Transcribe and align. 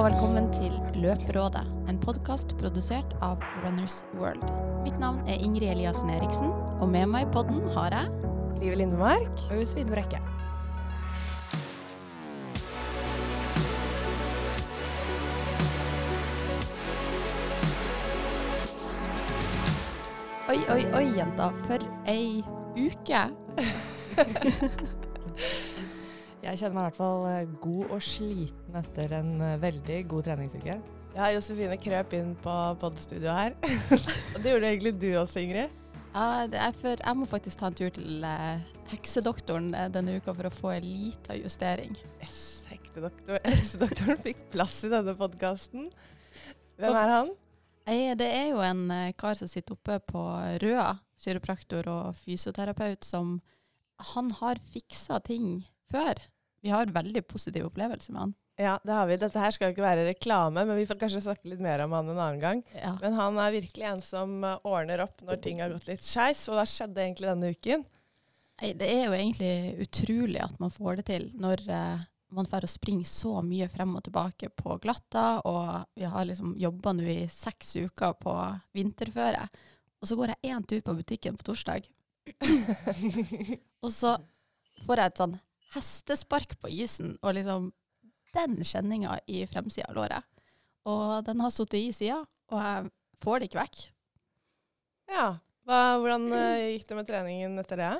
og 0.00 0.06
velkommen 0.06 0.46
til 0.48 0.72
Løperådet, 0.96 1.60
en 1.90 1.98
podkast 2.00 2.54
produsert 2.56 3.10
av 3.20 3.42
Runners 3.60 3.98
World. 4.16 4.46
Mitt 4.80 4.96
navn 4.96 5.18
er 5.28 5.42
Ingrid 5.44 5.74
Eliassen 5.74 6.08
Eriksen, 6.08 6.48
og 6.80 6.88
med 6.88 7.04
meg 7.12 7.26
i 7.26 7.32
podden 7.34 7.58
har 7.74 7.92
jeg 7.92 8.08
Live 8.62 8.78
Lindemark 8.80 9.42
og 9.50 9.60
Josefine 9.60 9.92
Brekke. 9.92 10.22
Oi, 20.48 20.56
oi, 20.78 20.80
oi, 20.96 21.04
jenta. 21.18 21.52
For 21.68 21.84
ei 22.08 22.40
uke. 22.88 23.28
Jeg 26.50 26.64
kjenner 26.64 26.74
meg 26.74 26.82
i 26.82 26.88
hvert 26.88 26.98
fall 26.98 27.24
eh, 27.30 27.50
god 27.62 27.92
og 27.94 28.00
sliten 28.02 28.78
etter 28.80 29.12
en 29.20 29.28
eh, 29.46 29.58
veldig 29.62 29.98
god 30.10 30.24
treningsuke. 30.26 30.74
Ja, 31.14 31.28
Josefine 31.30 31.76
krøp 31.78 32.14
inn 32.18 32.32
på 32.42 32.54
podstudioet 32.82 33.36
her. 33.36 33.76
og 34.34 34.40
det 34.42 34.50
gjorde 34.50 34.70
egentlig 34.72 34.92
du 34.98 35.06
også, 35.20 35.44
Ingrid. 35.44 35.76
Ja, 36.10 36.48
det 36.50 36.58
er 36.58 36.74
for 36.74 37.04
jeg 37.04 37.18
må 37.20 37.28
faktisk 37.30 37.60
ta 37.60 37.68
en 37.70 37.76
tur 37.78 37.92
til 37.94 38.26
eh, 38.26 38.64
heksedoktoren 38.90 39.68
denne 39.94 40.16
uka 40.18 40.34
for 40.34 40.48
å 40.48 40.52
få 40.56 40.72
en 40.74 40.88
liten 40.88 41.38
justering. 41.38 41.94
Yes, 42.18 42.40
heksedoktor. 42.72 43.38
Heksedoktoren 43.46 44.18
fikk 44.24 44.42
plass 44.50 44.80
i 44.88 44.90
denne 44.90 45.14
podkasten. 45.22 45.86
Hvem 46.82 46.98
er 47.04 47.14
han? 47.14 47.32
Det 48.18 48.26
er 48.26 48.50
jo 48.50 48.58
en 48.66 48.88
kar 49.18 49.38
som 49.38 49.46
sitter 49.50 49.78
oppe 49.78 50.00
på 50.10 50.26
Røa, 50.66 50.96
kiropraktor 51.22 51.86
og 51.94 52.18
fysioterapeut, 52.24 53.06
som 53.06 53.36
han 54.16 54.34
har 54.42 54.58
fiksa 54.74 55.22
ting 55.22 55.60
før. 55.94 56.18
Vi 56.60 56.72
har 56.72 56.92
veldig 56.92 57.22
positiv 57.28 57.70
opplevelse 57.70 58.12
med 58.12 58.20
han. 58.20 58.34
Ja, 58.60 58.74
det 58.84 58.92
har 58.92 59.06
vi. 59.08 59.16
Dette 59.16 59.40
her 59.40 59.54
skal 59.54 59.70
jo 59.70 59.74
ikke 59.74 59.86
være 59.86 60.04
reklame, 60.10 60.66
men 60.68 60.76
vi 60.76 60.84
får 60.88 60.98
kanskje 61.00 61.22
snakke 61.24 61.48
litt 61.48 61.62
mer 61.64 61.80
om 61.86 61.94
han 61.96 62.10
en 62.12 62.18
annen 62.18 62.42
gang. 62.42 62.60
Ja. 62.76 62.92
Men 63.00 63.16
han 63.16 63.38
er 63.40 63.54
virkelig 63.54 63.86
en 63.88 64.02
som 64.04 64.44
eh, 64.44 64.58
ordner 64.68 65.06
opp 65.06 65.22
når 65.24 65.40
ting 65.40 65.62
har 65.64 65.72
gått 65.72 65.88
litt 65.88 66.04
skeis. 66.04 66.42
Og 66.50 66.58
hva 66.58 66.66
skjedde 66.68 67.00
egentlig 67.00 67.30
denne 67.30 67.54
uken? 67.54 67.86
Nei, 68.60 68.74
det 68.76 68.90
er 68.92 69.06
jo 69.06 69.16
egentlig 69.16 69.86
utrolig 69.86 70.42
at 70.44 70.60
man 70.60 70.72
får 70.74 71.00
det 71.00 71.06
til 71.08 71.30
når 71.40 71.64
eh, 71.72 72.06
man 72.36 72.48
får 72.50 72.66
å 72.66 72.70
springe 72.70 73.08
så 73.08 73.38
mye 73.42 73.68
frem 73.72 73.96
og 73.96 74.04
tilbake 74.06 74.52
på 74.52 74.76
glatta, 74.84 75.40
og 75.48 75.96
vi 75.98 76.06
har 76.06 76.28
liksom 76.28 76.52
jobba 76.60 76.92
nå 76.94 77.08
i 77.10 77.24
seks 77.32 77.74
uker 77.80 78.14
på 78.20 78.34
vinterføre. 78.76 79.48
Og 80.00 80.08
så 80.08 80.16
går 80.20 80.34
jeg 80.34 80.52
én 80.52 80.66
tur 80.68 80.84
på 80.84 80.94
butikken 81.00 81.40
på 81.40 81.48
torsdag, 81.50 81.88
og 83.84 83.90
så 83.90 84.14
får 84.84 85.00
jeg 85.00 85.10
et 85.10 85.22
sånn 85.24 85.40
hestespark 85.74 86.56
på 86.60 86.70
isen, 86.82 87.16
og 87.22 87.36
liksom 87.36 87.70
den 88.34 88.60
kjenninga 88.66 89.18
i 89.30 89.44
fremsida 89.50 89.88
av 89.90 89.98
låret. 89.98 90.26
Og 90.88 91.22
den 91.26 91.42
har 91.42 91.52
sittet 91.54 91.80
i 91.80 91.94
sida, 91.94 92.20
og 92.50 92.62
jeg 92.64 92.90
får 93.22 93.40
det 93.40 93.50
ikke 93.50 93.62
vekk. 93.62 93.80
Ja. 95.10 95.26
Hva, 95.68 95.80
hvordan 96.00 96.30
eh, 96.34 96.68
gikk 96.74 96.86
det 96.88 96.96
med 96.98 97.08
treningen 97.10 97.58
etter 97.60 97.82
det? 97.82 97.90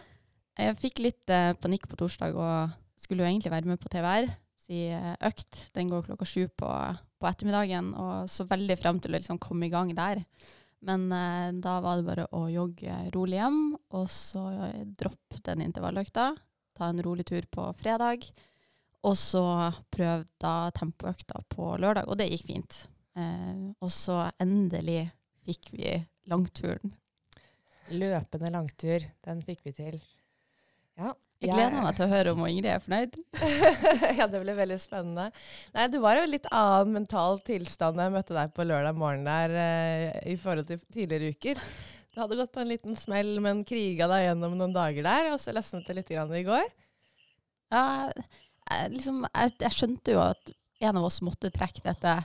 Jeg 0.59 0.79
fikk 0.81 1.03
litt 1.05 1.33
eh, 1.33 1.53
panikk 1.61 1.87
på 1.91 1.99
torsdag 2.01 2.35
og 2.35 2.73
skulle 3.01 3.25
jo 3.25 3.29
egentlig 3.29 3.53
være 3.53 3.71
med 3.71 3.81
på 3.83 3.91
TVR. 3.93 4.31
Si 4.65 4.87
eh, 4.95 5.13
økt. 5.29 5.67
Den 5.77 5.91
går 5.93 6.07
klokka 6.09 6.27
sju 6.29 6.49
på, 6.49 6.71
på 7.21 7.29
ettermiddagen, 7.29 7.93
og 7.95 8.31
så 8.33 8.47
veldig 8.49 8.79
frem 8.81 9.01
til 9.03 9.13
å 9.13 9.19
liksom 9.19 9.41
komme 9.43 9.69
i 9.69 9.73
gang 9.73 9.93
der. 9.99 10.23
Men 10.87 11.11
eh, 11.13 11.51
da 11.61 11.79
var 11.85 12.01
det 12.01 12.09
bare 12.09 12.29
å 12.37 12.47
jogge 12.51 12.97
rolig 13.15 13.41
hjem, 13.41 13.61
og 13.97 14.07
så 14.13 14.47
eh, 14.69 14.87
droppe 14.99 15.43
den 15.47 15.67
intervalløkta. 15.67 16.31
Ta 16.81 16.89
en 16.89 17.03
rolig 17.05 17.27
tur 17.29 17.45
på 17.53 17.67
fredag. 17.77 18.25
Og 19.05 19.17
så 19.17 19.43
prøve 19.93 20.25
da 20.41 20.71
tempoøkta 20.77 21.43
på 21.53 21.75
lørdag, 21.81 22.09
og 22.09 22.17
det 22.21 22.31
gikk 22.33 22.47
fint. 22.49 22.79
Eh, 23.21 23.69
og 23.81 23.93
så 23.93 24.23
endelig 24.41 25.03
fikk 25.45 25.71
vi 25.77 25.93
langturen. 26.31 26.95
Løpende 27.91 28.53
langtur, 28.55 29.05
den 29.27 29.45
fikk 29.45 29.65
vi 29.67 29.75
til. 29.77 30.01
Ja, 31.01 31.15
Jeg 31.41 31.55
gleder 31.55 31.81
meg 31.81 31.97
til 31.97 32.05
å 32.05 32.11
høre 32.11 32.33
om 32.35 32.43
Ingrid 32.45 32.69
er 32.69 32.83
fornøyd. 32.85 33.17
ja, 34.21 34.27
det 34.29 34.41
ble 34.43 34.57
veldig 34.59 34.77
spennende. 34.81 35.31
Nei, 35.77 35.87
Du 35.93 35.97
var 36.05 36.21
jo 36.21 36.27
litt 36.29 36.49
annen 36.53 36.99
mental 37.01 37.41
tilstand 37.47 37.97
da 37.97 38.09
jeg 38.09 38.17
møtte 38.19 38.37
deg 38.37 38.53
på 38.57 38.69
lørdag 38.69 39.01
morgen 39.01 39.25
der 39.29 39.57
eh, 39.65 40.21
i 40.33 40.37
forhold 40.41 40.69
til 40.69 40.81
tidligere 40.93 41.33
uker. 41.37 41.65
Du 42.15 42.19
hadde 42.21 42.37
gått 42.41 42.53
på 42.55 42.61
en 42.65 42.71
liten 42.71 42.97
smell, 42.99 43.37
men 43.45 43.61
kriga 43.69 44.09
deg 44.11 44.25
gjennom 44.27 44.57
noen 44.59 44.73
dager 44.75 45.05
der, 45.07 45.29
og 45.35 45.39
så 45.39 45.53
løsnet 45.55 45.87
det 45.87 45.95
litt 46.01 46.09
grann 46.11 46.33
i 46.35 46.43
går. 46.47 46.65
Ja, 47.71 47.85
jeg, 48.11 48.91
liksom, 48.97 49.21
jeg, 49.31 49.53
jeg 49.63 49.77
skjønte 49.77 50.17
jo 50.17 50.23
at 50.25 50.51
en 50.83 50.99
av 50.99 51.07
oss 51.07 51.21
måtte 51.23 51.53
trekke 51.55 51.85
dette 51.85 52.17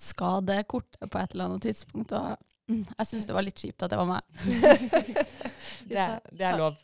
skadekortet 0.00 1.08
på 1.12 1.20
et 1.20 1.32
eller 1.34 1.48
annet 1.48 1.64
tidspunkt. 1.70 2.12
Og 2.16 2.36
jeg 2.70 3.08
syns 3.08 3.26
det 3.28 3.34
var 3.36 3.44
litt 3.46 3.58
kjipt 3.60 3.82
at 3.86 3.92
det 3.94 3.98
var 4.00 4.08
meg. 4.12 4.22
Det, 5.90 5.96
er- 5.98 6.20
det 6.36 6.44
er 6.46 6.58
lov. 6.60 6.76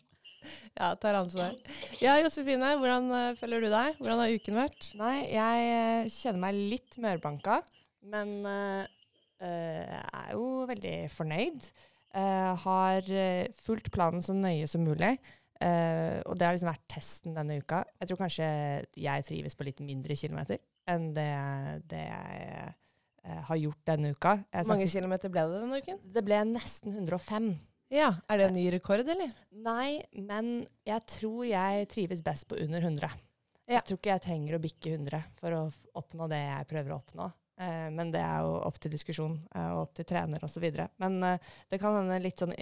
Ja, 0.78 0.92
tar 0.98 1.16
ansvar. 1.18 1.52
Ja, 2.00 2.16
Josefine, 2.22 2.72
hvordan 2.80 3.08
eh, 3.14 3.32
føler 3.38 3.62
du 3.64 3.68
deg? 3.72 3.96
Hvordan 3.98 4.20
har 4.22 4.32
uken 4.34 4.56
vært? 4.58 4.88
Nei, 4.98 5.14
jeg 5.32 5.68
eh, 5.74 6.08
kjenner 6.14 6.42
meg 6.44 6.58
litt 6.72 6.96
mørbanka, 7.02 7.58
men 8.12 8.32
eh, 8.46 8.84
jeg 9.42 10.00
er 10.22 10.30
jo 10.36 10.46
veldig 10.70 10.94
fornøyd. 11.14 11.68
Eh, 12.16 12.52
har 12.62 13.10
eh, 13.12 13.50
fulgt 13.52 13.90
planen 13.92 14.24
så 14.24 14.34
nøye 14.36 14.68
som 14.70 14.84
mulig. 14.86 15.16
Uh, 15.56 16.20
og 16.28 16.34
det 16.36 16.44
har 16.44 16.52
liksom 16.52 16.68
vært 16.68 16.82
testen 16.92 17.36
denne 17.36 17.54
uka. 17.62 17.78
Jeg 17.96 18.10
tror 18.10 18.18
kanskje 18.20 18.48
jeg 19.00 19.24
trives 19.24 19.56
på 19.56 19.64
litt 19.64 19.78
mindre 19.80 20.12
kilometer 20.20 20.58
enn 20.92 21.06
det, 21.16 21.30
det 21.88 22.02
jeg 22.02 22.66
uh, 22.66 23.38
har 23.48 23.60
gjort 23.62 23.80
denne 23.88 24.10
uka. 24.12 24.34
Hvor 24.52 24.68
mange 24.74 24.90
kilometer 24.92 25.32
ble 25.32 25.46
det 25.48 25.62
denne 25.62 25.80
uken? 25.80 26.02
det 26.12 26.24
ble 26.28 26.42
nesten 26.50 26.92
105. 26.92 27.48
Ja, 27.94 28.10
Er 28.28 28.42
det 28.42 28.50
en 28.50 28.56
ny 28.58 28.66
rekord, 28.74 29.06
eller? 29.08 29.32
Nei, 29.64 30.02
men 30.12 30.66
jeg 30.84 31.06
tror 31.08 31.46
jeg 31.48 31.88
trives 31.88 32.20
best 32.26 32.48
på 32.50 32.60
under 32.60 32.84
100. 32.84 33.16
Ja. 33.64 33.78
Jeg 33.78 33.86
tror 33.88 34.02
ikke 34.02 34.12
jeg 34.12 34.24
trenger 34.28 34.58
å 34.58 34.62
bikke 34.62 34.92
100 34.98 35.24
for 35.40 35.56
å 35.56 35.64
oppnå 36.02 36.28
det 36.30 36.42
jeg 36.42 36.68
prøver 36.74 36.92
å 36.92 37.00
oppnå. 37.00 37.32
Eh, 37.56 37.88
men 37.90 38.10
det 38.12 38.20
er 38.20 38.44
jo 38.44 38.58
opp 38.68 38.76
til 38.80 38.92
diskusjon 38.92 39.36
eh, 39.56 39.70
og 39.72 39.86
opp 39.86 39.94
til 39.96 40.06
trener 40.08 40.42
osv. 40.44 40.66
Men 41.00 41.16
eh, 41.24 41.52
det 41.72 41.80
kan 41.80 41.96
hende 41.96 42.18
litt 42.20 42.42
sånn 42.42 42.52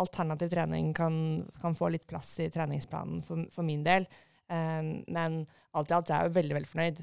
alternativ 0.00 0.52
trening 0.52 0.92
kan, 0.96 1.16
kan 1.60 1.76
få 1.78 1.88
litt 1.94 2.06
plass 2.10 2.36
i 2.44 2.50
treningsplanen 2.52 3.24
for, 3.24 3.46
for 3.54 3.66
min 3.66 3.84
del. 3.86 4.08
Men 4.44 5.38
alt 5.72 5.90
i 5.90 5.94
alt 5.96 6.10
er 6.12 6.26
jeg 6.26 6.34
veldig 6.34 6.54
veldig 6.58 6.68
fornøyd. 6.68 6.98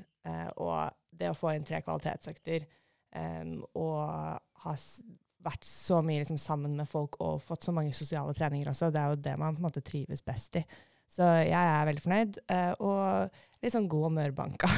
Og 0.61 0.75
det 1.17 1.31
å 1.31 1.35
få 1.35 1.55
inn 1.55 1.65
tre 1.65 1.79
kvalitetsøkter 1.81 2.67
og 3.81 3.97
ha 4.61 4.73
vært 5.41 5.65
så 5.65 5.97
mye 6.05 6.21
liksom, 6.21 6.37
sammen 6.39 6.77
med 6.77 6.87
folk 6.87 7.17
og 7.25 7.41
fått 7.41 7.65
så 7.65 7.73
mange 7.73 7.97
sosiale 7.97 8.35
treninger 8.37 8.69
også, 8.69 8.91
det 8.93 9.01
er 9.01 9.09
jo 9.09 9.19
det 9.25 9.33
man 9.41 9.57
på 9.57 9.63
en 9.63 9.67
måte 9.67 9.83
trives 9.83 10.21
best 10.23 10.61
i. 10.61 10.63
Så 11.11 11.25
jeg 11.41 11.57
er 11.57 11.89
veldig 11.89 12.05
fornøyd, 12.05 12.39
og 12.85 13.41
litt 13.61 13.73
sånn 13.75 13.87
god 13.91 14.07
og 14.09 14.13
mørbanka. 14.17 14.69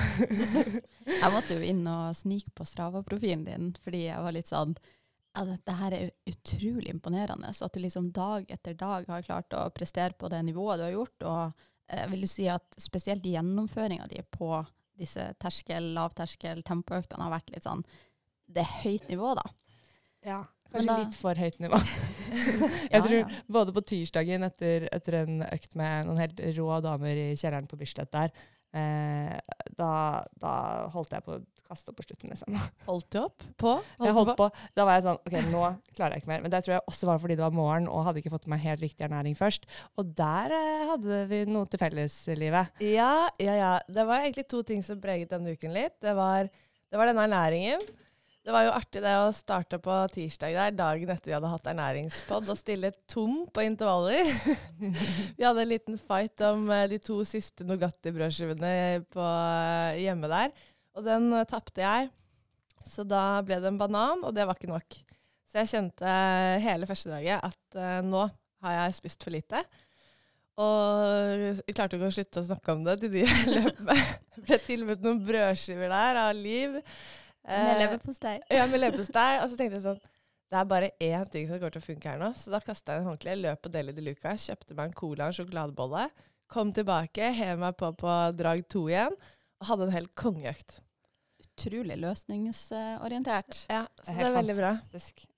Jeg 1.23 1.31
måtte 1.33 1.55
jo 1.57 1.63
inn 1.63 1.85
og 1.87 2.15
snike 2.17 2.51
på 2.57 2.65
Strava-profilen 2.67 3.45
din, 3.47 3.69
fordi 3.83 4.05
jeg 4.09 4.19
var 4.25 4.35
litt 4.35 4.49
sånn 4.51 4.73
ja, 5.33 5.43
Dette 5.47 5.73
her 5.79 5.95
er 5.97 6.09
utrolig 6.29 6.91
imponerende. 6.93 7.49
At 7.49 7.73
du 7.73 7.79
liksom 7.81 8.11
dag 8.13 8.49
etter 8.53 8.75
dag 8.77 9.07
har 9.09 9.23
klart 9.25 9.55
å 9.57 9.63
prestere 9.73 10.13
på 10.19 10.29
det 10.29 10.43
nivået 10.45 10.77
du 10.81 10.83
har 10.85 10.93
gjort. 10.93 11.25
Og 11.25 11.63
jeg 11.95 12.11
vil 12.11 12.25
jo 12.27 12.29
si 12.29 12.45
at 12.53 12.77
spesielt 12.81 13.25
gjennomføringa 13.25 14.05
di 14.11 14.21
på 14.35 14.51
disse 14.99 15.25
terskel, 15.41 15.87
lavterskel, 15.95 16.61
tempoøktene 16.67 17.25
har 17.25 17.33
vært 17.33 17.49
litt 17.55 17.65
sånn 17.65 17.81
Det 18.45 18.61
er 18.61 18.75
høyt 18.83 19.07
nivå, 19.09 19.31
da. 19.39 19.47
Ja, 20.23 20.41
kanskje 20.69 20.91
da- 20.91 20.99
litt 21.01 21.17
for 21.17 21.39
høyt 21.39 21.57
nivå. 21.63 21.79
jeg 22.33 22.91
Ja, 22.93 23.01
tror 23.01 23.17
ja. 23.23 23.27
både 23.57 23.73
på 23.73 23.81
tirsdagen 23.89 24.45
etter, 24.45 24.85
etter 24.93 25.17
en 25.23 25.41
økt 25.49 25.73
med 25.79 26.05
noen 26.11 26.21
helt 26.21 26.43
rå 26.59 26.77
damer 26.85 27.17
i 27.25 27.31
kjelleren 27.39 27.65
på 27.71 27.79
Bislett 27.81 28.11
der, 28.13 28.29
eh, 28.77 29.37
da, 29.77 29.91
da 30.41 30.53
holdt 30.93 31.15
jeg 31.15 31.25
på 31.25 31.37
å 31.37 31.41
kaste 31.63 31.91
opp 31.91 31.99
på 32.01 32.05
slutten, 32.05 32.31
liksom. 32.33 32.57
Holdt 32.87 33.09
du 33.13 33.19
opp 33.21 33.45
på? 33.59 33.73
Jeg 33.97 34.11
du 34.11 34.17
holdt 34.17 34.35
på. 34.39 34.49
Da 34.75 34.85
var 34.87 34.97
jeg 34.97 35.05
sånn 35.07 35.19
OK, 35.21 35.37
nå 35.49 35.63
klarer 35.95 36.15
jeg 36.15 36.23
ikke 36.23 36.31
mer. 36.33 36.43
Men 36.43 36.53
det 36.53 36.63
tror 36.65 36.75
jeg 36.75 36.85
også 36.91 37.09
var 37.09 37.21
fordi 37.23 37.37
det 37.39 37.45
var 37.45 37.55
morgen 37.55 37.89
og 37.89 38.05
hadde 38.07 38.21
ikke 38.21 38.33
fått 38.35 38.49
meg 38.51 38.63
helt 38.65 38.83
riktig 38.83 39.07
ernæring 39.07 39.37
først. 39.39 39.67
Og 40.01 40.11
der 40.17 40.53
eh, 40.57 40.85
hadde 40.91 41.23
vi 41.31 41.43
noe 41.49 41.69
til 41.71 41.81
felles, 41.81 42.19
livet. 42.39 42.83
Ja, 42.83 43.29
ja, 43.41 43.57
ja. 43.57 43.73
Det 43.87 44.07
var 44.09 44.23
egentlig 44.23 44.47
to 44.51 44.61
ting 44.67 44.83
som 44.85 45.01
preget 45.03 45.31
denne 45.33 45.55
uken 45.55 45.73
litt. 45.75 45.97
Det 46.03 46.15
var, 46.17 46.51
det 46.51 46.99
var 46.99 47.09
denne 47.09 47.27
ernæringen. 47.29 47.83
Det 48.43 48.51
var 48.51 48.65
jo 48.65 48.73
artig 48.75 48.99
det 49.05 49.13
å 49.21 49.29
starte 49.31 49.77
på 49.79 49.93
tirsdag 50.11 50.57
der, 50.57 50.73
dagen 50.75 51.11
etter 51.13 51.31
vi 51.31 51.35
hadde 51.37 51.51
hatt 51.51 51.69
ernæringspod, 51.71 52.49
og 52.51 52.59
stille 52.59 52.91
tom 53.07 53.45
på 53.47 53.63
intervaller. 53.63 54.27
vi 55.37 55.45
hadde 55.45 55.63
en 55.63 55.71
liten 55.71 56.01
fight 56.01 56.43
om 56.49 56.67
eh, 56.75 56.89
de 56.91 56.99
to 56.99 57.21
siste 57.27 57.63
Nugatti-brødskivene 57.69 58.73
eh, 58.99 60.01
hjemme 60.03 60.27
der, 60.27 60.51
og 60.93 61.07
den 61.07 61.31
uh, 61.31 61.45
tapte 61.47 61.85
jeg. 61.85 62.11
Så 62.83 63.07
da 63.07 63.39
ble 63.47 63.61
det 63.63 63.71
en 63.71 63.79
banan, 63.79 64.27
og 64.27 64.35
det 64.35 64.43
var 64.47 64.59
ikke 64.59 64.73
nok. 64.73 64.99
Så 65.47 65.61
jeg 65.61 65.71
kjente 65.71 66.09
eh, 66.09 66.59
hele 66.65 66.87
første 66.89 67.11
daget 67.13 67.43
at 67.45 67.79
eh, 67.79 67.99
nå 68.05 68.27
har 68.65 68.77
jeg 68.79 68.99
spist 68.99 69.23
for 69.23 69.33
lite. 69.35 69.59
Og 70.59 71.59
jeg 71.63 71.75
klarte 71.77 71.97
ikke 71.97 72.11
å 72.11 72.13
slutte 72.13 72.41
å 72.43 72.47
snakke 72.47 72.75
om 72.75 72.83
det 72.85 72.99
til 73.01 73.11
de 73.13 73.23
jeg 73.23 73.51
løp 73.55 73.83
med. 73.87 74.01
Ble 74.47 74.57
tilbudt 74.65 75.05
noen 75.05 75.21
brødskiver 75.25 75.93
der 75.93 76.19
av 76.27 76.33
Liv. 76.37 76.79
Med 77.47 77.69
Eh, 77.73 77.79
leverpostei. 77.83 78.37
Ja, 78.57 78.65
med 78.71 78.79
leverpostei. 78.79 79.41
Og 79.43 79.49
så 79.51 79.57
tenkte 79.59 79.79
jeg 79.79 79.83
sånn 79.87 79.99
Det 80.53 80.59
er 80.61 80.65
bare 80.69 80.91
én 81.01 81.25
ting 81.33 81.47
som 81.49 81.57
kommer 81.59 81.73
til 81.73 81.81
å 81.81 81.85
funke 81.87 82.09
her 82.13 82.19
nå. 82.21 82.29
Så 82.37 82.51
da 82.53 82.59
kasta 82.63 82.93
jeg 82.93 83.01
en 83.03 83.09
håndkle, 83.09 83.33
løp 83.41 83.61
på 83.65 83.71
Deli 83.73 83.91
de 83.97 84.03
Luca, 84.05 84.35
kjøpte 84.37 84.75
meg 84.77 84.91
en 84.91 84.93
cola 84.99 85.25
og 85.27 85.33
en 85.33 85.37
sjokoladebolle. 85.39 86.03
Kom 86.53 86.69
tilbake, 86.75 87.31
hev 87.33 87.57
meg 87.63 87.75
på 87.79 87.89
på 87.97 88.15
drag 88.37 88.61
to 88.69 88.83
igjen, 88.91 89.15
og 89.59 89.67
hadde 89.71 89.87
en 89.87 89.95
hel 89.95 90.07
kongeøkt. 90.19 90.75
Utrolig 91.43 91.97
løsningsorientert. 92.01 93.63
Ja, 93.69 93.83
så 94.01 94.05
det 94.11 94.15
Helt 94.19 94.27
er 94.29 94.35
veldig 94.37 94.55
bra. 94.57 94.71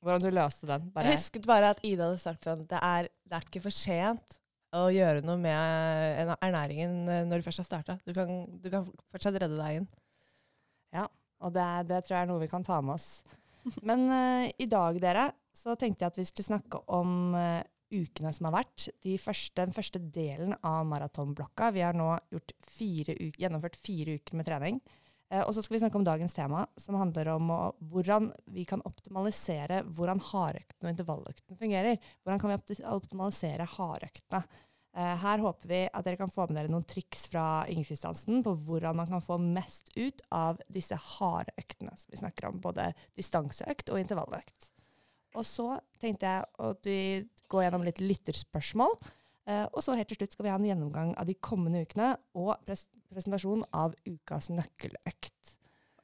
Hvordan 0.03 0.23
du 0.25 0.29
løste 0.35 0.67
den. 0.69 0.89
Bare, 0.95 1.07
Jeg 1.09 1.17
husket 1.19 1.47
bare 1.47 1.69
at 1.75 1.79
Ida 1.83 2.09
hadde 2.09 2.19
sagt 2.23 2.43
sånn 2.47 2.65
det 2.67 2.79
er, 2.81 3.07
det 3.25 3.39
er 3.39 3.47
ikke 3.47 3.63
for 3.65 3.75
sent 3.75 4.37
å 4.75 4.85
gjøre 4.91 5.23
noe 5.23 5.37
med 5.39 6.35
ernæringen 6.43 7.05
når 7.29 7.39
du 7.39 7.47
først 7.47 7.63
har 7.63 7.67
starta. 7.71 7.97
Du, 8.05 8.11
kan- 8.13 8.59
du 8.61 8.69
kan 8.73 8.87
fortsatt 9.11 9.39
redde 9.39 9.55
deg 9.59 9.81
inn. 9.81 9.87
Og 11.43 11.53
det, 11.55 11.67
det 11.89 12.01
tror 12.05 12.17
jeg 12.17 12.25
er 12.25 12.31
noe 12.31 12.43
vi 12.43 12.51
kan 12.51 12.65
ta 12.65 12.79
med 12.83 12.97
oss. 12.97 13.09
Men 13.87 14.07
uh, 14.11 14.49
i 14.61 14.67
dag, 14.69 14.99
dere, 15.01 15.29
så 15.55 15.77
tenkte 15.79 16.05
jeg 16.05 16.13
at 16.13 16.19
vi 16.19 16.27
skulle 16.27 16.49
snakke 16.49 16.81
om 16.93 17.35
uh, 17.37 17.61
ukene 17.95 18.33
som 18.35 18.49
har 18.49 18.59
vært. 18.59 18.89
De 19.05 19.15
første, 19.21 19.57
den 19.61 19.75
første 19.75 20.01
delen 20.01 20.55
av 20.65 20.83
maratonblokka. 20.89 21.71
Vi 21.75 21.83
har 21.85 21.97
nå 21.97 22.11
gjort 22.33 22.53
fire 22.75 23.17
uker, 23.17 23.41
gjennomført 23.45 23.79
fire 23.79 24.19
uker 24.19 24.39
med 24.39 24.47
trening. 24.49 24.79
Uh, 25.33 25.41
og 25.41 25.55
så 25.55 25.63
skal 25.65 25.77
vi 25.77 25.81
snakke 25.83 25.99
om 25.99 26.05
dagens 26.07 26.37
tema, 26.37 26.65
som 26.79 26.99
handler 26.99 27.33
om 27.33 27.49
hvordan 27.89 28.29
vi 28.53 28.67
kan 28.69 28.83
optimalisere 28.85 29.81
hvordan 29.97 30.21
hardøkten 30.31 30.85
og 30.85 30.93
intervalløkten 30.93 31.59
fungerer. 31.59 31.99
Hvordan 32.23 32.43
kan 32.43 32.53
vi 32.53 32.79
optimalisere 32.93 33.67
hardøktene? 33.77 34.45
Eh, 34.95 35.15
her 35.19 35.41
håper 35.43 35.67
vi 35.67 35.81
at 35.91 36.05
dere 36.07 36.19
kan 36.19 36.31
få 36.31 36.45
med 36.47 36.55
dere 36.55 36.71
noen 36.71 36.85
triks 36.87 37.25
fra 37.27 37.65
Inger 37.67 37.89
Kristiansen 37.89 38.39
på 38.45 38.53
hvordan 38.67 38.95
man 38.95 39.09
kan 39.09 39.23
få 39.23 39.35
mest 39.41 39.91
ut 39.97 40.21
av 40.31 40.61
disse 40.71 40.95
harde 40.95 41.51
øktene 41.59 41.91
som 41.99 42.13
vi 42.13 42.21
snakker 42.21 42.47
om. 42.47 42.61
Både 42.63 42.93
distanseøkt 43.19 43.91
og 43.91 43.99
intervalløkt. 43.99 44.71
Og 45.35 45.43
så 45.43 45.73
tenkte 45.99 46.31
jeg 46.31 46.47
at 46.69 46.87
vi 46.87 46.99
går 47.51 47.65
gjennom 47.65 47.83
litt 47.83 47.99
lytterspørsmål. 47.99 48.95
Eh, 49.51 49.65
og 49.67 49.83
så 49.83 49.97
helt 49.99 50.07
til 50.13 50.21
slutt 50.21 50.37
skal 50.37 50.47
vi 50.47 50.53
ha 50.53 50.61
en 50.61 50.69
gjennomgang 50.69 51.11
av 51.19 51.27
de 51.27 51.35
kommende 51.43 51.83
ukene 51.83 52.13
og 52.39 52.55
pres 52.65 52.87
presentasjon 53.11 53.61
av 53.75 53.93
ukas 54.07 54.49
nøkkeløkt. 54.49 55.51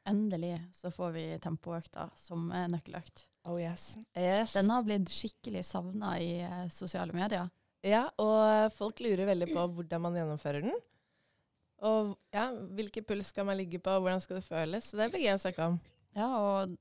Endelig 0.08 0.58
så 0.76 0.92
får 0.94 1.16
vi 1.16 1.24
tempoøkta 1.42 2.10
som 2.18 2.52
er 2.56 2.68
nøkkeløkt. 2.72 3.26
Oh 3.50 3.58
yes. 3.58 3.96
Yes. 4.14 4.54
Den 4.54 4.70
har 4.70 4.84
blitt 4.86 5.10
skikkelig 5.10 5.64
savna 5.66 6.14
i 6.22 6.42
eh, 6.46 6.68
sosiale 6.74 7.16
medier. 7.16 7.50
Ja, 7.86 8.06
og 8.22 8.74
folk 8.78 9.00
lurer 9.01 9.25
veldig 9.30 9.48
på 9.54 9.63
hvordan 9.75 10.04
man 10.04 10.18
gjennomfører 10.19 10.66
den. 10.68 10.75
Og 11.81 12.12
ja, 12.33 12.51
hvilken 12.78 13.06
puls 13.07 13.31
skal 13.33 13.48
man 13.48 13.57
ligge 13.57 13.80
på, 13.81 13.94
og 13.95 14.06
hvordan 14.06 14.22
skal 14.22 14.38
det 14.38 14.45
føles. 14.45 14.92
Så 14.92 15.00
det 15.00 15.10
blir 15.13 15.25
gøy 15.25 15.33
å 15.33 15.42
snakke 15.42 15.69
om. 15.72 15.80
Ja, 16.18 16.28
og 16.38 16.75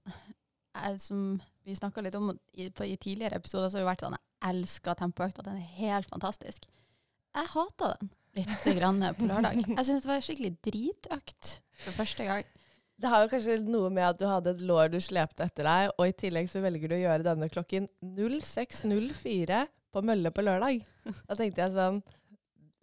jeg, 0.77 1.01
som 1.01 1.41
vi 1.65 1.77
snakka 1.79 2.05
litt 2.05 2.19
om 2.19 2.35
i, 2.53 2.69
på, 2.69 2.85
i 2.85 2.99
tidligere 3.01 3.41
episoder, 3.41 3.71
så 3.71 3.79
har 3.79 3.87
vi 3.87 3.91
vært 3.91 4.05
sånn 4.05 4.19
Jeg 4.19 4.53
elsker 4.53 4.99
tempoøkta, 5.01 5.45
den 5.47 5.61
er 5.61 5.75
helt 5.81 6.09
fantastisk. 6.13 6.69
Jeg 7.37 7.53
hata 7.55 7.95
den 7.97 8.13
litt 8.37 8.69
grann 8.77 9.03
på 9.17 9.27
lørdag. 9.29 9.65
Jeg 9.73 9.87
syns 9.87 10.05
det 10.05 10.11
var 10.11 10.25
skikkelig 10.25 10.55
dritøkt 10.67 11.53
for 11.85 11.97
første 11.97 12.27
gang. 12.29 12.49
Det 13.01 13.09
har 13.09 13.25
jo 13.25 13.31
kanskje 13.33 13.57
noe 13.65 13.89
med 13.89 14.05
at 14.05 14.19
du 14.21 14.27
hadde 14.29 14.53
et 14.53 14.65
lår 14.69 14.91
du 14.93 14.99
slepte 15.01 15.47
etter 15.47 15.65
deg, 15.65 15.93
og 15.97 16.11
i 16.11 16.17
tillegg 16.21 16.51
så 16.53 16.61
velger 16.61 16.91
du 16.91 16.99
å 16.99 17.05
gjøre 17.07 17.25
denne 17.31 17.49
klokken 17.49 17.89
06.04 18.05 19.63
på 19.93 20.03
mølle 20.07 20.33
på 20.35 20.45
lørdag. 20.47 20.83
Da 21.29 21.37
tenkte 21.37 21.63
jeg 21.65 21.75
sånn 21.75 22.01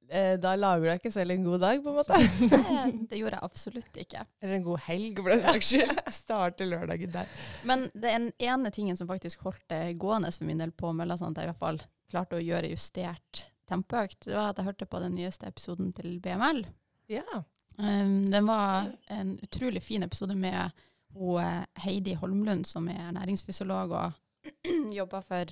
eh, 0.09 0.35
Da 0.41 0.55
lager 0.57 0.83
du 0.83 0.89
deg 0.89 1.01
ikke 1.01 1.13
selv 1.13 1.35
en 1.35 1.45
god 1.45 1.61
dag, 1.63 1.83
på 1.83 1.91
en 1.91 1.99
måte. 1.99 2.21
Det, 2.39 2.61
det 3.11 3.19
gjorde 3.21 3.39
jeg 3.39 3.49
absolutt 3.49 3.99
ikke. 4.03 4.23
Eller 4.41 4.59
en 4.59 4.65
god 4.69 4.85
helg, 4.87 5.21
for 5.21 5.33
den 5.33 5.45
saks 5.45 5.73
skyld. 5.73 6.01
Starte 6.21 6.69
lørdagen 6.69 7.13
der. 7.13 7.35
Men 7.67 7.85
den 7.93 8.31
ene 8.37 8.73
tingen 8.75 8.99
som 8.99 9.09
faktisk 9.11 9.45
holdt 9.47 9.63
det 9.73 9.83
gående 10.01 10.33
for 10.35 10.49
min 10.49 10.63
del 10.63 10.73
på 10.75 10.93
mølla, 10.95 11.19
sånn 11.19 11.35
at 11.35 11.43
jeg 11.43 11.49
i 11.49 11.53
hvert 11.53 11.63
fall 11.65 11.83
klarte 12.11 12.39
å 12.39 12.43
gjøre 12.43 12.71
justert 12.71 13.47
tempoøkt, 13.67 14.29
det 14.29 14.35
var 14.35 14.53
at 14.53 14.59
jeg 14.61 14.69
hørte 14.69 14.87
på 14.87 14.99
den 15.03 15.17
nyeste 15.17 15.49
episoden 15.49 15.91
til 15.95 16.21
BML. 16.23 16.63
Ja. 17.11 17.41
Um, 17.77 18.25
den 18.31 18.47
var 18.47 18.87
en 19.11 19.35
utrolig 19.43 19.83
fin 19.83 20.05
episode 20.07 20.35
med 20.39 20.71
hun, 21.13 21.41
eh, 21.43 21.65
Heidi 21.83 22.13
Holmlund, 22.13 22.65
som 22.65 22.87
er 22.89 23.09
ernæringsfysiolog 23.09 23.91
og 23.91 24.11
jobber 24.99 25.21
for 25.21 25.51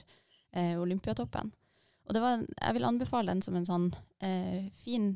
eh, 0.56 0.76
Olympiatoppen. 0.82 1.52
Og 2.06 2.14
det 2.14 2.22
var, 2.22 2.42
jeg 2.44 2.78
vil 2.78 2.88
anbefale 2.88 3.34
den 3.34 3.42
som 3.46 3.58
en 3.58 3.68
sånn 3.68 3.88
eh, 4.24 4.68
fin 4.84 5.16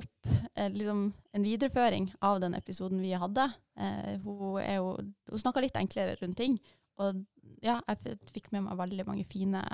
opp, 0.00 0.30
eh, 0.54 0.68
liksom 0.72 1.06
en 1.32 1.46
videreføring 1.46 2.10
av 2.20 2.40
den 2.40 2.54
episoden 2.58 3.00
vi 3.00 3.14
hadde. 3.16 3.48
Eh, 3.80 4.14
hun 4.24 4.60
er 4.60 4.80
jo, 4.80 4.96
hun 5.30 5.44
snakka 5.44 5.64
litt 5.64 5.78
enklere 5.80 6.18
rundt 6.20 6.38
ting. 6.40 6.58
Og 7.00 7.24
ja, 7.64 7.80
jeg 7.88 8.18
fikk 8.34 8.50
med 8.52 8.66
meg 8.66 8.80
veldig 8.80 9.08
mange 9.08 9.28
fine 9.28 9.64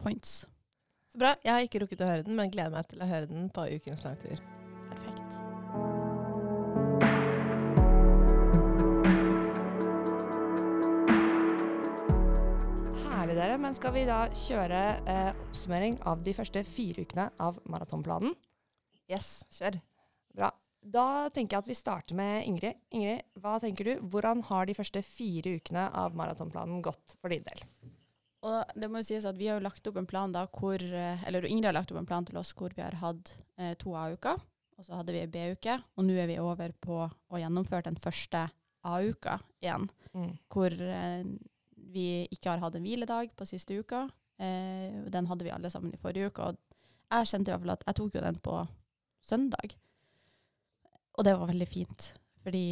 points. 0.00 0.46
Så 1.12 1.20
bra. 1.20 1.34
Jeg 1.44 1.52
har 1.52 1.66
ikke 1.66 1.84
rukket 1.84 2.04
å 2.04 2.08
høre 2.12 2.26
den, 2.26 2.38
men 2.38 2.52
gleder 2.52 2.78
meg 2.78 2.88
til 2.90 3.04
å 3.04 3.10
høre 3.10 3.28
den 3.30 3.50
på 3.52 3.68
ukens 3.76 4.06
langtur. 4.06 4.40
Herlig, 13.26 13.40
dere. 13.42 13.54
Men 13.58 13.74
skal 13.74 13.90
vi 13.90 14.02
da 14.06 14.16
kjøre 14.38 14.80
eh, 15.10 15.38
oppsummering 15.48 15.96
av 16.06 16.20
de 16.22 16.30
første 16.30 16.60
fire 16.62 17.02
ukene 17.02 17.24
av 17.42 17.56
maratonplanen? 17.66 18.36
Yes, 19.10 19.40
kjør. 19.50 19.80
Bra. 20.30 20.52
Da 20.78 21.06
tenker 21.34 21.56
jeg 21.56 21.64
at 21.64 21.70
vi 21.72 21.74
starter 21.74 22.14
med 22.14 22.44
Ingrid. 22.46 22.78
Ingrid, 22.94 23.24
hva 23.42 23.56
tenker 23.58 23.88
du? 23.88 24.04
Hvordan 24.12 24.44
har 24.46 24.68
de 24.70 24.76
første 24.78 25.02
fire 25.02 25.56
ukene 25.58 25.88
av 25.90 26.14
maratonplanen 26.14 26.84
gått 26.86 27.16
for 27.18 27.34
din 27.34 27.42
del? 27.48 27.64
Og 28.46 28.78
det 28.78 28.92
må 28.92 29.02
jo 29.02 29.08
sies 29.08 29.26
at 29.26 29.42
vi 29.42 29.50
har 29.50 29.64
lagt 29.64 29.90
opp 29.90 29.98
en 29.98 30.06
plan 30.06 30.30
da 30.30 30.44
hvor 30.46 30.78
eh, 30.78 31.26
Eller 31.26 31.50
Ingrid 31.50 31.72
har 31.72 31.76
lagt 31.80 31.90
opp 31.90 31.98
en 32.04 32.06
plan 32.06 32.30
til 32.30 32.38
oss 32.38 32.54
hvor 32.54 32.78
vi 32.78 32.86
har 32.86 32.94
hatt 33.02 33.34
eh, 33.58 33.74
to 33.82 33.96
A-uker. 33.98 34.38
Og 34.78 34.86
så 34.86 35.00
hadde 35.00 35.18
vi 35.18 35.24
ei 35.24 35.32
B-uke, 35.34 35.80
og 35.98 36.06
nå 36.06 36.14
er 36.14 36.30
vi 36.30 36.38
over 36.38 36.78
på 36.78 37.02
å 37.10 37.42
gjennomføre 37.42 37.88
den 37.90 37.98
første 37.98 38.46
A-uka 38.86 39.40
igjen. 39.66 39.90
Hvor 40.46 40.78
eh, 40.78 41.26
vi 41.92 42.26
ikke 42.32 42.52
har 42.52 42.62
hatt 42.62 42.76
en 42.78 42.84
hviledag 42.86 43.34
på 43.36 43.46
siste 43.48 43.76
uka. 43.78 44.06
Eh, 44.38 45.02
den 45.12 45.28
hadde 45.30 45.46
vi 45.46 45.52
alle 45.54 45.70
sammen 45.72 45.94
i 45.94 46.00
forrige 46.00 46.30
uke. 46.30 46.50
Og 46.50 46.58
jeg 47.12 47.30
kjente 47.30 47.50
i 47.50 47.54
hvert 47.54 47.64
fall 47.64 47.76
at 47.76 47.86
jeg 47.86 47.98
tok 48.00 48.16
jo 48.18 48.24
den 48.24 48.40
på 48.42 48.56
søndag. 49.26 49.76
Og 51.16 51.24
det 51.24 51.36
var 51.38 51.48
veldig 51.48 51.68
fint, 51.68 52.10
fordi 52.44 52.66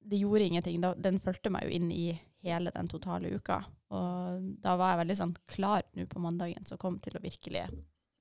det 0.00 0.18
gjorde 0.18 0.48
ingenting. 0.48 0.80
Den 0.98 1.20
fulgte 1.22 1.52
meg 1.52 1.68
jo 1.68 1.76
inn 1.76 1.90
i 1.94 2.08
hele 2.42 2.72
den 2.74 2.88
totale 2.90 3.30
uka. 3.36 3.60
Og 3.94 4.50
da 4.62 4.74
var 4.80 4.94
jeg 4.94 5.02
veldig 5.04 5.18
sånn 5.18 5.36
klar 5.50 5.84
nå 5.96 6.06
på 6.10 6.22
mandagen 6.22 6.66
som 6.66 6.80
kom 6.80 6.98
til 7.02 7.18
å 7.18 7.22
virkelig 7.22 7.66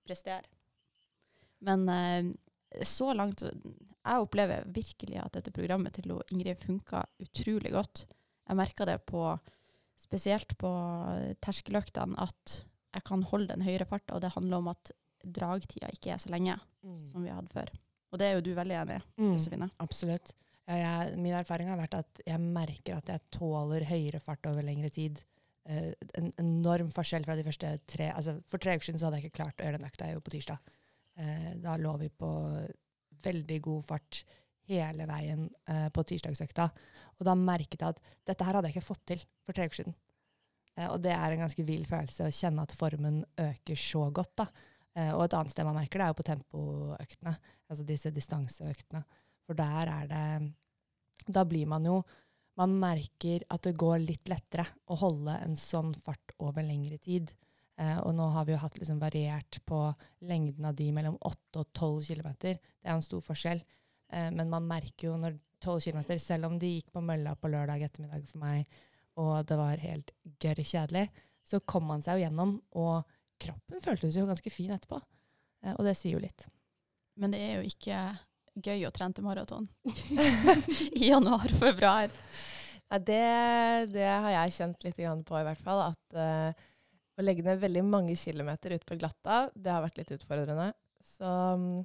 prestere. 0.05 0.45
Men 1.65 1.89
eh, 1.89 2.29
så 2.85 3.13
langt 3.13 3.41
Jeg 3.43 4.23
opplever 4.23 4.63
virkelig 4.71 5.17
at 5.19 5.33
dette 5.35 5.51
programmet 5.51 5.93
til 5.93 6.13
Ingrid 6.31 6.61
funka 6.61 7.01
utrolig 7.19 7.73
godt. 7.73 8.05
Jeg 8.47 8.57
merka 8.57 8.85
det 8.87 9.01
på 9.05 9.23
spesielt 9.99 10.53
på 10.61 10.69
terskeløktene 11.43 12.17
at 12.23 12.61
jeg 12.95 13.03
kan 13.05 13.21
holde 13.29 13.51
den 13.53 13.61
høyere 13.65 13.85
farta, 13.85 14.15
og 14.17 14.21
det 14.23 14.31
handler 14.33 14.57
om 14.63 14.69
at 14.71 14.91
dragtida 15.25 15.89
ikke 15.93 16.13
er 16.15 16.21
så 16.21 16.31
lenge 16.31 16.55
som 17.11 17.23
vi 17.25 17.29
hadde 17.33 17.51
før. 17.53 17.69
Og 18.11 18.17
det 18.21 18.25
er 18.29 18.37
jo 18.37 18.41
du 18.47 18.53
veldig 18.57 18.77
enig 18.81 18.95
i, 18.97 19.01
Mm. 19.21 19.33
Josefine. 19.35 19.67
Absolutt. 19.83 20.31
Ja, 20.69 20.75
jeg, 20.79 21.17
min 21.17 21.33
erfaring 21.33 21.69
har 21.69 21.77
vært 21.77 21.97
at 21.99 22.21
jeg 22.25 22.39
merker 22.39 22.97
at 22.97 23.09
jeg 23.11 23.21
tåler 23.35 23.83
høyere 23.85 24.19
fart 24.23 24.45
over 24.49 24.61
lengre 24.65 24.89
tid. 24.89 25.19
Eh, 25.65 25.91
en 26.17 26.31
enorm 26.39 26.89
forskjell 26.95 27.25
fra 27.27 27.35
de 27.35 27.43
første 27.45 27.79
tre 27.85 28.07
altså 28.15 28.39
For 28.47 28.57
tre 28.57 28.75
uker 28.77 28.85
siden 28.87 28.99
så 28.99 29.05
hadde 29.09 29.19
jeg 29.19 29.29
ikke 29.29 29.43
klart 29.43 29.59
å 29.61 29.65
gjøre 29.67 29.77
den 29.77 29.85
økta 29.89 30.05
jeg 30.07 30.15
gjorde 30.15 30.27
på 30.29 30.35
tirsdag. 30.37 30.59
Eh, 31.19 31.49
da 31.61 31.75
lå 31.77 31.93
vi 31.99 32.09
på 32.09 32.29
veldig 33.25 33.59
god 33.61 33.83
fart 33.85 34.23
hele 34.69 35.07
veien 35.09 35.47
eh, 35.69 35.87
på 35.93 36.05
tirsdagsøkta. 36.07 36.69
Og 37.19 37.25
da 37.27 37.35
merket 37.37 37.81
jeg 37.81 37.95
at 37.95 38.13
dette 38.27 38.45
her 38.45 38.57
hadde 38.57 38.71
jeg 38.71 38.77
ikke 38.77 38.91
fått 38.91 39.05
til 39.13 39.25
for 39.45 39.57
tre 39.57 39.67
uker 39.69 39.81
siden. 39.81 39.97
Eh, 40.77 40.87
og 40.87 40.99
det 41.03 41.13
er 41.15 41.35
en 41.35 41.43
ganske 41.45 41.65
vill 41.67 41.85
følelse 41.89 42.27
å 42.27 42.35
kjenne 42.35 42.65
at 42.65 42.75
formen 42.77 43.23
øker 43.39 43.79
så 43.79 44.05
godt. 44.13 44.35
da. 44.43 44.47
Eh, 44.95 45.11
og 45.13 45.25
et 45.25 45.35
annet 45.37 45.53
sted 45.53 45.67
man 45.67 45.77
merker 45.77 45.99
det, 45.99 46.07
er 46.07 46.13
jo 46.13 46.19
på 46.19 46.29
tempoøktene. 46.29 47.35
Altså 47.69 47.85
disse 47.87 48.13
distanseøktene. 48.15 49.03
For 49.49 49.57
der 49.57 49.89
er 49.89 50.09
det 50.09 50.53
Da 51.33 51.43
blir 51.43 51.65
man 51.65 51.85
jo 51.85 52.03
Man 52.59 52.75
merker 52.79 53.43
at 53.49 53.63
det 53.63 53.77
går 53.77 53.99
litt 54.03 54.27
lettere 54.27 54.65
å 54.91 54.95
holde 54.99 55.31
en 55.31 55.55
sånn 55.55 55.93
fart 55.95 56.33
over 56.39 56.61
lengre 56.61 56.97
tid. 56.97 57.31
Eh, 57.79 57.99
og 58.03 58.11
nå 58.17 58.25
har 58.33 58.45
vi 58.45 58.51
jo 58.51 58.59
hatt 58.59 58.75
liksom 58.77 58.99
variert 58.99 59.61
på 59.65 59.79
lengden 60.27 60.65
av 60.67 60.75
de 60.75 60.89
mellom 60.91 61.15
8 61.23 61.61
og 61.61 61.69
12 61.71 62.09
km. 62.09 62.33
Det 62.41 62.57
er 62.83 62.91
en 62.97 63.05
stor 63.05 63.23
forskjell. 63.23 63.63
Eh, 64.11 64.29
men 64.35 64.51
man 64.51 64.67
merker 64.67 65.09
jo 65.09 65.17
når 65.19 65.37
12 65.63 65.79
km, 65.89 66.03
selv 66.21 66.49
om 66.49 66.59
de 66.59 66.75
gikk 66.77 66.93
på 66.95 67.03
mølla 67.03 67.35
på 67.35 67.51
lørdag 67.51 67.83
ettermiddag 67.87 68.27
for 68.29 68.43
meg, 68.43 68.79
og 69.19 69.33
det 69.47 69.57
var 69.59 69.81
helt 69.83 70.13
gørr 70.39 70.61
kjedelig, 70.63 71.09
så 71.43 71.59
kom 71.67 71.87
man 71.89 72.03
seg 72.05 72.19
jo 72.19 72.27
gjennom, 72.27 72.55
og 72.79 73.03
kroppen 73.41 73.83
føltes 73.83 74.15
jo 74.15 74.27
ganske 74.29 74.53
fin 74.53 74.71
etterpå. 74.75 75.01
Eh, 75.65 75.75
og 75.75 75.83
det 75.87 75.97
sier 75.99 76.15
jo 76.15 76.23
litt. 76.23 76.47
Men 77.19 77.35
det 77.35 77.41
er 77.43 77.59
jo 77.59 77.67
ikke 77.67 77.99
gøy 78.59 78.87
å 78.87 78.93
trene 78.95 79.15
til 79.15 79.25
maraton 79.25 79.67
i 80.99 81.09
januar 81.09 81.47
og 81.51 81.59
februar. 81.59 82.11
Ja, 82.89 82.97
det, 82.97 83.23
det 83.93 84.07
har 84.07 84.31
jeg 84.33 84.55
kjent 84.55 84.85
litt 84.85 84.97
på, 84.97 85.37
i 85.37 85.45
hvert 85.45 85.61
fall. 85.63 85.91
At 85.91 86.17
uh, 86.17 86.67
å 87.19 87.25
legge 87.25 87.45
ned 87.45 87.61
veldig 87.61 87.83
mange 87.85 88.15
kilometer 88.17 88.73
ut 88.73 88.85
på 88.87 88.97
glatta, 88.99 89.43
det 89.53 89.71
har 89.71 89.83
vært 89.83 89.99
litt 90.01 90.13
utfordrende. 90.15 90.71
Så 91.05 91.29
mm, 91.59 91.83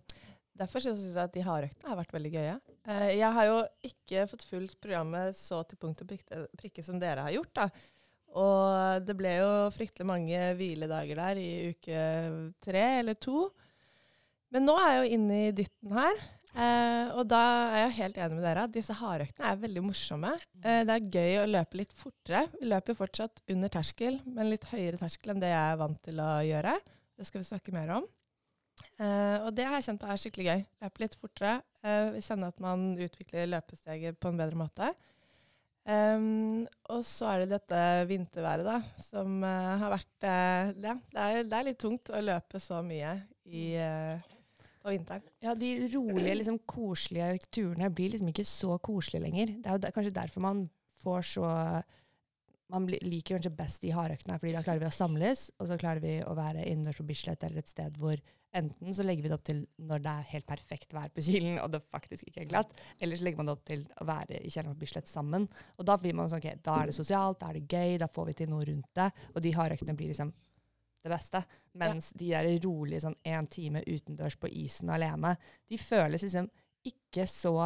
derfor 0.58 0.84
syns 0.84 1.02
jeg 1.06 1.18
at 1.20 1.34
de 1.34 1.42
hardøktene 1.44 1.90
har 1.90 1.99
vært 1.99 2.14
veldig 2.14 2.32
gøye. 2.34 2.54
Eh, 2.87 3.11
jeg 3.18 3.32
har 3.37 3.49
jo 3.50 3.58
ikke 3.90 4.28
fått 4.30 4.46
fulgt 4.49 4.78
programmet 4.82 5.37
så 5.38 5.62
til 5.68 5.80
punkt 5.80 6.04
og 6.04 6.14
prikke, 6.61 6.84
som 6.87 7.00
dere 7.02 7.26
har 7.26 7.34
gjort, 7.37 7.52
da. 7.58 7.68
Og 8.34 9.04
det 9.06 9.14
ble 9.14 9.37
jo 9.38 9.50
fryktelig 9.75 10.06
mange 10.08 10.38
hviledager 10.58 11.20
der 11.20 11.38
i 11.38 11.50
uke 11.75 11.99
tre 12.64 12.87
eller 13.02 13.18
to. 13.23 13.46
Men 14.54 14.66
nå 14.66 14.75
er 14.78 14.90
jeg 14.90 14.99
jo 15.02 15.18
inne 15.18 15.38
i 15.44 15.52
dytten 15.54 15.94
her. 15.94 16.25
Eh, 16.54 17.08
og 17.18 17.26
da 17.26 17.42
er 17.75 17.80
jeg 17.80 17.94
helt 17.96 18.18
enig 18.23 18.37
med 18.38 18.44
dere 18.46 18.68
disse 18.70 18.94
hardøktene 18.94 19.49
er 19.50 19.62
veldig 19.62 19.82
morsomme. 19.82 20.34
Eh, 20.62 20.82
det 20.87 20.94
er 20.94 21.08
gøy 21.16 21.38
å 21.40 21.49
løpe 21.50 21.80
litt 21.80 21.94
fortere. 21.99 22.44
Vi 22.61 22.68
løper 22.70 22.94
jo 22.94 23.00
fortsatt 23.00 23.42
under 23.50 23.73
terskel, 23.75 24.20
men 24.26 24.52
litt 24.52 24.66
høyere 24.70 25.00
terskel 25.00 25.34
enn 25.34 25.42
det 25.42 25.50
jeg 25.50 25.73
er 25.73 25.80
vant 25.80 25.99
til 26.06 26.23
å 26.23 26.30
gjøre. 26.46 26.76
Det 27.18 27.26
skal 27.26 27.42
vi 27.42 27.49
snakke 27.50 27.75
mer 27.75 27.96
om. 27.96 28.06
Eh, 28.98 29.38
og 29.42 29.50
det 29.56 29.66
har 29.66 29.78
jeg 29.78 29.88
kjent 29.88 30.02
på 30.02 30.10
er 30.10 30.20
skikkelig 30.20 30.46
gøy. 30.50 30.62
Løpe 30.84 31.02
litt 31.04 31.16
fortere. 31.20 31.56
Uh, 31.84 32.16
kjenne 32.24 32.48
at 32.48 32.62
man 32.64 32.94
utvikler 32.96 33.50
løpesteget 33.52 34.16
på 34.16 34.30
en 34.30 34.38
bedre 34.40 34.56
måte. 34.56 34.92
Um, 35.84 36.62
og 36.88 37.02
så 37.04 37.28
er 37.28 37.42
det 37.42 37.58
dette 37.58 37.78
vinterværet, 38.08 38.64
da, 38.64 38.78
som 39.04 39.42
uh, 39.44 39.74
har 39.82 39.92
vært 39.92 40.24
uh, 40.24 40.70
det, 40.72 40.94
det, 41.12 41.18
er, 41.20 41.42
det, 41.44 41.58
er, 41.58 41.66
litt 41.66 41.80
tungt 41.82 42.08
å 42.08 42.22
løpe 42.24 42.60
så 42.62 42.78
mye 42.86 43.10
i, 43.44 43.66
uh, 43.76 44.16
på 44.80 44.94
vinteren. 44.94 45.26
Ja, 45.44 45.52
de 45.52 45.74
rolige, 45.92 46.38
liksom 46.40 46.62
koselige 46.64 47.50
turene 47.52 47.92
blir 47.92 48.14
liksom 48.14 48.32
ikke 48.32 48.46
så 48.48 48.78
koselige 48.80 49.26
lenger. 49.26 49.52
Det 49.58 49.68
er 49.68 49.76
jo 49.76 49.82
der, 49.84 49.94
kanskje 49.98 50.16
derfor 50.22 50.46
man 50.46 50.64
får 51.04 51.28
så 51.34 51.52
Man 52.73 52.87
liker 52.88 53.37
kanskje 53.37 53.52
best 53.59 53.83
de 53.85 53.92
hardøktene, 53.92 54.38
fordi 54.40 54.54
da 54.56 54.62
klarer 54.64 54.80
vi 54.80 54.88
å 54.88 54.94
samles, 54.94 55.50
og 55.61 55.68
så 55.68 55.76
klarer 55.80 56.00
vi 56.00 56.14
å 56.25 56.33
være 56.37 56.64
innendørs 56.64 57.00
på 57.00 57.06
Bislett 57.09 57.44
eller 57.44 57.61
et 57.61 57.71
sted 57.71 58.00
hvor 58.00 58.21
Enten 58.54 58.94
så 58.94 59.02
legger 59.02 59.25
vi 59.25 59.30
det 59.30 59.35
opp 59.35 59.47
til 59.47 59.64
når 59.83 60.02
det 60.04 60.11
er 60.12 60.26
helt 60.30 60.47
perfekt 60.47 60.92
vær 60.94 61.11
på 61.11 61.25
Kilen, 61.26 61.56
og 61.59 61.73
det 61.73 61.80
faktisk 61.90 62.28
ikke 62.28 62.44
er 62.44 62.50
glatt, 62.52 62.71
eller 63.02 63.18
så 63.18 63.26
legger 63.26 63.40
man 63.40 63.49
det 63.49 63.54
opp 63.56 63.64
til 63.66 63.80
å 63.99 64.06
være 64.06 64.38
i 64.38 64.52
Kjelleren 64.52 64.76
på 64.76 64.85
Bislett 64.85 65.11
sammen. 65.11 65.49
Og 65.75 65.88
da 65.88 65.97
blir 65.99 66.14
man 66.14 66.30
sånn, 66.30 66.38
ok, 66.38 66.61
da 66.62 66.76
er 66.78 66.90
det 66.90 66.94
sosialt, 66.94 67.40
da 67.40 67.50
er 67.50 67.59
det 67.59 67.64
gøy, 67.66 67.97
da 67.99 68.06
får 68.14 68.28
vi 68.28 68.37
til 68.38 68.52
noe 68.52 68.68
rundt 68.68 68.92
det. 68.94 69.09
Og 69.33 69.42
de 69.42 69.52
hardøktene 69.59 69.97
blir 69.99 70.12
liksom 70.12 70.30
det 71.02 71.11
beste. 71.11 71.42
Mens 71.83 72.12
ja. 72.12 72.21
de 72.21 72.30
der 72.30 72.50
rolige 72.62 73.02
sånn 73.09 73.18
én 73.26 73.50
time 73.50 73.83
utendørs 73.90 74.38
på 74.38 74.52
isen 74.62 74.94
alene, 74.94 75.35
de 75.66 75.80
føles 75.83 76.23
liksom 76.23 76.47
ikke 76.87 77.26
så 77.26 77.56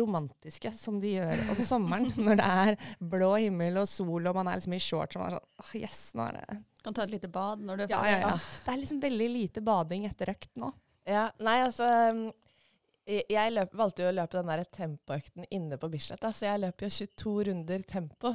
romantiske 0.00 0.72
som 0.72 1.00
de 1.00 1.16
gjør 1.18 1.42
om 1.52 1.60
sommeren, 1.60 2.08
når 2.26 2.40
det 2.40 2.46
er 2.62 2.78
blå 3.12 3.34
himmel 3.36 3.82
og 3.82 3.88
sol, 3.90 4.24
og 4.24 4.38
man 4.38 4.48
er 4.48 4.60
liksom 4.60 4.76
i 4.76 4.80
shorts 4.82 5.18
og 5.18 5.22
man 5.22 5.28
er 5.28 5.36
sånn 5.36 5.62
oh, 5.64 5.76
yes, 5.76 6.00
nå 6.16 6.26
er 6.30 6.40
det 6.40 6.58
Kan 6.86 6.96
ta 6.96 7.04
et 7.04 7.14
lite 7.16 7.30
bad 7.32 7.62
når 7.66 7.80
du 7.80 7.84
er 7.84 7.92
ferdig. 7.92 8.10
Ja, 8.14 8.18
ja, 8.22 8.32
ja. 8.32 8.58
Det 8.64 8.72
er 8.72 8.82
liksom 8.82 9.00
veldig 9.02 9.30
lite 9.34 9.62
bading 9.66 10.08
etter 10.08 10.32
økt 10.32 10.52
nå. 10.60 10.72
Ja, 11.06 11.28
nei, 11.42 11.56
altså 11.62 11.86
Jeg 13.06 13.52
løp, 13.52 13.74
valgte 13.78 14.04
jo 14.04 14.10
å 14.10 14.16
løpe 14.16 14.38
den 14.38 14.52
der 14.52 14.62
tempoøkten 14.74 15.48
inne 15.54 15.78
på 15.78 15.90
Bislett, 15.90 16.22
da, 16.22 16.32
så 16.34 16.48
jeg 16.48 16.62
løper 16.64 16.88
jo 16.88 16.94
22 17.06 17.34
runder 17.50 17.84
tempo. 17.86 18.32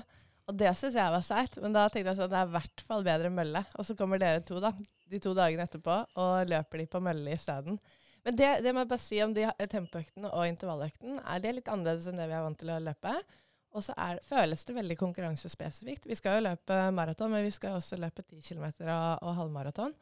Og 0.50 0.58
det 0.60 0.72
syns 0.80 0.98
jeg 1.00 1.14
var 1.14 1.24
seigt, 1.26 1.58
men 1.64 1.76
da 1.76 1.86
tenkte 1.88 2.12
jeg 2.12 2.20
sånn, 2.20 2.32
det 2.32 2.40
er 2.40 2.50
i 2.50 2.54
hvert 2.56 2.84
fall 2.88 3.04
bedre 3.08 3.32
mølle. 3.34 3.64
Og 3.80 3.88
så 3.88 3.96
kommer 4.00 4.20
dere 4.22 4.44
to, 4.48 4.60
da, 4.64 4.72
de 5.12 5.20
to 5.24 5.34
dagene 5.38 5.68
etterpå, 5.68 5.98
og 6.20 6.52
løper 6.52 6.82
de 6.82 6.88
på 6.92 7.02
mølle 7.04 7.36
isteden. 7.36 7.80
Men 8.26 8.38
det, 8.38 8.50
det 8.62 8.74
må 8.74 8.84
jeg 8.84 8.92
bare 8.92 9.02
si 9.02 9.22
om 9.24 9.32
de 9.34 9.48
tempoøktene 9.72 10.30
og 10.30 10.46
intervalløkten, 10.46 11.18
er 11.26 11.42
det 11.42 11.56
litt 11.58 11.72
annerledes 11.72 12.10
enn 12.10 12.20
det 12.20 12.28
vi 12.30 12.36
er 12.38 12.46
vant 12.46 12.60
til 12.62 12.70
å 12.74 12.82
løpe. 12.84 13.16
Og 13.72 13.86
så 13.86 13.96
føles 14.28 14.66
det 14.68 14.76
veldig 14.76 14.98
konkurransespesifikt. 15.00 16.06
Vi 16.10 16.18
skal 16.20 16.38
jo 16.38 16.48
løpe 16.50 16.78
maraton, 16.94 17.32
men 17.32 17.46
vi 17.46 17.54
skal 17.56 17.78
også 17.78 17.98
løpe 18.02 18.26
10 18.28 18.42
km 18.44 18.66
og, 18.68 19.24
og 19.24 19.36
halvmaraton. 19.40 19.96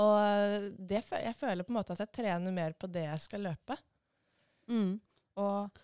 Og 0.00 0.70
det, 0.78 1.02
jeg 1.10 1.36
føler 1.36 1.66
på 1.66 1.74
en 1.74 1.80
måte 1.80 1.96
at 1.96 2.04
jeg 2.04 2.14
trener 2.20 2.54
mer 2.54 2.76
på 2.78 2.88
det 2.88 3.08
jeg 3.08 3.24
skal 3.26 3.48
løpe. 3.48 3.76
Mm. 4.70 4.94
Og 5.42 5.80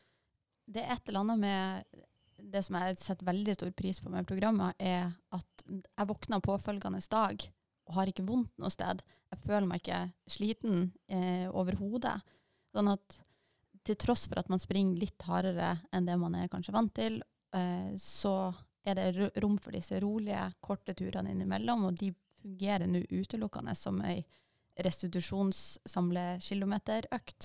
det 0.70 0.84
er 0.84 0.94
et 0.94 1.10
eller 1.10 1.24
annet 1.24 1.42
med 1.42 2.04
det 2.52 2.62
som 2.62 2.78
jeg 2.78 2.98
setter 3.00 3.26
veldig 3.26 3.56
stor 3.56 3.72
pris 3.74 3.98
på 4.00 4.12
med 4.12 4.28
programmet, 4.28 4.76
er 4.78 5.10
at 5.34 5.66
jeg 5.66 6.08
våkner 6.08 6.44
påfølgende 6.44 7.02
dag 7.10 7.46
og 7.86 7.94
har 7.98 8.06
ikke 8.10 8.26
vondt 8.26 8.52
noe 8.60 8.70
sted. 8.72 9.02
Jeg 9.32 9.38
føler 9.44 9.66
meg 9.68 9.78
ikke 9.82 10.00
sliten 10.30 10.74
eh, 11.08 11.46
overhodet. 11.50 12.20
Sånn 12.74 12.88
at 12.92 13.06
til 13.86 13.96
tross 14.02 14.26
for 14.26 14.36
at 14.40 14.48
man 14.50 14.62
springer 14.62 14.98
litt 14.98 15.22
hardere 15.26 15.70
enn 15.94 16.06
det 16.08 16.16
man 16.18 16.34
er 16.38 16.50
kanskje 16.50 16.74
vant 16.74 16.94
til, 16.96 17.14
eh, 17.54 17.92
så 18.00 18.52
er 18.86 18.94
det 18.98 19.06
rom 19.42 19.56
for 19.62 19.72
disse 19.74 20.00
rolige, 20.02 20.52
korte 20.62 20.94
turene 20.98 21.30
innimellom, 21.34 21.84
og 21.88 21.92
de 21.98 22.08
fungerer 22.42 22.86
nå 22.90 22.98
utelukkende 23.10 23.74
som 23.78 23.96
ei 24.06 24.18
restitusjonssamle-kilometerøkt. 24.86 27.42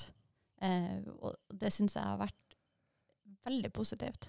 Eh, 0.61 0.99
og 1.21 1.31
det 1.57 1.71
syns 1.73 1.95
jeg 1.97 2.05
har 2.05 2.17
vært 2.21 2.43
veldig 3.45 3.71
positivt. 3.73 4.23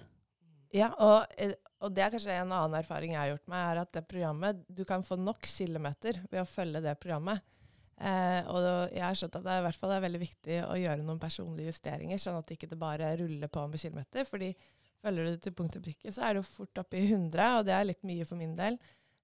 Ja, 0.73 0.89
og, 1.05 1.33
eh, 1.37 1.55
og, 1.83 1.93
det 1.93 2.05
er 2.05 2.13
kanskje 2.15 2.35
en 2.41 2.53
annen 2.53 2.79
erfaring 2.79 3.13
jeg 3.13 3.21
har 3.21 3.33
gjort 3.35 3.51
meg, 3.53 3.65
er 3.69 3.81
at 3.83 3.91
det 3.93 4.07
programmet 4.09 4.63
Du 4.73 4.85
kan 4.89 5.05
få 5.05 5.19
nok 5.21 5.45
kilometer 5.45 6.21
ved 6.31 6.41
å 6.41 6.49
følge 6.49 6.81
det 6.85 6.95
programmet. 7.03 7.43
Eh, 8.03 8.41
og 8.51 8.65
jeg 8.91 9.05
har 9.05 9.19
skjønt 9.19 9.37
at 9.39 9.45
det 9.47 9.59
i 9.61 9.65
hvert 9.67 9.79
fall 9.79 9.93
er 9.95 10.03
veldig 10.03 10.21
viktig 10.23 10.63
å 10.65 10.79
gjøre 10.81 11.05
noen 11.05 11.21
personlige 11.23 11.75
justeringer, 11.75 12.19
sånn 12.19 12.39
at 12.41 12.49
det 12.49 12.57
ikke 12.57 12.79
bare 12.81 13.13
ruller 13.21 13.53
på 13.53 13.67
med 13.69 13.83
kilometer. 13.83 14.25
fordi 14.27 14.51
følger 15.03 15.27
du 15.27 15.31
det 15.35 15.43
til 15.45 15.55
punkt 15.59 15.77
og 15.79 15.85
prikke, 15.85 16.15
så 16.15 16.25
er 16.25 16.35
det 16.35 16.43
jo 16.43 16.49
fort 16.49 16.81
oppe 16.83 16.99
i 16.99 17.07
100, 17.11 17.59
og 17.59 17.65
det 17.67 17.75
er 17.75 17.89
litt 17.89 18.05
mye 18.07 18.27
for 18.27 18.39
min 18.39 18.57
del. 18.59 18.79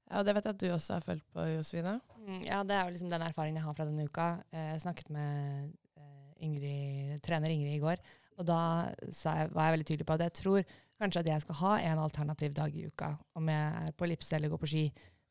Og 0.09 0.25
det 0.25 0.35
vet 0.35 0.47
jeg 0.49 0.57
at 0.57 0.62
du 0.62 0.69
også 0.73 0.97
har 0.97 1.05
følt 1.05 1.26
på, 1.35 1.45
Josefine. 1.52 1.99
Mm, 2.23 2.40
ja, 2.47 2.62
det 2.64 2.76
er 2.76 2.87
jo 2.87 2.95
liksom 2.95 3.11
den 3.12 3.25
erfaringen 3.26 3.61
jeg 3.61 3.67
har 3.67 3.76
fra 3.76 3.87
denne 3.88 4.07
uka. 4.09 4.28
Eh, 4.52 4.71
jeg 4.75 4.85
snakket 4.87 5.11
med 5.14 5.73
eh, 6.00 6.45
Ingrid, 6.47 7.19
trener 7.25 7.55
Ingrid 7.55 7.76
i 7.76 7.83
går, 7.83 8.02
og 8.38 8.47
da 8.49 8.61
jeg, 9.00 9.50
var 9.52 9.69
jeg 9.69 9.76
veldig 9.76 9.88
tydelig 9.90 10.07
på 10.09 10.17
at 10.17 10.26
jeg 10.28 10.37
tror 10.38 10.76
kanskje 10.99 11.23
at 11.23 11.31
jeg 11.31 11.45
skal 11.45 11.59
ha 11.62 11.76
en 11.90 12.02
alternativ 12.02 12.55
dag 12.57 12.75
i 12.75 12.87
uka, 12.88 13.12
om 13.38 13.49
jeg 13.50 13.87
er 13.87 13.95
på 13.97 14.07
ellipse 14.09 14.35
eller 14.37 14.52
går 14.52 14.62
på 14.62 14.71
ski. 14.73 14.85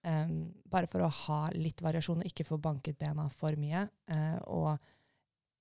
Um, 0.07 0.53
bare 0.69 0.87
for 0.87 1.03
å 1.03 1.09
ha 1.25 1.39
litt 1.57 1.81
variasjon 1.83 2.21
og 2.21 2.29
ikke 2.29 2.45
få 2.47 2.59
banket 2.63 2.99
bena 2.99 3.25
for 3.33 3.57
mye. 3.59 3.87
Uh, 4.07 4.37
og 4.53 4.69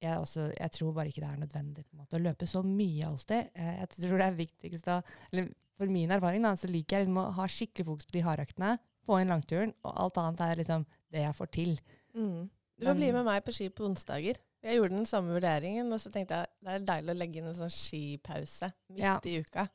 jeg, 0.03 0.13
også, 0.15 0.51
jeg, 0.53 0.73
tror 0.77 0.93
bare 0.95 1.11
ikke 1.11 1.25
det 1.25 1.31
er 1.33 1.41
nødvendig 1.41 1.87
måte, 1.97 2.19
å 2.19 2.23
løpe 2.23 2.47
så 2.47 2.63
mye 2.63 3.09
alltid. 3.09 3.49
Uh, 3.57 3.73
jeg 3.81 3.89
tror 3.97 4.21
det 4.21 4.27
er 4.27 4.43
viktigst 4.43 4.91
da, 4.91 5.01
eller 5.33 5.55
For 5.77 5.93
min 5.93 6.13
erfaring 6.15 6.45
da, 6.47 6.55
så 6.57 6.71
liker 6.71 6.97
jeg 6.97 7.05
liksom 7.05 7.19
å 7.21 7.31
ha 7.37 7.47
skikkelig 7.53 7.85
fokus 7.85 8.07
på 8.09 8.15
de 8.15 8.21
hardøktene, 8.25 8.77
få 9.05 9.19
inn 9.21 9.29
langturen, 9.29 9.75
og 9.85 9.99
alt 10.07 10.21
annet 10.23 10.45
er 10.47 10.61
liksom 10.63 10.87
det 11.13 11.21
jeg 11.21 11.37
får 11.37 11.51
til. 11.53 11.75
Mm. 12.17 12.47
Du 12.81 12.87
må 12.89 12.95
bli 12.97 13.11
med 13.13 13.27
meg 13.27 13.43
på 13.45 13.53
ski 13.53 13.69
på 13.69 13.85
onsdager. 13.85 14.41
Jeg 14.65 14.79
gjorde 14.79 14.97
den 14.97 15.09
samme 15.09 15.37
vurderingen, 15.37 15.93
og 15.93 16.01
så 16.01 16.13
tenkte 16.15 16.39
jeg 16.39 16.65
det 16.65 16.79
er 16.79 16.87
deilig 16.89 17.13
å 17.13 17.19
legge 17.19 17.43
inn 17.43 17.51
en 17.51 17.59
sånn 17.59 17.73
skipause 17.73 18.71
midt 18.95 19.05
ja. 19.05 19.19
i 19.29 19.37
uka 19.45 19.67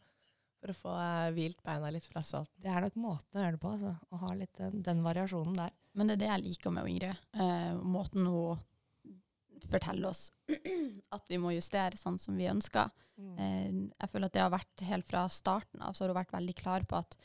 for 0.62 0.72
å 0.72 0.78
få 0.78 0.94
uh, 0.94 1.30
hvilt 1.36 1.62
beina 1.66 1.90
litt 1.94 2.08
fra 2.08 2.22
salten. 2.26 2.62
Det 2.62 2.70
er 2.70 2.86
nok 2.86 2.98
måten 3.02 3.40
å 3.40 3.46
gjøre 3.46 3.58
det 3.58 3.62
på, 3.64 3.72
altså, 3.76 3.94
å 3.98 4.20
ha 4.22 4.34
litt 4.38 4.54
den, 4.60 4.84
den, 4.86 5.02
variasjonen 5.06 5.58
der. 5.58 5.74
Men 5.98 6.10
det 6.10 6.18
er 6.18 6.22
det 6.22 6.30
jeg 6.30 6.44
liker 6.46 6.76
med 6.76 6.88
Ingrid. 6.88 7.24
Eh, 7.36 7.72
måten 7.82 8.28
hun 8.30 8.62
forteller 9.68 10.08
oss 10.10 10.30
at 11.16 11.26
vi 11.30 11.40
må 11.42 11.52
justere 11.54 12.00
sånn 12.00 12.20
som 12.22 12.38
vi 12.38 12.48
ønsker. 12.52 12.94
Mm. 13.18 13.34
Uh, 13.36 13.80
jeg 13.98 14.14
føler 14.14 14.30
at 14.30 14.38
det 14.38 14.46
har 14.46 14.54
vært 14.54 14.86
helt 14.88 15.10
fra 15.10 15.26
starten 15.34 15.82
av, 15.82 15.98
så 15.98 16.06
har 16.06 16.14
hun 16.14 16.22
vært 16.22 16.38
veldig 16.38 16.58
klar 16.62 16.86
på 16.88 17.02
at 17.02 17.18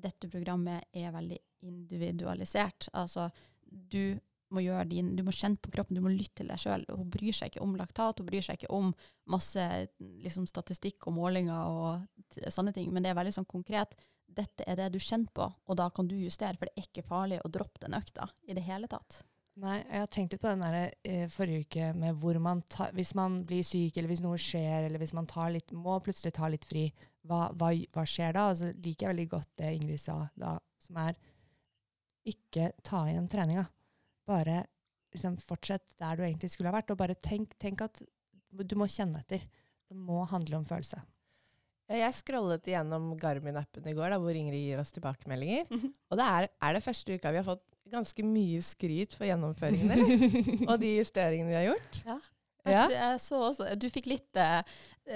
dette 0.00 0.30
programmet 0.32 0.86
er 0.96 1.14
veldig 1.14 1.38
individualisert. 1.66 2.88
Altså, 2.96 3.28
du 3.70 4.18
må 4.54 4.62
gjøre 4.64 4.86
din, 4.90 5.14
du 5.16 5.22
må 5.26 5.34
kjenne 5.34 5.60
på 5.62 5.72
kroppen, 5.74 5.96
du 5.96 6.04
må 6.04 6.12
lytte 6.12 6.42
til 6.42 6.50
deg 6.50 6.60
sjøl. 6.60 6.84
Hun 6.90 7.10
bryr 7.12 7.36
seg 7.36 7.52
ikke 7.52 7.64
om 7.64 7.74
laktat, 7.78 8.20
hun 8.20 8.28
bryr 8.28 8.44
seg 8.44 8.58
ikke 8.58 8.72
om 8.74 8.92
masse 9.30 9.66
liksom, 9.98 10.48
statistikk 10.50 11.06
og 11.08 11.16
målinger 11.18 11.70
og 11.70 12.40
sånne 12.50 12.74
ting, 12.76 12.90
men 12.92 13.04
det 13.04 13.12
er 13.12 13.18
veldig 13.20 13.36
sånn 13.38 13.50
konkret. 13.50 13.96
Dette 14.30 14.66
er 14.66 14.78
det 14.78 14.92
du 14.94 15.00
kjenner 15.02 15.30
på, 15.34 15.46
og 15.46 15.78
da 15.78 15.88
kan 15.94 16.08
du 16.10 16.16
justere, 16.18 16.56
for 16.58 16.68
det 16.68 16.76
er 16.76 16.88
ikke 16.88 17.06
farlig 17.06 17.40
å 17.42 17.50
droppe 17.50 17.82
den 17.82 17.98
økta 17.98 18.28
i 18.46 18.56
det 18.56 18.66
hele 18.66 18.90
tatt. 18.90 19.22
Nei, 19.60 19.80
jeg 19.82 20.00
har 20.00 20.06
tenkt 20.08 20.32
litt 20.32 20.40
på 20.40 20.48
den 20.48 20.62
der 20.62 20.92
eh, 21.04 21.24
forrige 21.28 21.66
uke 21.66 21.88
med 21.98 22.14
hvor 22.22 22.38
man 22.40 22.62
tar 22.70 22.94
Hvis 22.96 23.10
man 23.18 23.40
blir 23.44 23.64
syk, 23.66 23.96
eller 23.98 24.08
hvis 24.08 24.22
noe 24.24 24.38
skjer, 24.40 24.86
eller 24.86 25.02
hvis 25.02 25.12
man 25.12 25.26
litt, 25.52 25.74
må 25.74 25.98
plutselig 26.00 26.32
ta 26.38 26.48
litt 26.48 26.64
fri, 26.64 26.86
hva, 27.26 27.50
hva, 27.58 27.72
hva 27.92 28.04
skjer 28.06 28.32
da? 28.38 28.46
Og 28.52 28.60
så 28.60 28.70
liker 28.70 29.06
jeg 29.06 29.12
veldig 29.12 29.26
godt 29.34 29.50
det 29.60 29.74
Ingrid 29.74 30.00
sa 30.00 30.16
da, 30.38 30.54
som 30.80 31.02
er 31.02 31.18
ikke 32.30 32.70
ta 32.86 33.02
igjen 33.10 33.28
treninga 33.32 33.66
bare 34.30 34.64
liksom, 35.14 35.36
fortsett 35.42 35.86
der 36.00 36.18
du 36.18 36.24
egentlig 36.26 36.52
skulle 36.54 36.70
ha 36.70 36.78
vært, 36.78 36.92
og 36.94 37.00
bare 37.00 37.18
tenk, 37.18 37.56
tenk 37.60 37.82
at 37.86 38.02
du 38.50 38.76
må 38.78 38.88
kjenne 38.90 39.22
etter. 39.22 39.42
Det 39.90 39.98
må 39.98 40.22
handle 40.30 40.60
om 40.60 40.68
følelse. 40.68 41.00
Jeg 41.90 42.14
scrollet 42.14 42.68
igjennom 42.70 43.08
Garmin-appen 43.18 43.86
i 43.90 43.94
går, 43.96 44.12
da, 44.12 44.18
hvor 44.22 44.36
Ingrid 44.36 44.62
gir 44.62 44.78
oss 44.78 44.92
tilbakemeldinger. 44.94 45.64
Mm 45.70 45.80
-hmm. 45.80 45.94
Og 46.10 46.18
det 46.18 46.26
er, 46.26 46.48
er, 46.62 46.74
det 46.74 46.82
første 46.82 47.14
uka 47.14 47.30
vi 47.30 47.36
har 47.36 47.44
fått 47.44 47.66
ganske 47.90 48.22
mye 48.22 48.62
skryt 48.62 49.14
for 49.14 49.26
gjennomføringene, 49.26 49.96
og 50.70 50.80
de 50.80 50.96
justeringene 51.00 51.50
vi 51.50 51.58
har 51.58 51.66
gjort. 51.72 52.02
Ja. 52.06 52.18
Ja. 52.64 52.90
jeg 52.92 53.20
så 53.20 53.38
også 53.40 53.74
Du 53.80 53.86
fikk 53.88 54.06
litt 54.10 54.36
eh, 54.36 54.60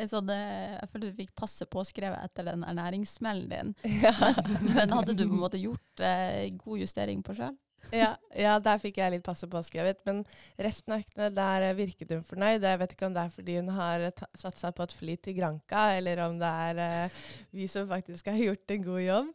sånn 0.09 0.31
eh, 0.33 0.79
Jeg 0.81 0.89
føler 0.89 1.11
du 1.11 1.19
fikk 1.19 1.35
passe 1.37 1.67
påskrevet 1.69 2.25
etter 2.25 2.49
den 2.49 2.65
ernæringssmellen 2.65 3.51
din. 3.51 3.75
Men 4.75 4.95
hadde 4.97 5.13
du 5.13 5.27
på 5.27 5.35
en 5.35 5.43
måte 5.43 5.61
gjort 5.61 6.01
eh, 6.01 6.49
god 6.57 6.79
justering 6.79 7.23
på 7.23 7.37
sjøl? 7.37 7.55
Ja, 7.93 8.15
ja, 8.39 8.55
der 8.63 8.81
fikk 8.83 8.99
jeg 8.99 9.13
litt 9.13 9.27
passe 9.27 9.49
påskrevet. 9.51 10.01
Men 10.09 10.23
resten 10.57 10.95
av 10.95 11.03
øktene, 11.05 11.29
der 11.35 11.67
virket 11.79 12.15
hun 12.15 12.25
fornøyd. 12.27 12.65
Jeg 12.65 12.81
vet 12.81 12.95
ikke 12.97 13.09
om 13.09 13.17
det 13.17 13.27
er 13.27 13.35
fordi 13.35 13.59
hun 13.59 13.71
har 13.77 14.07
satt 14.41 14.63
seg 14.63 14.75
på 14.77 14.87
et 14.87 14.97
fly 14.97 15.19
til 15.23 15.37
Granca, 15.39 15.85
eller 15.99 16.25
om 16.27 16.39
det 16.41 16.55
er 16.69 16.83
eh, 16.87 17.21
vi 17.55 17.69
som 17.71 17.91
faktisk 17.91 18.33
har 18.33 18.41
gjort 18.41 18.75
en 18.75 18.89
god 18.89 19.05
jobb. 19.05 19.35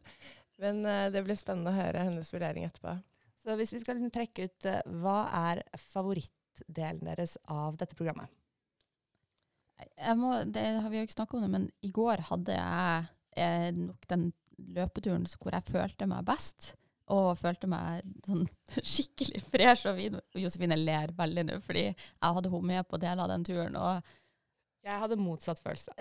Men 0.63 0.81
eh, 0.85 1.05
det 1.13 1.23
blir 1.27 1.39
spennende 1.39 1.71
å 1.71 1.79
høre 1.79 2.09
hennes 2.09 2.33
vurdering 2.33 2.67
etterpå. 2.67 2.97
Så 3.39 3.55
hvis 3.59 3.71
vi 3.73 3.79
skal 3.83 3.97
liksom 3.97 4.13
trekke 4.13 4.49
ut 4.49 4.67
eh, 4.67 4.81
hva 5.01 5.21
er 5.53 5.63
favorittdelen 5.93 7.07
deres 7.07 7.37
av 7.47 7.79
dette 7.79 7.97
programmet? 7.99 8.31
Jeg 9.79 10.15
må, 10.19 10.33
det 10.43 10.65
har 10.83 10.91
vi 10.91 10.99
jo 10.99 11.07
ikke 11.07 11.15
snakka 11.15 11.37
om 11.37 11.45
det, 11.45 11.53
men 11.53 11.69
i 11.87 11.91
går 11.95 12.25
hadde 12.27 12.57
jeg 12.57 13.07
eh, 13.39 13.69
nok 13.77 14.09
den 14.11 14.29
løpeturen 14.75 15.27
hvor 15.39 15.55
jeg 15.55 15.71
følte 15.71 16.07
meg 16.09 16.27
best. 16.27 16.73
Og 17.15 17.31
følte 17.39 17.69
meg 17.69 18.05
sånn 18.27 18.45
skikkelig 18.93 19.43
fresh 19.47 19.89
og 19.89 19.99
fin. 19.99 20.17
Josefine 20.37 20.77
ler 20.79 21.13
veldig 21.17 21.45
nå, 21.47 21.59
fordi 21.65 21.85
jeg 21.89 22.35
hadde 22.37 22.51
henne 22.53 22.71
med 22.73 22.89
på 22.89 22.99
deler 23.01 23.23
av 23.25 23.31
den 23.33 23.45
turen. 23.47 23.77
Og, 23.79 24.15
Jeg 24.85 25.01
hadde 25.01 25.19
motsatt 25.19 25.61
følelse. 25.63 25.91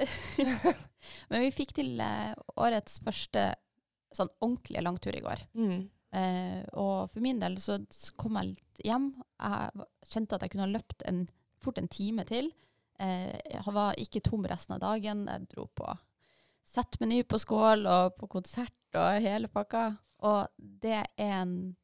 men 1.31 1.43
vi 1.43 1.55
fikk 1.55 1.75
til 1.81 1.97
eh, 2.01 2.35
årets 2.61 3.01
første 3.05 3.51
sånn 4.15 4.31
ordentlige 4.41 4.85
langtur 4.85 5.17
i 5.17 5.25
går. 5.25 5.43
Mm. 5.59 5.89
Eh, 6.17 6.61
og 6.81 7.11
for 7.13 7.21
min 7.25 7.41
del 7.43 7.59
så 7.61 7.77
kom 8.21 8.39
jeg 8.41 8.55
litt 8.55 8.85
hjem. 8.87 9.11
Jeg 9.37 9.89
kjente 10.13 10.39
at 10.39 10.45
jeg 10.45 10.55
kunne 10.55 10.69
ha 10.69 10.73
løpt 10.77 11.05
en, 11.11 11.27
fort 11.61 11.81
en 11.81 11.91
time 11.93 12.25
til. 12.29 12.53
Eh, 12.99 13.35
jeg 13.53 13.75
var 13.75 13.99
ikke 14.01 14.25
tom 14.25 14.47
resten 14.49 14.77
av 14.79 14.85
dagen. 14.85 15.27
Jeg 15.29 15.51
dro 15.53 15.69
på 15.77 15.89
settmeny 16.69 17.23
på 17.29 17.41
Skål 17.41 17.87
og 17.89 18.17
på 18.19 18.29
konsert 18.39 18.99
og 18.99 19.23
hele 19.25 19.51
pakka. 19.53 19.91
Og 20.27 20.49
det 20.57 20.97
er 21.03 21.13
en 21.29 21.77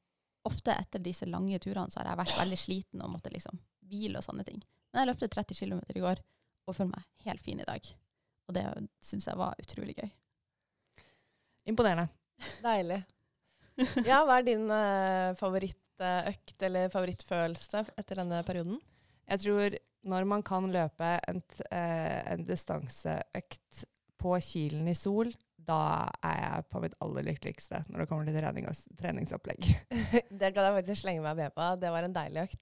Ofte 0.44 0.74
etter 0.76 1.00
disse 1.00 1.24
lange 1.24 1.56
turene 1.56 1.88
så 1.88 2.02
har 2.02 2.10
jeg 2.10 2.18
vært 2.20 2.34
veldig 2.36 2.56
sliten 2.60 3.00
og 3.00 3.14
måtte 3.14 3.30
liksom 3.32 3.56
hvile 3.88 4.20
og 4.20 4.26
sånne 4.26 4.44
ting. 4.44 4.58
Men 4.92 5.00
jeg 5.00 5.08
løpte 5.08 5.28
30 5.32 5.56
km 5.56 5.78
i 5.94 6.02
går 6.04 6.20
og 6.68 6.76
føler 6.76 6.90
meg 6.90 7.06
helt 7.24 7.40
fin 7.40 7.62
i 7.62 7.64
dag. 7.64 7.88
Og 8.44 8.56
det 8.56 8.64
syns 9.00 9.24
jeg 9.30 9.40
var 9.40 9.56
utrolig 9.62 9.94
gøy. 9.96 10.10
Imponerende. 11.72 12.10
Deilig. 12.60 13.00
Ja, 14.04 14.20
hva 14.28 14.36
er 14.36 14.44
din 14.46 14.68
uh, 14.68 15.32
favorittøkt 15.40 16.66
eller 16.68 16.92
favorittfølelse 16.92 17.86
etter 17.96 18.20
denne 18.20 18.42
perioden? 18.44 18.76
Jeg 19.24 19.42
tror 19.46 19.78
når 20.04 20.28
man 20.28 20.44
kan 20.44 20.68
løpe 20.68 21.14
en, 21.24 21.40
eh, 21.70 22.20
en 22.28 22.44
distanseøkt 22.44 23.84
på 24.20 24.36
kilen 24.44 24.88
i 24.92 24.96
sol, 24.98 25.32
da 25.68 26.10
er 26.24 26.36
jeg 26.40 26.66
på 26.72 26.82
mitt 26.82 26.96
aller 27.04 27.26
lykkeligste 27.28 27.82
når 27.88 28.02
det 28.02 28.08
kommer 28.10 28.28
til 28.28 28.36
trening 28.36 28.68
og, 28.70 28.82
treningsopplegg. 29.00 29.70
Det 30.40 30.52
kan 30.52 30.68
jeg 30.68 30.76
faktisk 30.80 31.04
slenge 31.04 31.24
meg 31.24 31.38
med 31.38 31.54
på. 31.56 31.70
Det 31.80 31.92
var 31.94 32.06
en 32.06 32.16
deilig 32.16 32.44
økt. 32.46 32.60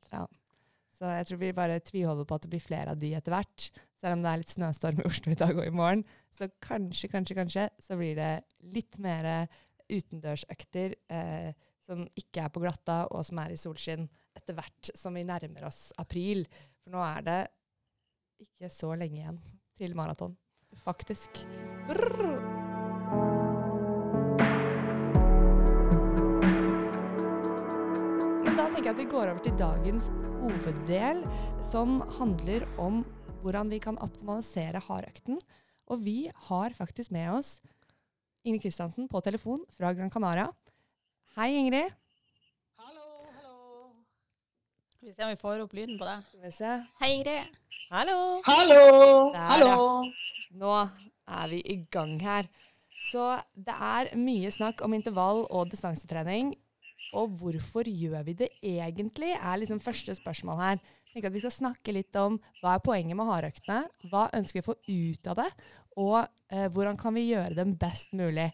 Så 0.99 1.11
jeg 1.11 1.27
tror 1.29 1.41
vi 1.41 1.55
bare 1.57 1.81
tviholder 1.83 2.29
på 2.29 2.37
at 2.39 2.45
det 2.45 2.53
blir 2.53 2.63
flere 2.63 2.95
av 2.95 3.01
de 3.01 3.11
etter 3.19 3.35
hvert. 3.35 3.69
Selv 3.99 4.17
om 4.17 4.23
det 4.23 4.31
er 4.31 4.41
litt 4.43 4.55
snøstorm 4.55 5.03
i 5.03 5.09
Oslo 5.09 5.33
i 5.35 5.39
dag 5.39 5.57
og 5.57 5.67
i 5.67 5.75
morgen. 5.75 6.05
Så 6.35 6.49
kanskje, 6.63 7.11
kanskje, 7.11 7.39
kanskje 7.39 7.67
så 7.83 7.99
blir 7.99 8.15
det 8.19 8.33
litt 8.75 8.99
mer 9.03 9.29
utendørsøkter 9.91 10.95
eh, 11.13 11.51
som 11.87 12.05
ikke 12.19 12.45
er 12.45 12.53
på 12.53 12.63
glatta, 12.63 13.03
og 13.11 13.25
som 13.27 13.41
er 13.43 13.55
i 13.55 13.61
solskinn 13.61 14.07
etter 14.39 14.57
hvert 14.57 14.93
som 14.97 15.19
vi 15.19 15.27
nærmer 15.29 15.67
oss 15.69 15.91
april. 16.01 16.47
For 16.83 16.95
nå 16.95 17.03
er 17.05 17.27
det 17.27 17.41
ikke 18.47 18.73
så 18.73 18.95
lenge 18.99 19.21
igjen 19.21 19.43
til 19.79 19.99
maraton, 19.99 20.37
faktisk. 20.85 21.45
Brrr. 21.91 22.52
Men 28.43 28.57
da 28.59 28.67
tenker 28.69 28.91
jeg 28.91 28.95
at 28.97 29.01
vi 29.01 29.09
går 29.13 29.31
over 29.33 29.43
til 29.45 29.57
dagens 29.61 30.09
hoveddel, 30.43 31.23
som 31.65 32.01
handler 32.19 32.67
om 32.83 33.03
hvordan 33.43 33.71
vi 33.73 33.79
kan 33.83 33.99
optimalisere 34.03 34.83
hardøkten. 34.87 35.39
Og 35.91 36.03
vi 36.05 36.31
har 36.49 36.75
faktisk 36.77 37.13
med 37.15 37.31
oss 37.37 37.57
Ingrid 38.45 38.65
Kristiansen 38.65 39.09
på 39.11 39.21
telefon 39.23 39.63
fra 39.77 39.93
Gran 39.95 40.11
Canaria. 40.11 40.49
Hei, 41.37 41.53
Ingrid. 41.61 41.93
Hallo, 42.81 43.05
hallo. 43.37 43.93
Skal 44.97 45.09
vi 45.09 45.15
se 45.15 45.25
om 45.27 45.31
vi 45.33 45.39
får 45.41 45.63
opp 45.65 45.77
lyden 45.79 45.99
på 46.01 46.09
det. 46.09 46.17
Skal 46.31 46.43
vi 46.49 46.53
se. 46.57 46.73
Hei, 47.03 47.11
Ingrid. 47.19 47.59
Hallo! 47.93 48.19
Hallo, 48.47 48.83
Der, 49.35 49.47
hallo. 49.51 49.87
Nå 50.57 50.75
er 51.29 51.49
vi 51.53 51.59
i 51.61 51.77
gang 51.93 52.15
her. 52.25 52.49
Så 53.11 53.27
det 53.55 53.75
er 53.75 54.13
mye 54.19 54.51
snakk 54.55 54.83
om 54.85 54.95
intervall 54.97 55.45
og 55.51 55.71
distansetrening. 55.73 56.55
Og 57.19 57.35
hvorfor 57.41 57.89
gjør 57.89 58.23
vi 58.25 58.37
det 58.39 58.49
egentlig, 58.65 59.35
er 59.37 59.59
liksom 59.61 59.83
første 59.85 60.15
spørsmål 60.17 60.61
her. 60.63 60.79
Jeg 60.81 61.17
tenker 61.17 61.29
at 61.29 61.35
Vi 61.35 61.43
skal 61.45 61.57
snakke 61.59 61.93
litt 61.93 62.17
om 62.17 62.39
hva 62.63 62.77
er 62.77 62.85
poenget 62.85 63.19
med 63.19 63.29
hardøktene, 63.29 63.83
hva 64.09 64.31
ønsker 64.33 64.61
vi 64.61 64.65
å 64.65 64.71
få 64.71 64.79
ut 64.89 65.29
av 65.29 65.43
det, 65.43 65.51
og 66.01 66.21
eh, 66.49 66.69
hvordan 66.73 66.97
kan 66.97 67.13
vi 67.13 67.29
gjøre 67.29 67.59
dem 67.59 67.75
best 67.77 68.15
mulig. 68.17 68.49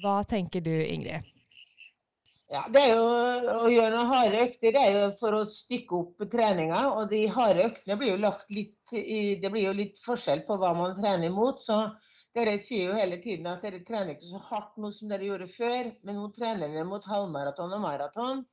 Hva 0.00 0.22
tenker 0.24 0.64
du, 0.64 0.72
Ingrid? 0.72 1.26
Ja, 2.48 2.62
det 2.72 2.80
er 2.80 2.94
jo 2.96 3.08
å 3.66 3.68
gjøre 3.68 3.92
noen 3.92 4.08
harde 4.08 4.38
økter 4.46 4.72
det 4.72 4.80
er 4.80 4.94
jo 4.94 5.08
for 5.20 5.36
å 5.36 5.44
stykke 5.52 5.98
opp 5.98 6.22
treninga. 6.32 6.80
Og 6.96 7.10
de 7.10 7.26
harde 7.34 7.66
øktene 7.68 7.98
blir 8.00 8.14
jo 8.14 8.22
lagt 8.22 8.48
litt 8.54 8.94
i 8.96 9.36
Det 9.36 9.50
blir 9.52 9.66
jo 9.66 9.74
litt 9.76 10.00
forskjell 10.00 10.46
på 10.46 10.56
hva 10.56 10.72
man 10.78 10.96
trener 10.96 11.34
mot. 11.34 11.60
Så 11.60 11.76
dere 12.38 12.58
sier 12.62 12.90
jo 12.90 12.98
hele 12.98 13.18
tiden 13.22 13.46
at 13.50 13.64
dere 13.66 13.82
trener 13.86 14.14
ikke 14.14 14.30
så 14.30 14.40
hardt 14.50 14.78
nå 14.80 14.92
som 14.94 15.10
dere 15.10 15.26
gjorde 15.26 15.50
før, 15.50 15.90
men 16.06 16.18
nå 16.20 16.30
trener 16.36 16.70
dere 16.70 16.86
mot 16.88 17.04
halvmaraton 17.04 17.74
og 17.76 17.84
maraton. 17.84 18.46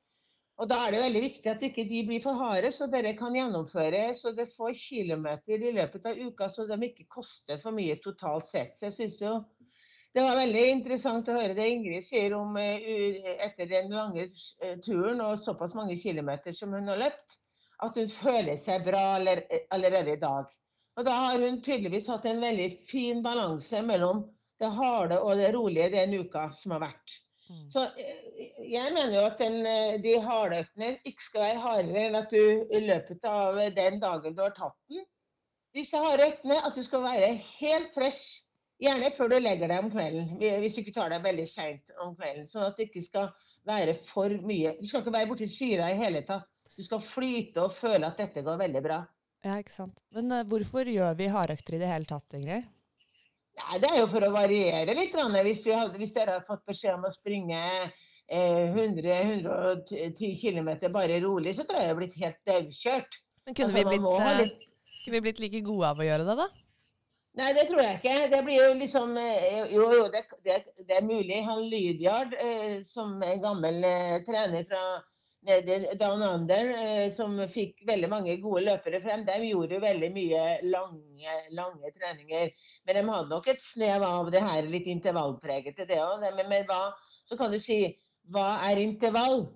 Og 0.56 0.68
da 0.70 0.78
er 0.86 0.94
det 0.94 1.00
veldig 1.02 1.20
viktig 1.20 1.50
at 1.52 1.64
ikke 1.66 1.84
de 1.88 2.02
blir 2.08 2.22
for 2.24 2.38
harde, 2.40 2.70
så 2.72 2.88
dere 2.88 3.12
kan 3.18 3.34
gjennomføre 3.36 4.06
så 4.16 4.32
dere 4.36 4.48
får 4.54 4.72
kilometer 4.80 5.64
i 5.68 5.72
løpet 5.76 6.08
av 6.08 6.20
uka, 6.20 6.48
så 6.52 6.64
de 6.70 6.78
ikke 6.88 7.08
koster 7.12 7.60
for 7.60 7.76
mye 7.76 7.98
totalt 8.04 8.48
sett. 8.48 8.72
Så 8.78 8.88
jeg 8.88 8.96
synes 8.96 9.18
jo 9.20 9.34
det 10.16 10.24
var 10.24 10.38
veldig 10.38 10.62
interessant 10.72 11.26
å 11.28 11.34
høre 11.36 11.52
det 11.58 11.66
Ingrid 11.68 12.06
sier 12.06 12.32
om 12.32 12.54
eh, 12.56 13.26
etter 13.44 13.68
den 13.68 13.90
lange 13.92 14.22
eh, 14.24 14.78
turen 14.80 15.20
og 15.20 15.36
såpass 15.42 15.74
mange 15.76 15.98
kilometer 16.00 16.56
som 16.56 16.72
hun 16.72 16.88
har 16.88 17.02
løpt, 17.02 17.36
at 17.84 17.98
hun 18.00 18.08
føler 18.08 18.56
seg 18.56 18.86
bra 18.86 19.02
allerede 19.18 20.14
i 20.14 20.22
dag. 20.22 20.48
Og 20.96 21.04
da 21.04 21.14
har 21.26 21.42
hun 21.42 21.60
tydeligvis 21.64 22.08
hatt 22.08 22.24
en 22.28 22.40
veldig 22.40 22.70
fin 22.88 23.22
balanse 23.24 23.82
mellom 23.84 24.24
det 24.60 24.70
harde 24.72 25.20
og 25.20 25.36
det 25.36 25.50
rolige 25.54 25.90
den 25.92 26.14
uka 26.22 26.48
som 26.56 26.76
har 26.76 26.86
vært. 26.86 27.18
Så 27.70 27.84
eh, 27.94 28.46
jeg 28.66 28.94
mener 28.94 29.12
jo 29.14 29.26
at 29.28 29.36
den, 29.38 29.60
eh, 29.70 29.98
de 30.02 30.16
harde 30.24 30.64
øktene 30.64 30.96
ikke 31.06 31.22
skal 31.22 31.44
være 31.44 31.60
hardere 31.62 32.06
enn 32.08 32.18
at 32.18 32.32
du 32.32 32.40
i 32.74 32.80
løpet 32.88 33.28
av 33.30 33.60
den 33.76 34.00
dagen 34.02 34.34
du 34.34 34.42
har 34.42 34.56
tatt 34.56 34.78
den, 34.90 35.04
disse 35.76 36.00
harde 36.00 36.26
øktene, 36.32 36.56
at 36.64 36.74
du 36.74 36.82
skal 36.82 37.04
være 37.04 37.36
helt 37.60 37.94
fresh 37.94 38.42
Gjerne 38.76 39.08
før 39.16 39.30
du 39.32 39.38
legger 39.40 39.70
deg 39.70 39.78
om 39.80 39.86
kvelden, 39.88 40.34
hvis 40.36 40.74
du 40.76 40.82
ikke 40.82 40.92
tar 40.92 41.08
deg 41.08 41.22
veldig 41.24 41.46
seint 41.48 41.94
om 42.04 42.10
kvelden. 42.16 42.44
Sånn 42.50 42.66
at 42.66 42.76
det 42.76 42.90
ikke 42.90 43.06
skal 43.06 43.30
være 43.64 43.94
for 44.10 44.34
mye. 44.44 44.74
Du 44.76 44.84
skal 44.84 45.00
ikke 45.00 45.14
være 45.14 45.28
borti 45.30 45.48
syra 45.48 45.86
i 45.92 45.96
hele 45.96 46.20
tatt. 46.28 46.44
Du 46.76 46.84
skal 46.84 47.00
flyte 47.00 47.62
og 47.64 47.72
føle 47.72 48.04
at 48.04 48.20
dette 48.20 48.42
går 48.44 48.58
veldig 48.60 48.82
bra. 48.84 48.98
Ja, 49.46 49.60
ikke 49.62 49.74
sant. 49.74 50.00
Men 50.16 50.32
uh, 50.34 50.42
hvorfor 50.48 50.88
gjør 50.90 51.14
vi 51.18 51.28
hardøkter 51.30 51.76
i 51.76 51.82
det 51.82 51.90
hele 51.90 52.08
tatt, 52.08 52.34
Ingrid? 52.34 52.66
Nei, 53.56 53.78
det 53.80 53.88
er 53.92 54.02
jo 54.02 54.08
for 54.10 54.26
å 54.26 54.32
variere 54.34 54.96
litt. 54.98 55.14
Hvis, 55.46 55.62
vi 55.64 55.72
hadde, 55.76 55.96
hvis 56.00 56.12
dere 56.16 56.38
har 56.40 56.44
fått 56.44 56.66
beskjed 56.68 56.98
om 56.98 57.06
å 57.08 57.12
springe 57.14 57.60
eh, 58.28 58.74
100-110 58.74 60.34
km 60.42 60.68
bare 60.92 61.20
rolig, 61.24 61.54
så 61.56 61.64
tror 61.64 61.78
jeg 61.78 61.86
det 61.86 61.94
har 61.94 62.00
blitt 62.02 62.18
helt 62.20 62.40
daukjørt. 62.50 63.18
Men 63.46 63.54
kunne, 63.56 63.70
Altså, 63.70 63.78
vi 63.78 63.84
blitt, 63.94 64.20
eh, 64.20 64.38
litt- 64.42 64.66
kunne 65.04 65.16
vi 65.16 65.24
blitt 65.28 65.40
like 65.40 65.62
gode 65.64 65.86
av 65.94 66.02
å 66.02 66.08
gjøre 66.08 66.26
det, 66.26 66.36
da? 66.42 66.48
Nei, 67.36 67.52
det 67.52 67.66
tror 67.68 67.82
jeg 67.84 67.96
ikke. 68.00 68.30
Det 68.32 68.44
blir 68.44 68.60
jo 68.60 68.74
liksom 68.80 69.16
eh, 69.20 69.72
Jo, 69.72 69.88
jo, 69.92 70.04
det, 70.12 70.24
det, 70.44 70.62
det 70.88 70.96
er 70.98 71.04
mulig. 71.04 71.44
Han 71.44 71.64
Lydiard, 71.68 72.34
eh, 72.34 72.82
som 72.82 73.22
er 73.22 73.36
en 73.36 73.42
gammel 73.42 73.84
eh, 73.84 74.18
trener 74.26 74.64
fra 74.68 74.82
Down 75.46 76.22
Under, 76.26 76.70
eh, 76.74 77.12
som 77.14 77.36
fikk 77.52 77.84
veldig 77.86 78.08
mange 78.10 78.36
gode 78.42 78.64
løpere 78.66 79.00
frem, 79.04 79.22
de 79.26 79.36
gjorde 79.46 79.76
jo 79.76 79.82
veldig 79.84 80.10
mye 80.14 80.46
lange, 80.66 81.36
lange 81.54 81.92
treninger. 81.94 82.50
Men 82.86 82.98
de 82.98 83.04
hadde 83.10 83.34
nok 83.34 83.46
et 83.52 83.62
snev 83.62 84.02
av 84.06 84.32
det 84.34 84.42
her 84.42 84.66
litt 84.70 84.88
intervallpregete, 84.90 85.86
det 85.86 86.00
òg. 86.02 86.24
Men, 86.24 86.50
men 86.50 86.66
hva 86.70 86.90
Så 87.26 87.34
kan 87.38 87.50
du 87.50 87.58
si 87.58 87.80
hva 88.30 88.60
er 88.68 88.78
intervall? 88.78 89.48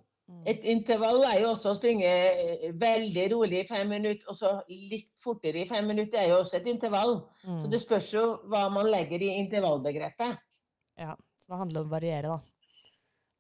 Et 0.47 0.63
intervall 0.71 1.25
er 1.27 1.41
jo 1.43 1.51
også 1.53 1.73
å 1.73 1.77
springe 1.77 2.07
eh, 2.07 2.69
veldig 2.79 3.25
rolig 3.33 3.65
i 3.65 3.67
fem 3.69 3.89
minutter, 3.91 4.23
og 4.31 4.39
så 4.39 4.53
litt 4.71 5.11
fortere 5.23 5.65
i 5.65 5.69
fem 5.69 5.89
minutter. 5.91 6.15
Det 6.15 6.23
er 6.23 6.31
jo 6.33 6.39
også 6.45 6.61
et 6.61 6.69
intervall. 6.71 7.17
Mm. 7.43 7.59
Så 7.63 7.71
det 7.73 7.83
spørs 7.83 8.13
jo 8.15 8.25
hva 8.53 8.69
man 8.73 8.89
legger 8.93 9.23
i 9.27 9.35
intervallbegrepet. 9.41 10.39
Ja, 11.03 11.17
så 11.43 11.51
det 11.51 11.61
handler 11.65 11.83
om 11.83 11.91
å 11.91 11.97
variere, 11.97 12.37
da. 12.37 12.50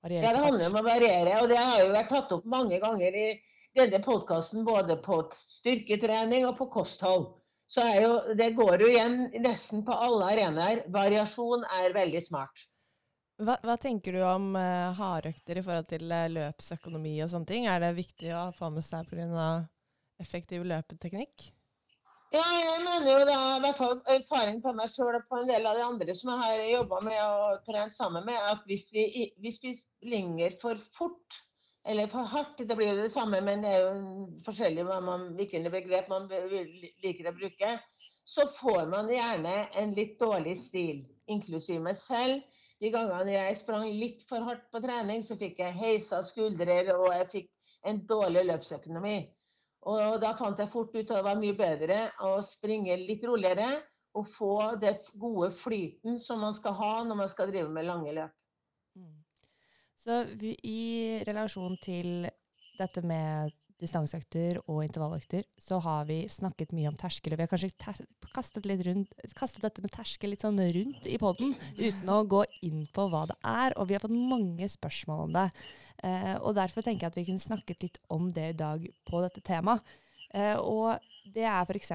Variere 0.04 0.24
Ja, 0.24 0.32
det 0.32 0.44
handler 0.44 0.70
om 0.70 0.78
å 0.80 0.86
variere, 0.86 1.36
og 1.42 1.50
det 1.50 1.58
har 1.60 1.82
jo 1.82 1.92
vært 1.92 2.10
tatt 2.14 2.32
opp 2.36 2.46
mange 2.48 2.80
ganger 2.82 3.16
i, 3.16 3.28
denne 3.76 4.00
podkasten 4.02 4.64
både 4.66 4.96
på 5.04 5.20
styrketrening 5.36 6.46
og 6.48 6.56
på 6.58 6.66
kosthold. 6.72 7.28
Så 7.70 7.84
jo, 8.00 8.14
det 8.34 8.48
går 8.58 8.82
jo 8.82 8.88
igjen 8.90 9.20
nesten 9.44 9.84
på 9.86 9.94
alle 9.94 10.32
arenaer. 10.32 10.80
Variasjon 10.90 11.62
er 11.78 11.94
veldig 11.94 12.22
smart. 12.26 12.64
Hva, 13.40 13.54
hva 13.62 13.76
tenker 13.80 14.16
du 14.16 14.24
om 14.26 14.50
uh, 14.58 14.90
hardøkter 14.98 15.60
i 15.60 15.62
forhold 15.64 15.86
til 15.92 16.10
uh, 16.10 16.26
løpsøkonomi 16.32 17.14
og 17.22 17.30
sånne 17.32 17.48
ting? 17.48 17.68
Er 17.70 17.78
det 17.84 17.94
viktig 18.00 18.34
å 18.36 18.48
få 18.56 18.72
med 18.74 18.84
seg 18.84 19.06
pga. 19.08 19.46
effektiv 20.20 20.66
løpeteknikk? 20.66 21.46
Ja, 22.30 22.42
jeg 22.54 22.82
mener 22.84 23.08
jo 23.10 23.22
da, 23.26 23.36
i 23.56 23.62
hvert 23.64 23.78
fall 23.78 23.96
erfaring 24.12 24.60
på 24.62 24.70
meg 24.78 24.90
sjøl 24.92 25.16
og 25.18 25.24
på 25.26 25.40
en 25.40 25.48
del 25.48 25.64
av 25.66 25.74
de 25.74 25.82
andre 25.82 26.14
som 26.14 26.28
jeg 26.30 26.42
har 26.44 26.60
jobba 26.68 27.00
med 27.02 27.16
og 27.18 27.64
trent 27.66 27.94
sammen 27.96 28.22
med, 28.28 28.38
at 28.52 28.60
hvis 28.70 28.84
vi, 28.94 29.24
hvis 29.42 29.58
vi 29.64 29.72
springer 29.74 30.54
for 30.60 30.78
fort 30.94 31.40
eller 31.90 32.06
for 32.12 32.28
hardt, 32.30 32.60
det 32.68 32.76
blir 32.78 32.92
jo 32.92 33.00
det 33.00 33.10
samme, 33.10 33.40
men 33.42 33.64
det 33.66 33.72
er 33.74 33.82
jo 33.82 34.28
forskjellig 34.44 34.84
man, 35.08 35.26
hvilke 35.40 35.72
begrep 35.74 36.12
man 36.12 36.30
liker 36.30 37.32
å 37.32 37.34
bruke, 37.34 37.72
så 38.22 38.46
får 38.60 38.86
man 38.92 39.10
gjerne 39.10 39.56
en 39.82 39.96
litt 39.98 40.14
dårlig 40.20 40.54
stil, 40.60 41.02
inklusiv 41.26 41.82
meg 41.82 41.98
selv. 41.98 42.46
De 42.80 42.92
gangene 42.94 43.34
jeg 43.34 43.58
sprang 43.64 43.88
litt 43.90 44.22
for 44.30 44.46
hardt 44.46 44.70
på 44.70 44.84
trening, 44.86 45.26
så 45.26 45.34
fikk 45.40 45.58
jeg 45.64 45.78
heisa 45.82 46.22
skuldrer 46.30 46.94
og 46.94 47.10
jeg 47.10 47.28
fikk 47.34 47.50
en 47.90 48.04
dårlig 48.06 48.46
løpsøkonomi. 48.52 49.18
Og 49.88 50.18
da 50.20 50.34
fant 50.36 50.58
jeg 50.60 50.68
fort 50.72 50.92
ut 50.92 51.00
at 51.06 51.14
det 51.14 51.24
var 51.24 51.38
mye 51.40 51.56
bedre 51.56 52.02
å 52.26 52.34
springe 52.44 52.98
litt 53.00 53.24
roligere 53.24 53.70
og 54.18 54.26
få 54.28 54.54
det 54.82 54.98
gode 55.14 55.48
flyten 55.54 56.18
som 56.20 56.42
man 56.44 56.56
skal 56.56 56.74
ha 56.76 56.92
når 57.06 57.20
man 57.22 57.30
skal 57.30 57.48
drive 57.52 57.70
med 57.72 57.86
lange 57.88 58.12
løp. 58.12 58.34
Mm. 58.98 59.16
Så 60.00 60.18
i 60.66 61.22
relasjon 61.28 61.78
til 61.80 62.28
dette 62.80 63.04
med 63.06 63.54
distanseøkter 63.80 64.60
og 64.66 64.82
intervalløkter, 64.84 65.46
så 65.60 65.80
har 65.82 66.06
vi 66.08 66.22
snakket 66.30 66.74
mye 66.76 66.90
om 66.90 66.98
terskel. 67.00 67.36
Vi 67.36 67.44
har 67.44 67.50
kanskje 67.50 67.72
kastet, 68.34 68.66
rundt, 68.86 69.14
kastet, 69.36 69.62
dette 69.64 69.84
med 69.84 69.92
terskel 69.94 70.34
litt 70.34 70.44
sånn 70.44 70.60
rundt 70.60 71.08
i 71.08 71.16
poden, 71.20 71.54
uten 71.78 72.12
å 72.12 72.20
gå 72.28 72.44
inn 72.66 72.84
på 72.94 73.06
hva 73.12 73.24
det 73.30 73.38
er. 73.40 73.76
Og 73.80 73.88
vi 73.88 73.96
har 73.96 74.04
fått 74.04 74.16
mange 74.16 74.68
spørsmål 74.70 75.24
om 75.26 75.34
det. 75.38 75.48
Eh, 76.04 76.36
og 76.38 76.54
derfor 76.58 76.84
tenker 76.84 77.06
jeg 77.06 77.14
at 77.14 77.18
vi 77.20 77.26
kunne 77.28 77.48
snakket 77.48 77.86
litt 77.86 77.98
om 78.12 78.30
det 78.36 78.52
i 78.52 78.58
dag 78.60 78.86
på 79.08 79.24
dette 79.24 79.42
temaet. 79.44 79.96
Eh, 80.34 80.56
og 80.60 81.00
det 81.34 81.48
er 81.48 81.66
f.eks. 81.66 81.92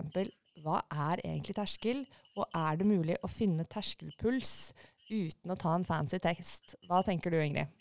hva 0.65 0.81
er 0.91 1.23
egentlig 1.23 1.55
terskel, 1.57 2.03
og 2.35 2.49
er 2.51 2.81
det 2.81 2.89
mulig 2.89 3.15
å 3.23 3.31
finne 3.31 3.67
terskelpuls 3.71 4.73
uten 5.07 5.53
å 5.53 5.59
ta 5.59 5.75
en 5.77 5.87
fancy 5.87 6.19
tekst? 6.19 6.75
Hva 6.89 7.03
tenker 7.05 7.31
du, 7.31 7.39
Ingrid? 7.39 7.71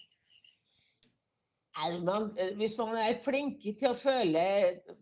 Man, 1.75 2.29
eh, 2.39 2.53
hvis 2.55 2.77
man 2.79 2.95
er 3.03 3.19
flink 3.25 3.65
til 3.65 3.89
å 3.89 3.99
føle 3.99 4.43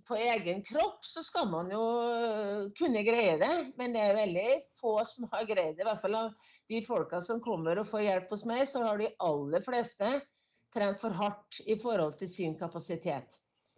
på 0.08 0.16
egen 0.16 0.62
kropp, 0.64 1.02
så 1.04 1.20
skal 1.24 1.50
man 1.52 1.68
jo 1.72 1.82
eh, 2.08 2.70
kunne 2.78 3.04
greie 3.04 3.36
det. 3.42 3.52
Men 3.76 3.92
det 3.92 4.00
er 4.06 4.16
veldig 4.16 4.46
få 4.80 4.94
som 5.08 5.28
har 5.34 5.44
greid 5.48 5.76
det. 5.76 5.84
I 5.84 5.88
hvert 5.90 6.00
fall 6.04 6.16
av 6.16 6.30
de 6.72 6.80
folka 6.86 7.20
som 7.24 7.42
kommer 7.44 7.80
og 7.80 7.90
får 7.90 8.06
hjelp 8.06 8.32
hos 8.32 8.46
meg, 8.48 8.64
så 8.70 8.86
har 8.86 9.02
de 9.02 9.10
aller 9.20 9.64
fleste 9.66 10.14
trent 10.72 11.02
for 11.02 11.12
hardt 11.12 11.60
i 11.68 11.76
forhold 11.80 12.16
til 12.22 12.32
sin 12.32 12.56
kapasitet. 12.58 13.28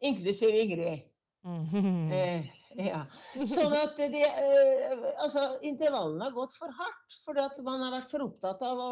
Inklusiv 0.05 0.55
Ingrid. 0.55 1.03
Mm. 1.45 2.13
Eh, 2.15 2.47
ja. 2.79 3.03
Sånn 3.35 3.75
at 3.77 3.99
de, 3.99 4.23
eh, 4.23 4.95
altså, 5.21 5.59
intervallene 5.67 6.29
har 6.29 6.37
gått 6.37 6.55
for 6.57 6.73
hardt 6.79 7.19
fordi 7.27 7.43
at 7.43 7.59
man 7.67 7.83
har 7.85 7.99
vært 7.99 8.15
for 8.15 8.25
opptatt 8.25 8.63
av 8.65 8.81
å 8.81 8.91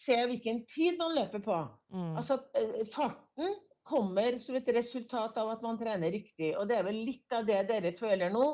se 0.00 0.16
hvilken 0.30 0.62
tid 0.70 0.98
man 0.98 1.14
løper 1.16 1.42
på. 1.44 1.58
Mm. 1.92 2.14
Altså, 2.16 2.38
eh, 2.56 2.86
farten 2.92 3.54
kommer 3.90 4.38
som 4.38 4.56
et 4.56 4.68
resultat 4.74 5.38
av 5.40 5.50
at 5.54 5.62
man 5.66 5.78
trener 5.80 6.12
riktig. 6.14 6.54
Og 6.56 6.68
det 6.70 6.78
er 6.78 6.86
vel 6.86 7.02
litt 7.08 7.36
av 7.36 7.46
det 7.48 7.62
dere 7.70 7.92
føler 7.98 8.32
nå. 8.32 8.46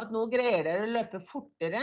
At 0.00 0.12
nå 0.14 0.26
greier 0.30 0.64
dere 0.66 0.86
å 0.86 0.92
løpe 0.92 1.20
fortere 1.26 1.82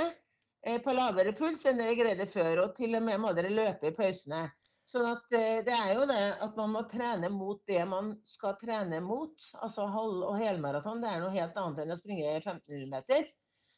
eh, 0.66 0.80
på 0.84 0.96
lavere 0.96 1.36
puls 1.38 1.66
enn 1.68 1.82
dere 1.82 1.98
greide 2.00 2.30
før. 2.32 2.64
Og 2.66 2.78
til 2.78 2.98
og 3.00 3.06
med 3.08 3.22
må 3.24 3.34
dere 3.38 3.54
løpe 3.54 3.92
i 3.92 3.96
pausene. 3.96 4.48
Sånn 4.88 5.04
at 5.10 5.36
eh, 5.36 5.60
det 5.68 5.76
er 5.76 5.92
jo 5.98 6.06
det 6.08 6.22
at 6.46 6.56
man 6.60 6.72
må 6.76 6.86
trene 6.92 7.32
mot 7.34 7.60
det 7.68 7.82
man 7.90 8.14
skal 8.28 8.56
trene 8.62 9.02
mot. 9.04 9.50
Altså 9.60 9.90
halv- 9.92 10.24
og 10.30 10.40
helmaraton 10.40 11.04
det 11.04 11.12
er 11.12 11.24
noe 11.24 11.36
helt 11.36 11.60
annet 11.60 11.84
enn 11.84 11.96
å 11.96 12.00
springe 12.00 12.38
1500 12.38 12.88
meter. 12.94 13.28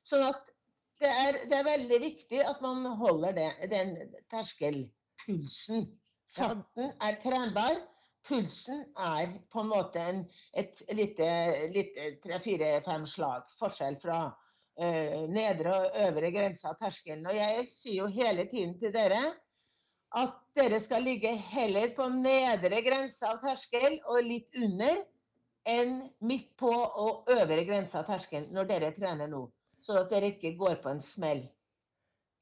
Sånn 0.05 0.27
at 0.27 0.45
det 0.99 1.09
er, 1.09 1.37
det 1.47 1.55
er 1.55 1.67
veldig 1.67 1.99
viktig 2.03 2.39
at 2.43 2.61
man 2.61 2.83
holder 2.99 3.35
det, 3.37 3.49
den 3.71 3.93
terskel 4.31 4.83
pulsen. 5.29 5.87
Farten 6.35 6.93
er 7.01 7.17
trenbar. 7.23 7.81
Pulsen 8.27 8.83
er 8.97 9.33
på 9.53 9.63
en 9.63 9.71
måte 9.71 10.01
en, 10.01 10.23
et 10.57 10.81
lite, 10.93 11.27
lite 11.73 12.11
tre-fire-fem 12.25 13.05
slag 13.09 13.47
forskjell 13.57 13.97
fra 14.01 14.19
uh, 14.29 15.21
nedre 15.31 15.75
og 15.75 16.01
øvre 16.07 16.31
grense 16.35 16.67
av 16.69 16.77
terskelen. 16.81 17.25
Og 17.29 17.37
jeg 17.37 17.69
sier 17.73 18.01
jo 18.03 18.09
hele 18.13 18.45
tiden 18.51 18.75
til 18.81 18.93
dere 18.93 19.21
at 20.17 20.35
dere 20.57 20.79
skal 20.81 21.05
ligge 21.05 21.31
heller 21.51 21.93
på 21.97 22.09
nedre 22.11 22.81
grense 22.85 23.25
av 23.29 23.41
terskel 23.43 23.99
og 24.09 24.25
litt 24.25 24.57
under 24.57 25.03
enn 25.69 25.99
midt 26.25 26.49
på 26.57 26.71
og 26.71 27.29
øvre 27.29 27.63
grense 27.67 27.97
av 27.99 28.09
terskelen 28.09 28.49
når 28.55 28.69
dere 28.73 28.91
trener 28.97 29.29
nå. 29.29 29.45
Så 29.85 30.01
at 30.01 30.11
dere 30.11 30.33
ikke 30.33 30.57
går 30.59 30.81
på 30.83 30.91
en 30.91 31.01
smell. 31.03 31.45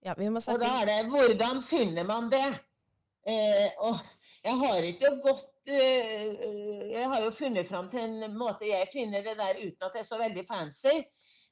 Ja, 0.05 0.13
og 0.13 0.61
da 0.61 0.69
er 0.81 0.87
det 0.87 0.97
hvordan 1.11 1.61
finner 1.65 2.05
man 2.07 2.31
det? 2.31 2.45
Eh, 3.27 3.71
og 3.83 3.97
jeg 4.45 4.55
har 4.61 4.85
ikke 4.87 5.09
gått 5.19 5.71
eh, 5.73 6.91
Jeg 6.93 7.07
har 7.11 7.23
jo 7.25 7.33
funnet 7.35 7.67
fram 7.67 7.89
til 7.91 8.21
en 8.23 8.37
måte 8.39 8.69
jeg 8.69 8.87
finner 8.93 9.25
det 9.25 9.33
der 9.39 9.57
uten 9.59 9.83
at 9.83 9.97
det 9.97 10.03
er 10.03 10.07
så 10.07 10.19
veldig 10.21 10.45
fancy. 10.47 11.01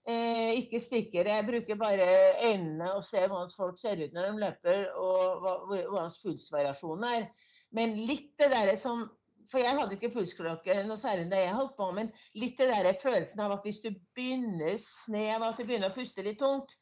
Eh, 0.05 0.53
ikke 0.61 0.79
stikker. 0.79 1.27
Jeg 1.27 1.47
bruker 1.47 1.79
bare 1.81 2.07
øynene 2.45 2.93
og 2.93 3.03
ser 3.03 3.27
hvordan 3.27 3.51
folk 3.57 3.79
ser 3.81 3.99
ut 4.03 4.13
når 4.13 4.29
de 4.29 4.43
løper, 4.43 4.85
og 5.01 5.43
hvordan 5.67 6.15
pulsvariasjonen 6.23 7.07
er. 7.09 7.27
Men 7.75 7.97
litt 8.07 8.33
det 8.39 8.51
derre 8.53 8.77
som 8.79 9.07
For 9.45 9.61
jeg 9.61 9.77
hadde 9.77 9.93
ikke 9.93 10.09
pulsklokke 10.09 10.79
noe 10.88 10.97
særlig 10.97 11.27
da 11.29 11.38
jeg 11.38 11.53
holdt 11.53 11.75
på, 11.77 11.85
men 11.93 12.07
litt 12.33 12.57
det 12.57 12.65
der 12.71 12.95
følelsen 12.97 13.43
av 13.45 13.51
at 13.53 13.67
hvis 13.67 13.83
du 13.83 13.91
begynner 14.17 14.79
snev, 14.81 15.43
at 15.45 15.59
du 15.59 15.67
begynner 15.67 15.91
å 15.91 15.93
puste 15.93 16.25
litt 16.25 16.39
tungt, 16.41 16.73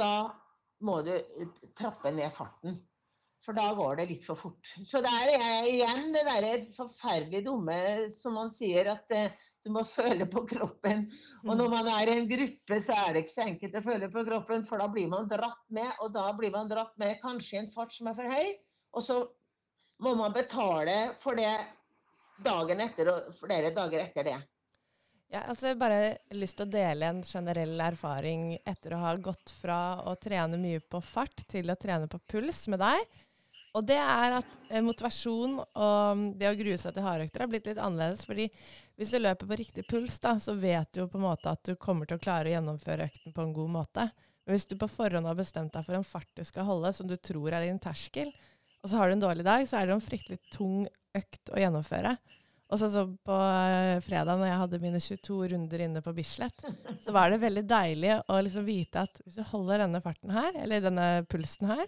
da 0.00 0.30
må 0.80 1.02
du 1.04 1.12
trappe 1.76 2.14
ned 2.16 2.32
farten. 2.32 2.78
For 3.42 3.56
da 3.58 3.72
går 3.74 3.96
det 3.98 4.04
litt 4.12 4.26
for 4.26 4.38
fort. 4.38 4.68
Så 4.86 5.00
der 5.02 5.32
er 5.34 5.66
igjen 5.66 6.12
det 6.14 6.22
derre 6.28 6.52
forferdelig 6.76 7.42
dumme 7.46 7.78
som 8.14 8.36
man 8.38 8.52
sier, 8.54 8.92
at 8.92 9.10
eh, 9.16 9.34
du 9.66 9.72
må 9.74 9.82
føle 9.86 10.28
på 10.30 10.44
kroppen. 10.50 11.08
Og 11.42 11.56
når 11.58 11.72
man 11.72 11.90
er 11.90 12.10
i 12.10 12.16
en 12.20 12.30
gruppe, 12.30 12.78
så 12.82 12.96
er 13.02 13.14
det 13.14 13.24
ikke 13.24 13.34
så 13.34 13.46
enkelt 13.48 13.78
å 13.78 13.84
føle 13.84 14.10
på 14.14 14.24
kroppen, 14.28 14.66
for 14.68 14.82
da 14.82 14.86
blir 14.90 15.10
man 15.10 15.30
dratt 15.30 15.62
med, 15.74 15.90
og 15.98 16.14
da 16.14 16.28
blir 16.38 16.54
man 16.54 16.70
dratt 16.70 16.94
med 17.02 17.18
kanskje 17.22 17.56
i 17.56 17.60
en 17.64 17.70
fart 17.74 17.94
som 17.94 18.10
er 18.10 18.18
for 18.18 18.30
høy. 18.30 18.54
Og 18.94 19.06
så 19.06 19.18
må 20.02 20.14
man 20.18 20.34
betale 20.34 20.96
for 21.22 21.38
det 21.38 21.52
dagen 22.42 22.82
etter 22.82 23.10
og 23.12 23.34
flere 23.38 23.70
dager 23.74 24.02
etter 24.02 24.26
det. 24.26 24.38
Ja, 25.32 25.46
altså 25.48 25.70
jeg 25.70 25.78
bare 25.80 26.00
lyst 26.36 26.58
til 26.58 26.66
å 26.66 26.72
dele 26.74 27.08
en 27.08 27.22
generell 27.24 27.78
erfaring 27.80 28.50
etter 28.68 28.92
å 28.92 29.02
ha 29.06 29.12
gått 29.16 29.54
fra 29.62 29.78
å 30.04 30.12
trene 30.20 30.58
mye 30.60 30.82
på 30.84 31.00
fart 31.00 31.46
til 31.48 31.72
å 31.72 31.78
trene 31.80 32.10
på 32.10 32.20
puls 32.28 32.66
med 32.68 32.82
deg. 32.82 33.22
Og 33.72 33.84
det 33.88 33.96
er 33.96 34.38
at 34.38 34.56
eh, 34.68 34.82
motivasjon 34.84 35.56
og 35.62 36.24
det 36.38 36.50
å 36.50 36.56
grue 36.58 36.78
seg 36.80 36.92
til 36.92 37.06
hardøkter 37.06 37.44
har 37.44 37.52
blitt 37.52 37.70
litt 37.70 37.80
annerledes. 37.80 38.26
fordi 38.28 38.50
hvis 39.00 39.14
du 39.14 39.18
løper 39.18 39.48
på 39.48 39.58
riktig 39.58 39.86
puls, 39.88 40.18
da, 40.20 40.34
så 40.40 40.54
vet 40.54 40.90
du 40.92 41.02
jo 41.02 41.08
på 41.08 41.18
en 41.18 41.24
måte 41.24 41.52
at 41.52 41.62
du 41.64 41.72
kommer 41.80 42.08
til 42.08 42.20
å 42.20 42.22
klare 42.22 42.50
å 42.50 42.52
gjennomføre 42.52 43.08
økten 43.08 43.32
på 43.32 43.46
en 43.46 43.54
god 43.56 43.72
måte. 43.78 44.08
Men 44.44 44.56
hvis 44.56 44.68
du 44.68 44.76
på 44.76 44.90
forhånd 44.90 45.28
har 45.28 45.38
bestemt 45.38 45.72
deg 45.72 45.86
for 45.86 45.96
en 45.96 46.06
fart 46.06 46.28
du 46.36 46.44
skal 46.44 46.68
holde, 46.68 46.92
som 46.92 47.08
du 47.08 47.16
tror 47.16 47.54
er 47.54 47.64
din 47.64 47.80
terskel, 47.80 48.32
og 48.82 48.90
så 48.90 48.98
har 48.98 49.08
du 49.08 49.16
en 49.16 49.24
dårlig 49.24 49.46
dag, 49.46 49.64
så 49.68 49.78
er 49.78 49.88
det 49.88 49.96
en 49.96 50.04
fryktelig 50.04 50.40
tung 50.52 50.84
økt 51.16 51.52
å 51.54 51.60
gjennomføre. 51.62 52.16
Og 52.72 52.80
så, 52.80 52.88
så 52.88 53.04
på 53.04 53.36
uh, 53.36 54.00
fredag 54.04 54.38
når 54.40 54.48
jeg 54.48 54.60
hadde 54.62 54.80
mine 54.82 55.00
22 55.04 55.38
runder 55.52 55.84
inne 55.84 56.00
på 56.04 56.14
Bislett, 56.16 56.64
så 57.04 57.14
var 57.14 57.30
det 57.30 57.42
veldig 57.42 57.64
deilig 57.68 58.16
å 58.32 58.38
liksom 58.44 58.64
vite 58.66 59.04
at 59.04 59.20
hvis 59.24 59.36
du 59.38 59.44
holder 59.50 59.84
denne 59.84 60.00
farten 60.04 60.32
her, 60.32 60.56
eller 60.64 60.84
denne 60.84 61.08
pulsen 61.28 61.68
her, 61.68 61.84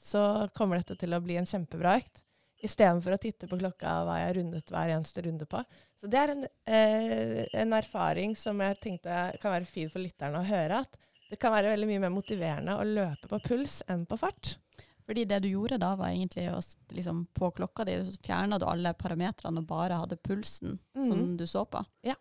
så 0.00 0.48
kommer 0.56 0.80
dette 0.80 0.96
til 1.00 1.14
å 1.14 1.22
bli 1.24 1.38
en 1.40 1.48
kjempebra 1.48 1.96
økt. 2.00 2.22
Istedenfor 2.64 3.16
å 3.16 3.20
titte 3.20 3.48
på 3.48 3.58
klokka 3.60 3.92
hva 4.06 4.18
jeg 4.20 4.28
har 4.28 4.38
rundet 4.38 4.70
hver 4.72 4.92
eneste 4.94 5.24
runde 5.26 5.46
på. 5.48 5.60
Så 6.00 6.08
det 6.12 6.20
er 6.20 6.32
en, 6.32 6.44
eh, 6.44 7.40
en, 7.60 7.72
erfaring 7.76 8.36
som 8.36 8.60
jeg 8.60 8.80
tenkte 8.80 9.18
kan 9.42 9.52
være 9.52 9.68
fin 9.68 9.90
for 9.92 10.00
lytterne 10.00 10.40
å 10.40 10.48
høre. 10.48 10.80
At 10.80 10.96
det 11.28 11.40
kan 11.40 11.52
være 11.52 11.74
veldig 11.74 11.88
mye 11.90 12.04
mer 12.06 12.14
motiverende 12.14 12.78
å 12.78 12.86
løpe 12.88 13.28
på 13.28 13.40
puls 13.44 13.82
enn 13.88 14.06
på 14.08 14.18
fart. 14.20 14.56
Fordi 15.04 15.26
det 15.28 15.42
du 15.44 15.50
gjorde 15.50 15.76
da, 15.80 15.92
var 16.00 16.14
egentlig 16.14 16.46
å 16.48 16.60
liksom, 16.96 17.26
på 17.36 17.50
klokka 17.58 17.84
di 17.84 17.98
så 18.06 18.14
fjerna 18.24 18.56
du 18.60 18.64
alle 18.64 18.94
parametrene 18.96 19.60
og 19.60 19.68
bare 19.68 19.98
hadde 20.00 20.16
pulsen 20.16 20.78
mm. 20.96 21.10
som 21.10 21.36
du 21.36 21.44
så 21.48 21.66
på. 21.68 21.84
Ja. 22.06 22.16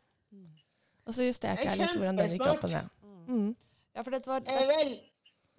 Og 1.08 1.16
så 1.16 1.28
justerte 1.28 1.66
jeg 1.68 1.80
litt 1.80 1.98
hvordan 1.98 2.20
den 2.20 2.32
gikk 2.32 2.46
opp 2.48 2.64
og 2.68 2.72
ned. 2.72 2.92
Mm. 3.28 3.50
Ja, 3.94 4.04
for 4.04 4.16
det 4.16 4.24
var... 4.28 4.44
Det 4.44 4.56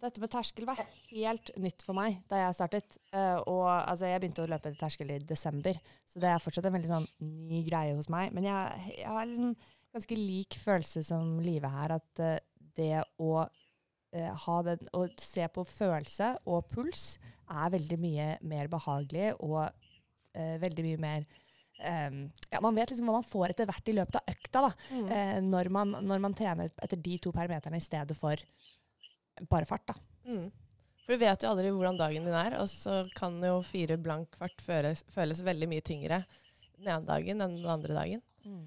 dette 0.03 0.21
med 0.23 0.33
terskel 0.33 0.67
var 0.69 0.81
helt 1.11 1.51
nytt 1.61 1.85
for 1.87 1.97
meg 1.97 2.19
da 2.31 2.41
jeg 2.43 2.57
startet. 2.59 2.99
Uh, 3.15 3.39
og 3.51 3.67
altså, 3.71 4.09
jeg 4.11 4.23
begynte 4.23 4.45
å 4.45 4.51
løpe 4.51 4.71
etter 4.71 4.81
terskel 4.81 5.13
i 5.15 5.21
desember, 5.25 5.79
så 6.11 6.23
det 6.23 6.31
er 6.31 6.43
fortsatt 6.43 6.69
en 6.69 6.77
veldig 6.77 6.91
sånn 6.91 7.09
ny 7.49 7.63
greie 7.69 7.95
hos 7.97 8.11
meg. 8.13 8.35
Men 8.37 8.49
jeg, 8.49 8.89
jeg 8.99 9.13
har 9.17 9.29
liksom 9.31 9.55
ganske 9.95 10.19
lik 10.19 10.59
følelse 10.59 11.05
som 11.07 11.39
Live 11.45 11.71
her, 11.71 11.97
at 12.01 12.25
uh, 12.25 12.35
det 12.77 13.05
å, 13.23 13.47
uh, 13.47 14.33
ha 14.47 14.59
den, 14.67 14.91
å 14.97 15.07
se 15.21 15.47
på 15.55 15.67
følelse 15.69 16.35
og 16.51 16.69
puls 16.73 17.15
er 17.45 17.73
veldig 17.75 18.01
mye 18.01 18.29
mer 18.49 18.71
behagelig 18.73 19.35
og 19.45 19.69
veldig 20.35 20.83
mye 20.83 20.99
mer 20.99 21.27
Um, 21.75 22.31
ja, 22.53 22.61
man 22.63 22.77
vet 22.77 22.93
liksom 22.93 23.09
hva 23.11 23.17
man 23.17 23.27
får 23.27 23.51
etter 23.51 23.67
hvert 23.67 23.89
i 23.91 23.95
løpet 23.97 24.17
av 24.21 24.29
økta, 24.31 24.61
da, 24.63 24.69
mm. 24.95 25.09
uh, 25.11 25.39
når, 25.43 25.71
man, 25.75 25.97
når, 26.07 26.21
man, 26.23 26.37
trener 26.39 26.71
etter 26.71 27.01
de 27.03 27.17
to 27.19 27.33
parameterne 27.35 27.81
i 27.81 27.85
stedet 27.85 28.15
for 28.17 28.39
bare 29.51 29.69
fart. 29.69 29.87
da. 29.91 29.97
Mm. 30.29 30.49
For 31.05 31.15
Du 31.15 31.21
vet 31.21 31.45
jo 31.45 31.51
aldri 31.51 31.71
hvordan 31.75 32.01
dagen 32.01 32.25
din 32.25 32.37
er, 32.39 32.57
og 32.63 32.69
så 32.73 33.03
kan 33.17 33.37
jo 33.45 33.59
fire 33.67 33.99
blank 34.01 34.37
fart 34.41 34.61
føles, 34.65 35.05
føles 35.13 35.45
veldig 35.45 35.69
mye 35.69 35.85
tyngre 35.85 36.23
den 36.79 36.91
ene 36.91 37.07
dagen 37.09 37.45
enn 37.45 37.59
den 37.59 37.71
andre 37.71 37.97
dagen. 37.97 38.23
Mm. 38.45 38.63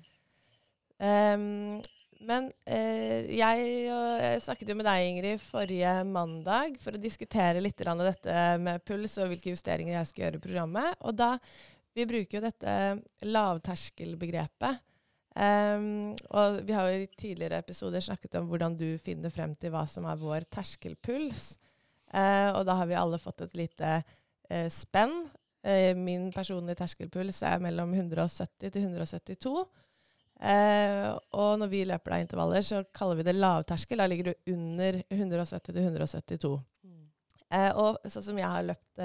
Um, 0.98 1.80
men 2.28 2.48
uh, 2.66 3.26
jeg, 3.30 3.66
jeg, 3.86 4.42
snakket 4.42 4.72
jo 4.72 4.78
med 4.80 4.88
deg, 4.90 5.08
Ingrid, 5.12 5.42
forrige 5.44 5.94
mandag 6.10 6.80
for 6.82 6.98
å 6.98 7.02
diskutere 7.02 7.62
litt 7.62 7.78
dette 7.78 8.38
med 8.62 8.86
puls 8.86 9.18
og 9.22 9.34
hvilke 9.34 9.54
justeringer 9.54 10.00
jeg 10.00 10.12
skal 10.12 10.26
gjøre 10.26 10.42
i 10.42 10.46
programmet. 10.48 10.98
Og 11.06 11.18
da, 11.18 11.36
Vi 11.98 12.06
bruker 12.06 12.38
jo 12.38 12.46
dette 12.46 12.74
lavterskelbegrepet. 13.26 14.84
Um, 15.38 16.16
og 16.34 16.64
vi 16.66 16.74
har 16.74 16.88
jo 16.90 17.04
i 17.04 17.10
tidligere 17.14 17.60
episoder 17.62 18.02
snakket 18.02 18.40
om 18.40 18.48
hvordan 18.50 18.74
du 18.78 18.88
finner 18.98 19.30
frem 19.30 19.52
til 19.60 19.70
hva 19.70 19.84
som 19.90 20.08
er 20.10 20.18
vår 20.18 20.48
terskelpuls. 20.50 21.52
Uh, 22.10 22.56
og 22.56 22.64
da 22.66 22.78
har 22.80 22.88
vi 22.90 22.98
alle 22.98 23.20
fått 23.22 23.44
et 23.46 23.58
lite 23.60 23.92
uh, 24.02 24.70
spenn. 24.74 25.14
Uh, 25.68 25.94
min 26.00 26.32
personlige 26.34 26.80
terskelpuls 26.82 27.44
er 27.46 27.62
mellom 27.62 27.94
170 27.94 28.72
til 28.72 28.88
172. 28.88 29.54
og 31.34 31.52
når 31.62 31.70
vi 31.70 31.86
løper 31.90 32.14
deg 32.14 32.26
intervaller, 32.26 32.66
så 32.66 32.82
kaller 32.94 33.20
vi 33.20 33.28
det 33.28 33.38
lavterskel. 33.38 34.02
Da 34.02 34.10
ligger 34.10 34.32
du 34.32 34.54
under 34.56 35.02
170 35.10 35.70
til 35.70 35.84
172. 35.84 36.52
Mm. 36.88 37.08
og 37.82 37.98
sånn 38.06 38.26
som 38.26 38.38
jeg 38.38 38.50
har 38.54 38.68
løpt 38.68 39.02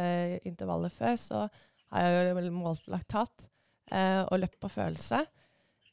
intervaller 0.49 0.93
før, 0.93 1.17
så 1.17 1.47
har 1.93 2.09
jeg 2.09 2.35
jo 2.37 2.53
målt 2.53 2.89
laktat 2.93 3.49
og 3.93 4.37
løpt 4.41 4.61
på 4.61 4.71
følelse. 4.73 5.23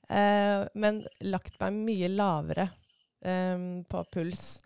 Uh, 0.09 0.65
men 0.73 1.03
lagt 1.21 1.59
meg 1.61 1.75
mye 1.85 2.09
lavere 2.09 2.69
eh, 3.21 3.83
på 3.89 4.03
puls. 4.13 4.59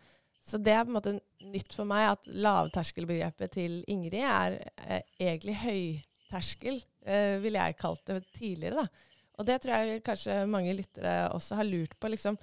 Så 0.43 0.59
det 0.59 0.73
er 0.75 0.83
på 0.83 0.91
en 0.91 0.97
måte 0.97 1.13
nytt 1.53 1.75
for 1.75 1.87
meg 1.87 2.09
at 2.11 2.27
lavterskelbegrepet 2.27 3.53
til 3.55 3.79
Ingrid 3.91 4.25
er 4.27 4.57
eh, 4.83 5.05
egentlig 5.21 5.55
høyterskel, 5.61 6.81
eh, 7.07 7.37
ville 7.43 7.63
jeg 7.63 7.79
kalt 7.79 8.03
det 8.09 8.19
tidligere. 8.35 8.83
da. 8.83 9.13
Og 9.39 9.47
det 9.47 9.61
tror 9.63 9.87
jeg 9.87 10.03
kanskje 10.05 10.43
mange 10.51 10.75
lyttere 10.75 11.31
også 11.33 11.57
har 11.61 11.69
lurt 11.69 11.95
på. 11.99 12.11
liksom, 12.11 12.37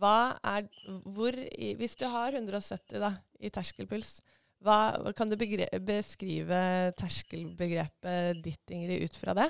hva 0.00 0.36
er, 0.46 0.68
hvor, 1.04 1.34
Hvis 1.76 1.96
du 1.96 2.06
har 2.06 2.32
170 2.32 3.00
da, 3.00 3.14
i 3.40 3.50
terskelpuls, 3.50 4.20
hva, 4.60 5.12
kan 5.16 5.28
du 5.28 5.36
beskrive 5.40 6.60
terskelbegrepet 7.00 8.44
ditt, 8.44 8.64
Ingrid, 8.70 9.08
ut 9.08 9.16
fra 9.16 9.34
det? 9.34 9.48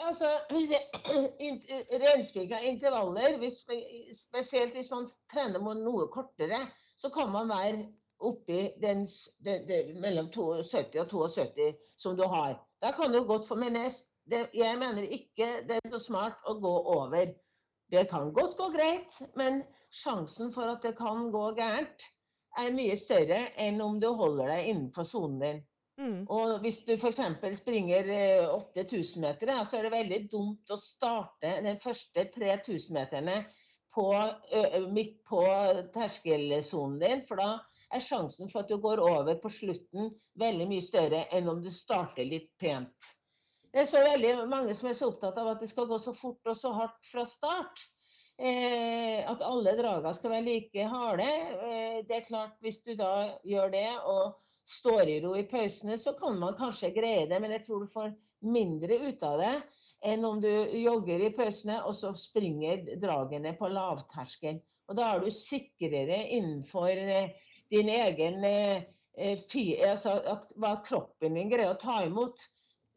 Altså, 0.00 0.28
Renspikka 2.02 2.58
intervaller, 2.58 3.38
hvis, 3.38 3.58
spesielt 4.16 4.72
hvis 4.72 4.90
man 4.90 5.06
trener 5.32 5.60
noe 5.60 6.08
kortere, 6.12 6.60
så 6.96 7.10
kan 7.12 7.32
man 7.32 7.48
være 7.48 7.84
oppi 8.22 8.70
den, 8.82 9.06
den, 9.44 9.68
den, 9.68 10.00
mellom 10.00 10.30
72 10.32 11.00
og 11.00 11.10
72 11.10 11.74
som 11.98 12.16
du 12.16 12.24
har. 12.24 12.56
Da 12.82 12.90
kan 12.90 13.12
du 13.12 13.24
godt 13.26 13.48
få 13.48 13.54
Men 13.54 13.76
jeg, 13.76 13.92
det, 14.30 14.48
jeg 14.54 14.78
mener 14.78 15.02
ikke 15.02 15.48
det 15.68 15.78
er 15.78 15.90
så 15.94 15.98
smart 15.98 16.38
å 16.46 16.54
gå 16.62 16.74
over. 16.96 17.34
Det 17.92 18.08
kan 18.10 18.32
godt 18.32 18.56
gå 18.56 18.70
greit, 18.72 19.18
men 19.36 19.62
sjansen 19.92 20.52
for 20.52 20.70
at 20.72 20.82
det 20.82 20.96
kan 20.96 21.30
gå 21.30 21.50
gærent, 21.58 22.06
er 22.58 22.72
mye 22.72 22.96
større 23.00 23.46
enn 23.60 23.80
om 23.80 23.98
du 24.00 24.08
holder 24.12 24.50
deg 24.52 24.70
innenfor 24.72 25.08
sonen 25.08 25.38
din. 25.40 25.60
Mm. 26.02 26.22
Og 26.34 26.58
hvis 26.64 26.80
du 26.86 26.96
f.eks. 26.96 27.20
springer 27.60 28.08
8000 28.50 28.82
eh, 28.82 29.20
meter, 29.22 29.52
så 29.70 29.78
er 29.78 29.86
det 29.86 29.94
veldig 29.94 30.20
dumt 30.32 30.72
å 30.74 30.78
starte 30.80 31.56
de 31.62 31.76
første 31.82 32.26
3000 32.34 32.96
meterne 32.96 33.36
på, 33.94 34.08
midt 34.90 35.20
på 35.28 35.42
terskelsonen 35.94 36.98
din, 37.02 37.22
for 37.28 37.38
da 37.38 37.50
er 37.92 38.02
sjansen 38.02 38.50
for 38.50 38.62
at 38.62 38.70
du 38.72 38.80
går 38.80 39.02
over 39.04 39.36
på 39.40 39.50
slutten 39.52 40.12
veldig 40.40 40.68
mye 40.70 40.84
større 40.84 41.26
enn 41.34 41.50
om 41.52 41.60
du 41.62 41.70
starter 41.74 42.26
litt 42.28 42.50
pent. 42.60 43.12
Det 43.72 43.84
er 43.84 43.88
så 43.88 44.02
veldig 44.04 44.32
mange 44.52 44.74
som 44.76 44.90
er 44.90 44.96
så 44.96 45.08
opptatt 45.12 45.38
av 45.40 45.54
at 45.54 45.62
det 45.62 45.70
skal 45.70 45.88
gå 45.88 45.98
så 46.00 46.12
fort 46.16 46.48
og 46.48 46.58
så 46.58 46.72
hardt 46.76 47.08
fra 47.08 47.24
start. 47.28 47.84
Eh, 48.42 49.20
at 49.28 49.44
alle 49.44 49.76
dragene 49.78 50.12
skal 50.16 50.32
være 50.34 50.46
like 50.48 50.86
harde. 50.88 51.28
Eh, 51.68 51.98
det 52.08 52.18
er 52.18 52.26
klart, 52.26 52.56
hvis 52.64 52.82
du 52.84 52.94
da 52.98 53.38
gjør 53.48 53.72
det 53.72 53.88
og 54.08 54.38
står 54.68 55.08
i 55.08 55.20
ro 55.24 55.36
i 55.36 55.46
pausene, 55.48 55.98
så 55.98 56.12
kan 56.18 56.38
man 56.38 56.56
kanskje 56.58 56.92
greie 56.94 57.26
det, 57.30 57.40
men 57.42 57.54
jeg 57.56 57.66
tror 57.66 57.82
du 57.82 57.92
får 57.92 58.12
mindre 58.42 58.98
ut 59.08 59.22
av 59.26 59.40
det 59.42 59.54
enn 60.02 60.24
om 60.26 60.40
du 60.42 60.50
jogger 60.82 61.22
i 61.22 61.32
pausene 61.34 61.78
og 61.86 61.94
så 61.94 62.10
springer 62.18 62.82
dragene 63.02 63.54
på 63.58 63.70
lavterskel. 63.70 64.58
Og 64.90 64.98
da 64.98 65.12
er 65.12 65.22
du 65.22 65.30
sikrere 65.34 66.18
innenfor 66.36 66.90
eh, 66.90 67.36
din 67.72 67.90
egen 67.92 68.42
eh, 68.44 68.82
eh 69.12 69.44
altså 69.90 70.16
at, 70.34 70.48
hva 70.56 70.74
kroppen 70.86 71.38
din 71.38 71.52
greier 71.52 71.74
å 71.74 71.78
ta 71.78 72.02
imot. 72.06 72.40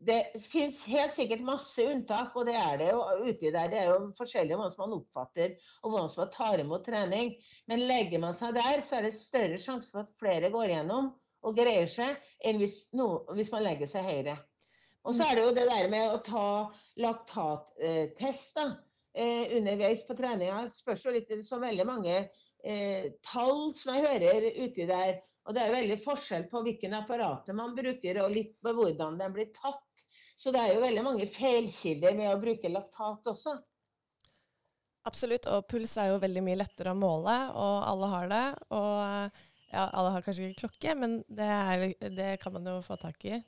Det 0.05 0.17
finnes 0.51 0.81
helt 0.91 1.13
sikkert 1.15 1.43
masse 1.45 1.83
unntak, 1.87 2.33
og 2.35 2.49
det 2.49 2.55
er 2.59 2.77
det 2.81 2.89
jo 2.89 3.03
uti 3.29 3.51
der. 3.51 3.69
Det 3.71 3.79
er 3.79 3.91
jo 3.93 4.09
forskjellig 4.17 4.57
hvordan 4.57 4.79
man 4.81 4.97
oppfatter 4.97 5.53
og 5.83 5.91
hvordan 5.91 6.09
man 6.17 6.33
tar 6.33 6.63
imot 6.63 6.85
trening. 6.89 7.35
Men 7.69 7.85
legger 7.87 8.23
man 8.23 8.35
seg 8.35 8.57
der, 8.57 8.81
så 8.81 8.97
er 8.97 9.07
det 9.07 9.13
større 9.15 9.61
sjanse 9.61 9.93
for 9.93 10.03
at 10.03 10.17
flere 10.19 10.51
går 10.51 10.73
gjennom 10.73 11.13
og 11.45 11.55
greier 11.57 11.87
seg, 11.89 12.17
enn 12.45 12.59
hvis, 12.61 12.79
no, 12.97 13.25
hvis 13.37 13.51
man 13.53 13.65
legger 13.65 13.89
seg 13.89 14.07
høyere. 14.07 14.35
Og 15.05 15.13
så 15.13 15.27
er 15.27 15.37
det 15.37 15.43
jo 15.45 15.53
det 15.53 15.67
der 15.69 15.89
med 15.91 16.09
å 16.09 16.21
ta 16.25 16.47
laktattest 16.97 18.57
eh, 18.57 19.53
underveis 19.57 20.01
på 20.07 20.17
treninga. 20.17 20.63
Spørs 20.73 21.05
jo 21.05 21.13
litt 21.13 21.29
så 21.45 21.59
veldig 21.61 21.85
mange 21.85 22.15
eh, 22.17 23.11
tall 23.27 23.69
som 23.77 23.93
jeg 23.93 24.07
hører 24.07 24.49
uti 24.63 24.87
der. 24.89 25.19
Og 25.45 25.53
det 25.53 25.61
er 25.61 25.75
veldig 25.75 25.99
forskjell 26.01 26.47
på 26.49 26.63
hvilken 26.65 26.97
apparater 26.97 27.53
man 27.53 27.75
bruker, 27.77 28.23
og 28.23 28.33
litt 28.33 28.55
på 28.65 28.73
hvordan 28.73 29.19
den 29.21 29.35
blir 29.35 29.51
tatt. 29.53 29.83
Så 30.35 30.51
det 30.51 30.63
er 30.63 30.73
jo 30.73 30.81
veldig 30.83 31.03
mange 31.05 31.29
feilkilder 31.31 32.17
med 32.17 32.33
å 32.33 32.41
bruke 32.41 32.71
laktat 32.73 33.29
også. 33.29 33.53
Absolutt, 35.05 35.45
og 35.53 35.67
puls 35.69 35.93
er 36.01 36.09
jo 36.09 36.21
veldig 36.23 36.41
mye 36.47 36.57
lettere 36.57 36.95
å 36.95 36.97
måle, 36.97 37.35
og 37.53 37.75
alle 37.85 38.09
har 38.09 38.31
det. 38.31 38.45
Og 38.73 39.43
ja, 39.71 39.87
alle 39.87 40.11
har 40.15 40.25
kanskje 40.25 40.49
ikke 40.49 40.65
klokke, 40.65 40.95
men 40.99 41.17
det, 41.27 41.47
er, 41.47 41.87
det, 42.13 42.29
kan 42.41 42.53
man 42.55 42.67
jo 42.69 42.77
få 42.85 42.97
tak 43.01 43.25
i. 43.27 43.39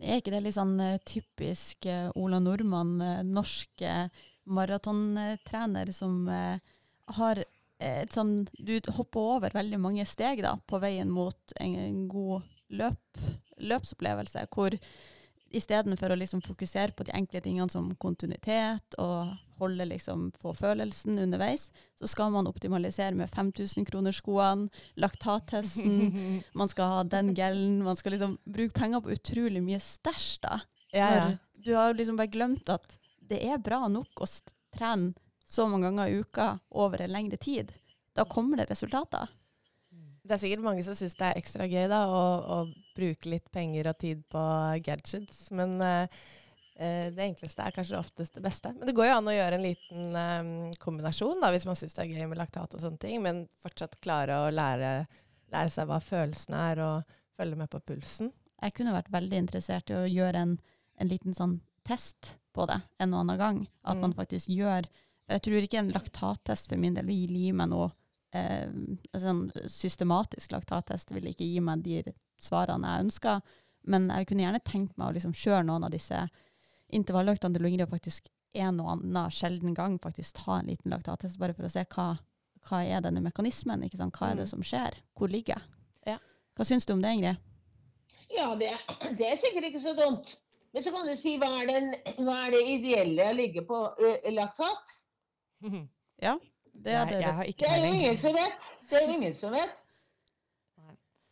Er 0.00 0.20
ikke 0.20 0.32
det 0.34 0.42
litt 0.44 0.56
sånn 0.56 0.76
uh, 0.80 0.98
typisk 1.06 1.88
uh, 1.90 2.10
Ola 2.18 2.40
Nordmann, 2.42 2.98
norske 3.30 3.94
norsk 4.10 4.26
maratontrener, 4.50 5.90
som 5.94 6.24
har 6.26 7.38
et 7.78 8.14
sånn 8.16 8.48
Du 8.56 8.72
hopper 8.96 9.34
over 9.36 9.52
veldig 9.54 9.78
mange 9.78 10.06
steg 10.08 10.40
da, 10.42 10.56
på 10.66 10.80
veien 10.82 11.12
mot 11.12 11.54
en 11.60 12.08
god 12.10 12.48
løp, 12.74 13.20
løpsopplevelse, 13.60 14.46
hvor 14.50 14.74
istedenfor 15.50 16.12
å 16.12 16.18
liksom 16.18 16.42
fokusere 16.44 16.94
på 16.94 17.04
de 17.06 17.14
enkle 17.16 17.40
tingene 17.42 17.72
som 17.72 17.88
kontinuitet 18.00 18.94
og 19.02 19.32
holde 19.60 19.84
liksom 19.90 20.28
på 20.40 20.52
følelsen 20.56 21.18
underveis, 21.20 21.68
så 21.98 22.08
skal 22.08 22.30
man 22.32 22.48
optimalisere 22.48 23.16
med 23.18 23.30
5000-kronerskoene, 23.34 24.70
laktattesten, 25.02 26.12
man 26.60 26.70
skal 26.70 26.94
ha 26.94 27.02
den 27.04 27.34
gelen, 27.36 27.82
man 27.84 27.98
skal 27.98 28.16
liksom 28.16 28.38
bruke 28.44 28.78
penger 28.78 29.02
på 29.04 29.12
utrolig 29.16 29.62
mye 29.64 29.80
stæsj, 29.82 30.30
da. 30.46 30.60
Ja, 30.94 31.10
ja. 31.16 31.26
Du 31.60 31.74
har 31.76 31.92
liksom 31.94 32.16
bare 32.16 32.32
glemt 32.32 32.70
at 32.72 32.96
det 33.30 33.42
er 33.46 33.60
bra 33.62 33.84
nok 33.90 34.24
å 34.24 34.30
trene 34.74 35.12
så 35.46 35.66
mange 35.68 35.90
ganger 35.90 36.08
i 36.08 36.22
uka 36.22 36.48
over 36.70 37.02
en 37.02 37.12
lengre 37.12 37.36
tid. 37.42 37.74
Da 38.16 38.24
kommer 38.24 38.58
det 38.60 38.70
resultater. 38.70 39.28
Det 40.30 40.36
er 40.36 40.42
sikkert 40.44 40.62
mange 40.62 40.82
som 40.86 40.94
syns 40.94 41.16
det 41.18 41.26
er 41.26 41.38
ekstra 41.40 41.64
gøy 41.66 41.88
da, 41.90 42.04
å, 42.06 42.20
å, 42.38 42.58
bruke 42.94 43.32
litt 43.32 43.48
penger 43.50 43.88
og 43.90 43.96
tid 43.98 44.20
på 44.30 44.42
gadgets, 44.86 45.48
men 45.56 45.72
uh, 45.82 46.20
det 46.78 47.24
enkleste 47.24 47.64
er 47.64 47.74
kanskje 47.74 47.98
oftest 47.98 48.36
det 48.38 48.44
beste. 48.44 48.70
Men 48.76 48.86
det 48.86 48.94
går 48.94 49.08
jo 49.08 49.16
an 49.16 49.30
å 49.32 49.34
gjøre 49.34 49.58
en 49.58 49.64
liten 49.64 50.14
um, 50.14 50.52
kombinasjon 50.78 51.42
da, 51.42 51.50
hvis 51.50 51.66
man 51.66 51.78
syns 51.80 51.98
det 51.98 52.04
er 52.04 52.12
gøy 52.14 52.30
med 52.30 52.38
laktat 52.38 52.76
og 52.78 52.84
sånne 52.84 53.02
ting, 53.02 53.18
men 53.24 53.42
fortsatt 53.64 53.98
klare 54.04 54.38
å 54.44 54.52
lære, 54.54 54.92
lære 55.50 55.74
seg 55.74 55.90
hva 55.90 55.98
følelsene 56.04 56.62
er, 56.70 56.84
og 56.86 57.18
følge 57.40 57.58
med 57.58 57.72
på 57.72 57.82
pulsen. 57.90 58.30
Jeg 58.60 58.76
kunne 58.76 58.94
vært 58.94 59.10
veldig 59.10 59.42
interessert 59.48 59.90
i 59.90 59.98
å 59.98 60.06
gjøre 60.06 60.44
en, 60.46 60.58
en 61.00 61.10
liten 61.10 61.34
sånn 61.34 61.58
test 61.88 62.36
på 62.54 62.70
det 62.70 62.78
en 63.02 63.14
og 63.16 63.24
annen 63.24 63.40
gang. 63.40 63.62
At 63.82 63.98
mm. 63.98 64.04
man 64.06 64.16
faktisk 64.18 64.52
gjør 64.52 64.86
For 65.24 65.38
jeg 65.38 65.44
tror 65.46 65.64
ikke 65.64 65.80
en 65.80 65.92
laktattest 65.94 66.70
for 66.70 66.82
min 66.82 66.96
del 66.96 67.06
vil 67.08 67.34
gi 67.38 67.50
meg 67.56 67.70
noe 67.70 67.90
eh, 68.32 68.68
sånn 69.18 69.50
systematisk 69.70 70.52
laktattest 70.54 71.12
vil 71.14 71.30
ikke 71.32 71.46
gi 71.48 71.60
meg 71.60 71.82
de 71.84 72.02
svarene 72.40 72.94
jeg 72.96 73.04
ønsker, 73.06 73.40
men 73.90 74.08
jeg 74.12 74.26
kunne 74.28 74.44
gjerne 74.46 74.60
tenkt 74.64 74.98
meg 74.98 75.08
å 75.08 75.14
liksom 75.16 75.32
kjøre 75.36 75.64
noen 75.66 75.84
av 75.88 75.90
disse 75.94 76.18
intervalløktene 76.92 77.54
til 77.56 77.66
Ingrid 77.70 77.86
og 77.86 77.94
faktisk 77.94 78.28
en 78.58 78.80
og 78.82 78.88
annen 78.96 79.30
sjelden 79.30 79.74
gang 79.76 79.98
faktisk 80.02 80.40
ta 80.42 80.58
en 80.58 80.66
liten 80.72 80.90
laktattest, 80.90 81.38
bare 81.38 81.54
for 81.54 81.68
å 81.68 81.70
se 81.70 81.84
hva, 81.94 82.08
hva 82.66 82.80
er 82.84 83.00
denne 83.04 83.22
mekanismen, 83.22 83.84
ikke 83.86 84.00
sant? 84.00 84.16
hva 84.18 84.32
er 84.32 84.40
det 84.40 84.48
Mm. 84.48 84.52
som 84.56 84.62
skjer, 84.66 84.96
hvor 85.16 85.30
ligger 85.30 85.54
jeg? 85.54 85.62
Ja. 86.14 86.18
Hva 86.56 86.64
syns 86.66 86.86
du 86.86 86.92
om 86.94 87.02
det, 87.02 87.12
Ingrid? 87.14 87.36
Ja, 88.30 88.54
det, 88.58 88.72
det 89.18 89.26
er 89.26 89.36
sikkert 89.42 89.64
ikke 89.70 89.82
så 89.82 89.94
dumt. 89.96 90.36
Men 90.72 90.82
så 90.84 90.90
kan 90.94 91.06
du 91.06 91.16
si 91.18 91.36
hva 91.38 91.48
er, 91.62 91.66
den, 91.66 91.88
hva 92.22 92.36
er 92.46 92.50
det 92.54 92.60
ideelle 92.76 93.24
å 93.30 93.34
ligge 93.34 93.62
på 93.66 93.78
ø, 93.98 94.10
laktat? 94.30 94.92
Det 96.72 96.96
Nei, 96.96 97.20
jeg 97.20 97.36
har 97.36 97.48
ikke 97.52 97.64
Det 97.64 97.70
er 97.70 97.84
jo 97.84 97.92
ingen 97.92 98.18
som 98.20 98.36
vet. 98.36 98.66
Det 98.90 99.00
er 99.00 99.14
ingen 99.14 99.34
som 99.36 99.54
vet. 99.54 99.78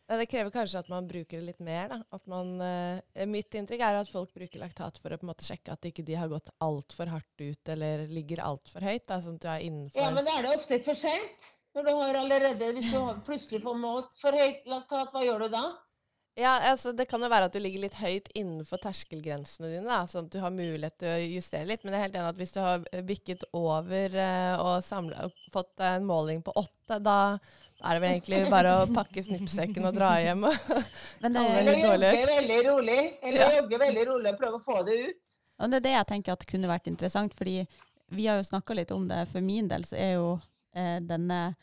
Det 0.09 0.25
krever 0.25 0.49
kanskje 0.49 0.79
at 0.81 0.87
man 0.89 1.05
bruker 1.05 1.37
det 1.37 1.45
litt 1.51 1.59
mer. 1.61 1.91
Da. 1.91 1.99
At 2.17 2.25
man, 2.29 2.55
eh, 2.65 3.25
mitt 3.29 3.53
inntrykk 3.53 3.83
er 3.85 3.99
at 3.99 4.09
folk 4.09 4.31
bruker 4.33 4.63
laktat 4.63 4.97
for 4.97 5.13
å 5.13 5.19
på 5.21 5.27
en 5.27 5.29
måte 5.29 5.45
sjekke 5.45 5.75
at 5.75 5.85
ikke 5.85 6.05
de 6.07 6.15
har 6.17 6.31
gått 6.31 6.49
altfor 6.65 7.11
hardt 7.13 7.43
ut 7.43 7.69
eller 7.69 8.07
ligger 8.09 8.41
altfor 8.41 8.81
høyt. 8.81 9.05
Da, 9.05 9.19
sånn 9.21 9.37
at 9.37 9.45
du 9.45 9.49
er 9.53 9.67
innenfor 9.67 10.01
Ja, 10.01 10.09
men 10.15 10.25
da 10.25 10.39
er 10.39 10.47
det 10.47 10.55
ofte 10.57 10.79
for 10.81 10.97
sent. 10.97 11.51
Når 11.77 11.85
du 11.85 11.91
har 11.99 12.17
allerede, 12.23 12.71
Hvis 12.73 12.89
du 12.89 13.21
plutselig 13.27 13.61
får 13.61 13.77
målt 13.77 14.17
for 14.17 14.33
høyt 14.33 14.65
laktat, 14.65 15.13
hva 15.13 15.21
gjør 15.21 15.45
du 15.45 15.53
da? 15.53 15.63
Ja, 16.39 16.53
altså 16.71 16.93
Det 16.95 17.05
kan 17.09 17.21
jo 17.23 17.29
være 17.31 17.49
at 17.49 17.55
du 17.55 17.59
ligger 17.59 17.83
litt 17.83 17.97
høyt 17.99 18.29
innenfor 18.37 18.79
terskelgrensene 18.83 19.71
dine, 19.73 19.85
da, 19.87 20.03
sånn 20.07 20.27
at 20.29 20.33
du 20.33 20.39
har 20.39 20.53
mulighet 20.55 20.95
til 21.01 21.11
å 21.11 21.17
justere 21.35 21.67
litt. 21.67 21.83
Men 21.83 21.95
jeg 21.95 21.99
er 21.99 22.05
helt 22.07 22.19
enig 22.19 22.31
at 22.31 22.39
hvis 22.39 22.55
du 22.55 22.59
har 22.63 22.85
bikket 23.07 23.43
over 23.57 24.15
eh, 24.15 24.53
og, 24.55 24.77
samlet, 24.85 25.27
og 25.27 25.51
fått 25.53 25.83
en 25.83 26.07
måling 26.07 26.43
på 26.45 26.53
åtte, 26.55 26.99
da, 27.03 27.17
da 27.79 27.89
er 27.89 27.95
det 27.95 28.03
vel 28.03 28.15
egentlig 28.15 28.39
bare 28.51 28.71
å 28.81 28.87
pakke 28.91 29.23
snippsekken 29.23 29.87
og 29.89 29.99
dra 29.99 30.13
hjem. 30.23 30.47
Men 31.23 31.35
det, 31.35 31.43
Alle 31.43 31.59
Eller 31.59 31.83
jogge 31.83 32.25
veldig 32.31 32.59
rolig. 32.69 32.99
Eller 33.21 33.43
Ja. 33.43 33.51
jogge 33.61 33.83
veldig 33.83 34.07
rolig 34.09 34.33
og 34.33 34.41
prøve 34.41 34.59
å 34.59 34.65
få 34.65 34.81
det 34.87 34.97
ut. 35.09 35.37
og 35.59 35.71
det 35.71 35.79
er 35.81 35.85
det 35.87 35.95
jeg 35.97 36.09
tenker 36.13 36.35
at 36.35 36.47
kunne 36.47 36.71
vært 36.71 36.87
interessant, 36.91 37.35
fordi 37.35 37.61
vi 38.15 38.27
har 38.27 38.39
jo 38.39 38.47
snakka 38.47 38.75
litt 38.75 38.91
om 38.91 39.07
det. 39.07 39.25
For 39.31 39.43
min 39.45 39.67
del 39.71 39.83
så 39.87 39.99
er 39.99 40.13
jo 40.17 40.29
eh, 40.75 40.97
denne 41.03 41.55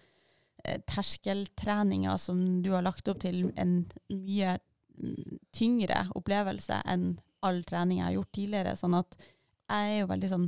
eh, 0.67 0.81
terskeltreninga 0.89 2.17
som 2.19 2.63
du 2.63 2.73
har 2.75 2.85
lagt 2.87 3.09
opp 3.09 3.23
til, 3.23 3.47
en 3.57 3.79
mye 4.13 4.59
mm, 4.99 5.39
tyngre 5.57 6.07
opplevelse 6.19 6.83
enn 6.85 7.15
all 7.47 7.63
trening 7.69 8.01
jeg 8.01 8.09
har 8.09 8.17
gjort 8.19 8.33
tidligere. 8.35 8.77
Sånn 8.79 8.97
at 8.99 9.19
jeg 9.21 9.91
er 9.91 10.01
jo 10.03 10.13
veldig 10.13 10.33
sånn 10.35 10.47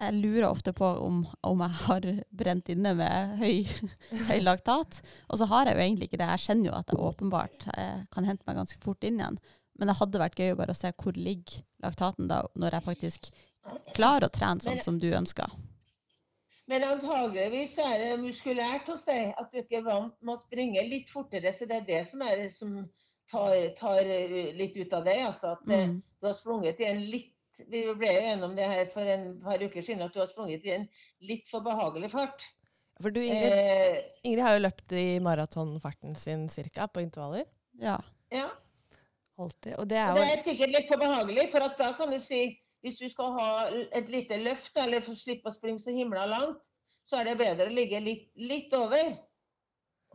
Jeg 0.00 0.16
lurer 0.16 0.46
ofte 0.48 0.72
på 0.72 0.86
om, 1.04 1.18
om 1.44 1.60
jeg 1.60 1.76
har 1.84 2.06
brent 2.32 2.70
inne 2.72 2.94
med 2.96 3.34
høy, 3.36 3.66
høy 4.30 4.38
laktat. 4.40 5.02
Og 5.28 5.36
så 5.36 5.48
har 5.50 5.68
jeg 5.68 5.76
jo 5.76 5.82
egentlig 5.84 6.08
ikke 6.08 6.20
det. 6.22 6.28
Jeg 6.30 6.44
kjenner 6.46 6.70
jo 6.70 6.76
at 6.78 6.88
jeg 6.88 7.02
åpenbart 7.04 7.66
jeg 7.68 8.06
kan 8.14 8.24
hente 8.24 8.48
meg 8.48 8.56
ganske 8.62 8.80
fort 8.80 9.04
inn 9.04 9.20
igjen. 9.20 9.36
Men 9.76 9.92
det 9.92 9.98
hadde 10.00 10.22
vært 10.22 10.40
gøy 10.40 10.54
å 10.54 10.56
bare 10.56 10.76
se 10.76 10.94
hvor 10.96 11.20
ligger 11.20 11.60
laktaten 11.84 12.32
da, 12.32 12.40
når 12.56 12.78
jeg 12.78 12.86
faktisk 12.86 13.28
klarer 13.92 14.30
å 14.30 14.32
trene 14.32 14.64
sånn 14.64 14.80
som 14.80 14.96
du 15.00 15.10
ønsker. 15.12 15.52
Men 16.70 16.84
antageligvis 16.86 17.72
er 17.82 17.96
det 17.98 18.10
muskulært 18.22 18.88
hos 18.92 19.02
deg 19.08 19.32
at 19.40 19.50
du 19.50 19.58
ikke 19.58 19.80
er 19.80 19.86
vant 19.88 20.14
med 20.22 20.36
å 20.36 20.38
springe 20.38 20.84
litt 20.86 21.10
fortere. 21.10 21.50
Så 21.56 21.66
det 21.66 21.80
er 21.80 21.88
det 21.88 22.04
som, 22.06 22.22
er, 22.22 22.44
som 22.54 22.76
tar, 23.32 23.56
tar 23.80 24.06
eh, 24.06 24.52
litt 24.54 24.78
ut 24.78 24.94
av 24.94 25.02
deg. 25.08 25.24
Altså 25.26 25.56
at 25.56 25.66
eh, 25.66 25.88
Mm. 25.90 25.98
du 26.20 26.28
har 26.28 26.36
sprunget 26.38 26.80
i 26.80 26.86
en 26.92 27.04
litt 27.10 27.34
Vi 27.60 27.82
ble 27.98 28.08
jo 28.14 28.20
gjennom 28.24 28.54
det 28.56 28.64
her 28.70 28.86
for 28.88 29.04
en 29.04 29.34
par 29.42 29.60
uker 29.60 29.82
siden, 29.84 30.00
at 30.06 30.14
du 30.14 30.20
har 30.22 30.28
sprunget 30.30 30.62
i 30.64 30.70
en 30.78 30.86
litt 31.28 31.48
for 31.50 31.60
behagelig 31.60 32.08
fart. 32.14 32.46
For 33.02 33.12
du, 33.12 33.18
Ingrid, 33.20 33.52
Eh, 33.52 33.98
Ingrid 34.24 34.44
har 34.46 34.54
jo 34.54 34.62
løpt 34.62 34.94
i 34.96 35.18
maratonfarten 35.20 36.14
sin 36.16 36.46
cirka, 36.48 36.86
på 36.88 37.02
intervaller. 37.02 37.44
Ja. 37.82 37.98
ja. 38.32 38.46
Alltid. 39.36 39.74
Og 39.76 39.88
det 39.90 39.98
er, 39.98 40.14
er 40.14 40.22
det 40.22 40.30
er 40.38 40.42
sikkert 40.46 40.72
litt 40.72 40.88
for 40.88 41.02
behagelig, 41.02 41.50
for 41.52 41.66
at 41.66 41.76
da 41.80 41.90
kan 41.98 42.14
du 42.14 42.18
si 42.22 42.40
hvis 42.84 43.00
du 43.00 43.08
skal 43.12 43.34
ha 43.36 43.48
et 43.70 44.12
lite 44.12 44.38
løft, 44.40 44.76
eller 44.80 45.04
få 45.04 45.14
slippe 45.16 45.50
å 45.50 45.54
springe 45.54 45.82
så 45.82 45.94
himla 45.94 46.26
langt, 46.30 46.70
så 47.04 47.20
er 47.20 47.30
det 47.30 47.40
bedre 47.40 47.68
å 47.68 47.74
ligge 47.74 48.00
litt, 48.04 48.30
litt 48.40 48.72
over. 48.76 49.16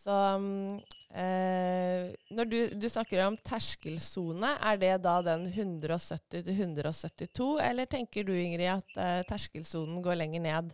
Så 0.04 0.12
mm, 0.38 0.76
eh, 1.16 2.12
når 2.36 2.44
du, 2.50 2.58
du 2.76 2.88
snakker 2.92 3.24
om 3.24 3.36
terskelsone, 3.40 4.50
er 4.68 4.76
det 4.82 4.90
da 5.06 5.14
den 5.24 5.46
170-172, 5.48 7.46
eller 7.64 7.88
tenker 7.88 8.20
du 8.26 8.34
Ingrid 8.36 8.68
at 8.74 8.90
eh, 9.00 9.22
terskelsonen 9.30 10.02
går 10.04 10.14
lenger 10.20 10.42
ned? 10.44 10.66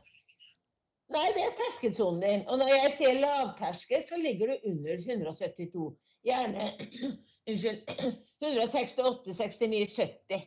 Nei, 1.11 1.29
det 1.37 1.43
er 1.45 1.59
terskelsonen 1.59 2.21
din. 2.25 2.43
Og 2.49 2.55
når 2.59 2.69
jeg 2.73 2.93
sier 2.97 3.23
lavterskel, 3.23 4.03
så 4.09 4.17
ligger 4.19 4.47
du 4.51 4.55
under 4.73 4.95
172. 4.99 5.89
Gjerne 6.27 6.65
unnskyld, 7.51 7.81
168, 8.41 9.35
69, 9.37 9.95
70. 9.95 10.41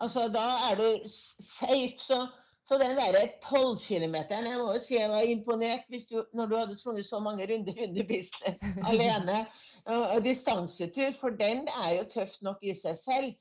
Altså, 0.00 0.28
da 0.32 0.46
er 0.70 0.78
du 0.78 1.08
safe. 1.08 1.98
Så, 1.98 2.26
så 2.68 2.78
den 2.80 2.96
derre 2.98 3.24
12 3.44 3.78
kilometeren 3.82 4.46
Jeg 4.46 4.58
må 4.60 4.72
jo 4.72 4.82
si 4.82 4.96
jeg 4.98 5.10
var 5.10 5.26
imponert 5.26 5.88
du, 6.10 6.24
når 6.34 6.46
du 6.46 6.56
hadde 6.56 6.76
sprunget 6.78 7.06
så 7.06 7.20
mange 7.24 7.48
runder 7.48 7.82
under 7.86 8.08
Bislett 8.08 8.68
alene. 8.92 9.46
Og, 9.88 10.24
distansetur, 10.24 11.14
for 11.20 11.28
den 11.28 11.68
er 11.84 11.94
jo 11.96 12.04
tøft 12.12 12.42
nok 12.42 12.60
i 12.62 12.74
seg 12.76 12.96
selv. 12.96 13.32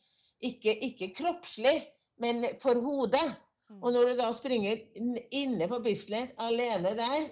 Ikke, 0.41 0.78
ikke 0.86 1.13
kroppslig, 1.17 1.82
men 2.22 2.46
for 2.62 2.80
hodet. 2.80 3.36
Og 3.82 3.91
når 3.91 4.10
du 4.10 4.13
da 4.22 4.30
springer 4.34 4.80
inne 5.36 5.67
på 5.67 5.80
Bislett 5.84 6.32
alene 6.39 6.93
der, 6.96 7.28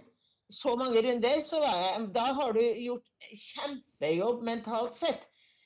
så 0.51 0.75
mange 0.75 1.01
runder, 1.01 1.41
så 1.43 1.59
var 1.63 1.77
jeg, 1.79 2.09
da 2.15 2.25
har 2.37 2.51
du 2.53 2.59
gjort 2.61 3.29
kjempejobb 3.45 4.43
mentalt 4.45 4.97
sett. 4.97 5.23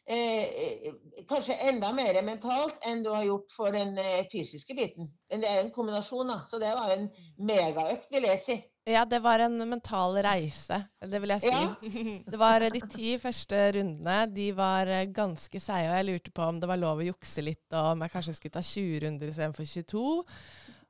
Eh, 0.09 0.43
eh, 0.43 0.93
kanskje 1.29 1.53
enda 1.69 1.91
mer 1.93 2.17
mentalt 2.25 2.79
enn 2.89 3.03
du 3.05 3.11
har 3.13 3.27
gjort 3.27 3.51
for 3.53 3.75
den 3.75 3.93
eh, 4.01 4.23
fysiske 4.31 4.73
biten. 4.73 5.11
Men 5.29 5.43
det 5.43 5.51
er 5.51 5.59
en 5.61 5.69
kombinasjon, 5.75 6.31
da. 6.31 6.39
Så 6.49 6.57
det 6.61 6.71
var 6.73 6.95
en 6.95 7.05
megaøkt, 7.37 8.07
vil 8.09 8.25
jeg 8.25 8.41
si. 8.41 8.55
Ja, 8.89 9.03
det 9.05 9.19
var 9.21 9.43
en 9.45 9.59
mental 9.69 10.17
reise, 10.25 10.79
det 11.05 11.19
vil 11.21 11.33
jeg 11.35 11.43
si. 11.43 11.51
Ja. 11.53 11.75
Det 12.31 12.39
var 12.41 12.65
eh, 12.65 12.73
De 12.73 12.81
ti 12.89 13.11
første 13.21 13.59
rundene 13.75 14.15
de 14.33 14.47
var 14.57 14.89
eh, 14.89 15.05
ganske 15.13 15.61
seige, 15.61 15.91
og 15.91 15.99
jeg 15.99 16.07
lurte 16.07 16.33
på 16.33 16.47
om 16.47 16.57
det 16.61 16.71
var 16.71 16.81
lov 16.81 17.03
å 17.03 17.09
jukse 17.11 17.45
litt, 17.45 17.67
og 17.69 17.91
om 17.91 18.01
jeg 18.05 18.13
kanskje 18.15 18.35
skulle 18.39 18.55
ta 18.57 18.65
20 18.65 19.03
runder 19.05 19.29
istedenfor 19.29 19.69
22. 19.75 20.07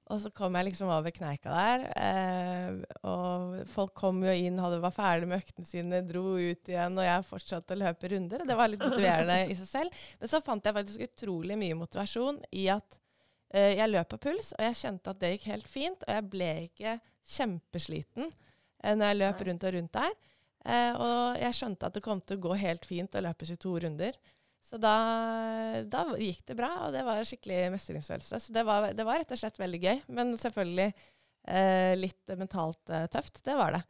Og 0.09 0.17
så 0.23 0.31
kom 0.33 0.55
jeg 0.57 0.65
liksom 0.71 0.89
over 0.89 1.13
kneika 1.13 1.51
der, 1.53 1.83
eh, 2.01 2.77
og 3.05 3.59
folk 3.69 3.91
kom 3.97 4.23
jo 4.25 4.33
inn, 4.33 4.57
hadde 4.57 4.79
var 4.81 4.93
ferdig 4.95 5.27
med 5.29 5.37
øktene 5.43 5.69
sine, 5.69 5.99
dro 6.07 6.31
ut 6.33 6.71
igjen, 6.71 6.97
og 6.97 7.05
jeg 7.05 7.27
fortsatte 7.27 7.75
å 7.75 7.81
løpe 7.83 8.09
runder. 8.15 8.41
og 8.41 8.49
Det 8.49 8.57
var 8.57 8.71
litt 8.71 8.81
motiverende 8.81 9.37
i 9.45 9.57
seg 9.59 9.69
selv. 9.69 9.99
Men 10.17 10.31
så 10.31 10.41
fant 10.41 10.65
jeg 10.65 10.77
faktisk 10.79 11.05
utrolig 11.05 11.59
mye 11.61 11.77
motivasjon 11.77 12.41
i 12.57 12.65
at 12.73 12.97
eh, 13.53 13.75
jeg 13.77 13.91
løp 13.91 14.09
på 14.15 14.21
puls, 14.25 14.49
og 14.57 14.65
jeg 14.65 14.79
kjente 14.81 15.13
at 15.13 15.21
det 15.21 15.31
gikk 15.35 15.47
helt 15.51 15.69
fint, 15.69 16.07
og 16.07 16.17
jeg 16.17 16.27
ble 16.33 16.49
ikke 16.65 16.97
kjempesliten 17.35 18.25
eh, 18.25 18.95
når 18.95 19.05
jeg 19.11 19.21
løp 19.21 19.45
rundt 19.45 19.69
og 19.69 19.77
rundt 19.77 20.01
der. 20.01 20.19
Eh, 20.65 20.91
og 20.97 21.39
jeg 21.39 21.55
skjønte 21.55 21.85
at 21.85 21.95
det 21.95 22.03
kom 22.09 22.25
til 22.25 22.39
å 22.39 22.47
gå 22.49 22.57
helt 22.65 22.89
fint 22.89 23.13
å 23.13 23.23
løpe 23.29 23.45
22 23.45 23.77
runder. 23.85 24.17
Så 24.69 24.77
da, 24.77 24.93
da 25.89 26.03
gikk 26.21 26.43
det 26.45 26.55
bra, 26.59 26.67
og 26.85 26.93
det 26.93 27.01
var 27.07 27.23
skikkelig 27.25 27.71
mestringsfølelse. 27.73 28.37
Så 28.43 28.53
det 28.53 28.61
var, 28.67 28.91
det 28.93 29.05
var 29.07 29.17
rett 29.17 29.31
og 29.33 29.39
slett 29.41 29.57
veldig 29.57 29.79
gøy. 29.81 30.01
Men 30.13 30.35
selvfølgelig 30.37 30.85
eh, 30.93 31.93
litt 31.97 32.35
mentalt 32.37 32.91
eh, 32.93 33.07
tøft. 33.09 33.41
Det 33.45 33.55
var 33.57 33.73
det. 33.79 33.81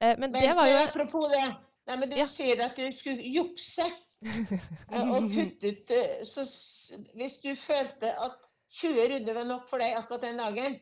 Eh, 0.00 0.16
men, 0.18 0.32
Men 0.32 0.40
det 0.42 0.56
var 0.58 0.66
jo 0.72 0.80
apropos 0.82 1.30
det. 1.30 1.44
Nei, 1.88 1.96
men 2.02 2.10
du 2.10 2.16
Ja. 2.18 2.26
sier 2.28 2.64
at 2.66 2.74
du 2.76 2.88
skulle 2.98 3.22
jukse 3.30 3.86
eh, 4.26 5.06
og 5.06 5.30
kutte 5.30 5.70
ut 5.70 5.92
eh, 5.94 6.18
så 6.26 6.42
Hvis 7.14 7.38
du 7.44 7.52
følte 7.56 8.10
at 8.18 8.34
20 8.82 9.06
runder 9.14 9.38
var 9.38 9.46
nok 9.48 9.68
for 9.70 9.80
deg 9.80 9.94
akkurat 9.96 10.26
den 10.26 10.42
dagen, 10.42 10.74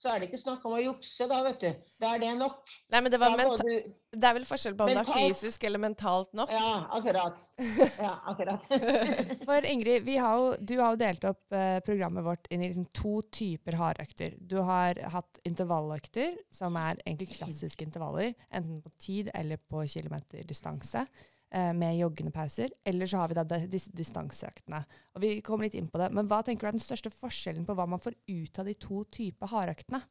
så 0.00 0.08
er 0.14 0.22
det 0.22 0.30
ikke 0.30 0.38
snakk 0.40 0.62
om 0.64 0.72
å 0.78 0.80
jukse, 0.80 1.26
da, 1.28 1.42
vet 1.44 1.60
du. 1.60 1.88
Da 2.00 2.14
er 2.16 2.22
det 2.22 2.30
nok. 2.40 2.62
Nei, 2.92 3.00
men 3.04 3.12
det, 3.12 3.18
var 3.20 3.34
du- 3.36 3.90
det 4.16 4.26
er 4.30 4.36
vel 4.38 4.46
forskjell 4.48 4.74
på 4.78 4.86
om 4.86 4.90
det 4.90 5.02
er 5.02 5.10
fysisk 5.12 5.66
eller 5.68 5.82
mentalt 5.82 6.32
nok? 6.38 6.52
Ja, 6.56 6.70
akkurat. 6.96 7.36
Ja, 8.00 8.14
akkurat. 8.32 8.62
For 9.48 9.66
Ingrid, 9.68 10.06
vi 10.06 10.14
har 10.16 10.38
jo, 10.40 10.46
du 10.64 10.72
har 10.80 10.94
jo 10.94 11.00
delt 11.02 11.26
opp 11.28 11.52
eh, 11.52 11.82
programmet 11.84 12.24
vårt 12.24 12.48
inn 12.48 12.64
i 12.64 12.70
liksom 12.70 12.86
to 12.96 13.18
typer 13.28 13.76
hardøkter. 13.76 14.38
Du 14.40 14.56
har 14.64 14.96
hatt 15.12 15.42
intervalløkter, 15.44 16.38
som 16.56 16.78
er 16.80 17.02
egentlig 17.04 17.34
klassiske 17.36 17.84
intervaller, 17.84 18.32
enten 18.48 18.80
på 18.86 18.94
tid 19.04 19.28
eller 19.36 19.60
på 19.60 19.84
kilometerdistanse, 19.84 21.04
eh, 21.50 21.72
med 21.76 21.98
joggende 21.98 22.32
pauser. 22.34 22.72
Eller 22.84 23.06
så 23.06 23.22
har 23.22 23.28
vi 23.28 23.38
da 23.38 23.44
disse 23.44 23.92
distanseøktene. 23.96 24.84
Og 25.14 25.22
Vi 25.24 25.32
kommer 25.46 25.66
litt 25.68 25.78
inn 25.78 25.90
på 25.90 26.00
det, 26.02 26.10
men 26.14 26.30
hva 26.30 26.42
tenker 26.46 26.66
du 26.66 26.72
er 26.72 26.78
den 26.78 26.86
største 26.86 27.12
forskjellen 27.12 27.66
på 27.66 27.76
hva 27.78 27.86
man 27.90 28.02
får 28.02 28.18
ut 28.28 28.58
av 28.58 28.70
de 28.70 28.74
to 28.74 29.04
typer 29.04 29.52
hardøktene? 29.52 30.02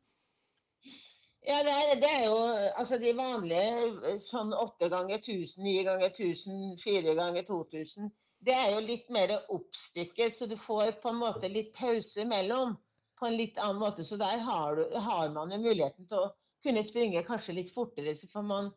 Ja, 1.48 1.62
det 1.64 1.72
er, 1.72 1.94
det 2.02 2.10
er 2.10 2.26
jo 2.28 2.40
altså 2.78 3.00
de 3.02 3.14
vanlige 3.16 4.18
sånn 4.22 4.52
åtte 4.54 4.90
ganger 4.92 5.22
1000, 5.22 5.64
ni 5.64 5.80
ganger 5.88 6.12
1000, 6.12 6.76
fire 6.82 7.16
ganger 7.18 7.48
2000. 7.48 8.12
Det 8.46 8.56
er 8.56 8.74
jo 8.76 8.84
litt 8.84 9.10
mer 9.12 9.34
oppstykket, 9.52 10.36
så 10.36 10.48
du 10.48 10.56
får 10.60 11.00
på 11.04 11.12
en 11.12 11.20
måte 11.24 11.50
litt 11.52 11.74
pause 11.76 12.24
imellom. 12.24 12.76
På 13.20 13.28
en 13.28 13.36
litt 13.36 13.58
annen 13.60 13.82
måte. 13.82 14.06
Så 14.08 14.16
der 14.16 14.40
har, 14.46 14.78
du, 14.78 14.96
har 14.96 15.32
man 15.36 15.52
jo 15.52 15.58
muligheten 15.60 16.08
til 16.08 16.22
å 16.22 16.30
kunne 16.64 16.84
springe 16.88 17.24
kanskje 17.28 17.58
litt 17.58 17.74
fortere. 17.74 18.14
Så 18.16 18.30
får 18.32 18.46
man 18.48 18.70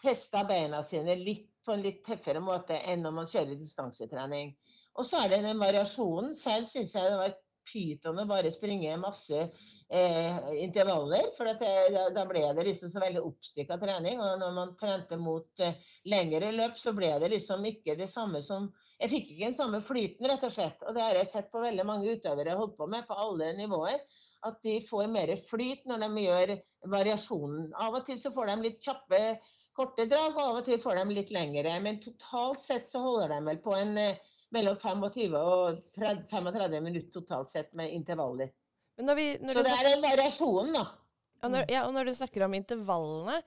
testa 0.00 0.44
beina 0.48 0.80
sine 0.86 1.18
litt 1.20 1.49
på 1.70 1.76
en 1.76 1.84
litt 1.86 2.02
tøffere 2.06 2.42
måte 2.42 2.80
enn 2.90 3.04
når 3.06 3.14
man 3.20 3.30
kjører 3.30 3.54
distansetrening. 3.60 4.50
Og 4.98 5.06
så 5.06 5.22
er 5.22 5.30
det 5.30 5.44
den 5.44 5.62
variasjonen. 5.62 6.34
Selv 6.34 6.66
syns 6.70 6.96
jeg 6.96 7.06
det 7.06 7.20
var 7.20 7.36
pyton 7.70 8.18
å 8.18 8.26
bare 8.26 8.50
springe 8.50 8.96
masse 8.98 9.38
eh, 9.38 10.38
intervaller. 10.64 11.30
For 11.36 11.46
det, 11.46 11.70
da, 11.94 12.08
da 12.14 12.24
ble 12.28 12.42
det 12.56 12.66
liksom 12.66 12.90
så 12.90 13.02
veldig 13.02 13.22
oppstykka 13.28 13.78
trening. 13.82 14.18
Og 14.18 14.40
når 14.42 14.56
man 14.56 14.72
trente 14.80 15.18
mot 15.20 15.62
eh, 15.62 15.78
lengre 16.10 16.50
løp, 16.56 16.78
så 16.80 16.94
ble 16.96 17.12
det 17.22 17.30
liksom 17.36 17.66
ikke 17.70 17.98
det 18.00 18.10
samme 18.10 18.42
som 18.46 18.72
Jeg 19.00 19.08
fikk 19.14 19.28
ikke 19.30 19.46
den 19.46 19.54
samme 19.56 19.78
flyten, 19.80 20.26
rett 20.28 20.42
og 20.44 20.50
slett. 20.52 20.82
Og 20.84 20.92
det 20.92 21.00
har 21.00 21.14
jeg 21.16 21.30
sett 21.30 21.46
på 21.52 21.62
veldig 21.62 21.86
mange 21.88 22.18
utøvere 22.18 22.58
holdt 22.58 22.74
på 22.76 22.88
med 22.90 23.06
på 23.08 23.16
alle 23.16 23.54
nivåer. 23.56 24.02
At 24.44 24.58
de 24.64 24.74
får 24.84 25.08
mer 25.12 25.32
flyt 25.48 25.86
når 25.88 26.02
de 26.04 26.24
gjør 26.26 26.52
variasjonen. 26.92 27.70
Av 27.80 27.96
og 27.96 28.04
til 28.04 28.20
så 28.20 28.32
får 28.34 28.50
de 28.50 28.58
litt 28.66 28.84
kjappe, 28.84 29.22
korte 29.80 30.06
drag, 30.10 30.34
og 30.36 30.42
av 30.44 30.58
og 30.60 30.66
til 30.68 30.80
får 30.80 31.00
de 31.00 31.16
litt 31.16 31.32
lengre. 31.34 31.76
Men 31.84 32.00
totalt 32.02 32.62
sett 32.62 32.88
så 32.88 33.02
holder 33.04 33.34
de 33.34 33.40
vel 33.48 33.60
på 33.64 33.76
en 33.76 33.96
eh, 34.00 34.20
mellom 34.54 34.76
25 34.78 35.36
og 35.38 35.80
30, 35.94 36.26
35 36.30 36.82
minutter 36.84 37.14
totalt 37.14 37.52
sett 37.52 37.72
med 37.78 37.94
intervaller. 37.94 38.50
Men 38.98 39.10
når 39.10 39.18
vi, 39.18 39.26
når 39.40 39.60
Så 39.60 39.64
det 39.64 39.76
er 39.78 39.88
en 39.94 40.04
variasjon, 40.04 40.74
da. 40.76 40.84
Ja, 41.40 41.48
når, 41.48 41.66
ja, 41.72 41.82
og 41.86 41.94
når 41.96 42.10
du 42.10 42.14
snakker 42.18 42.44
om 42.44 42.54
intervallene, 42.58 43.38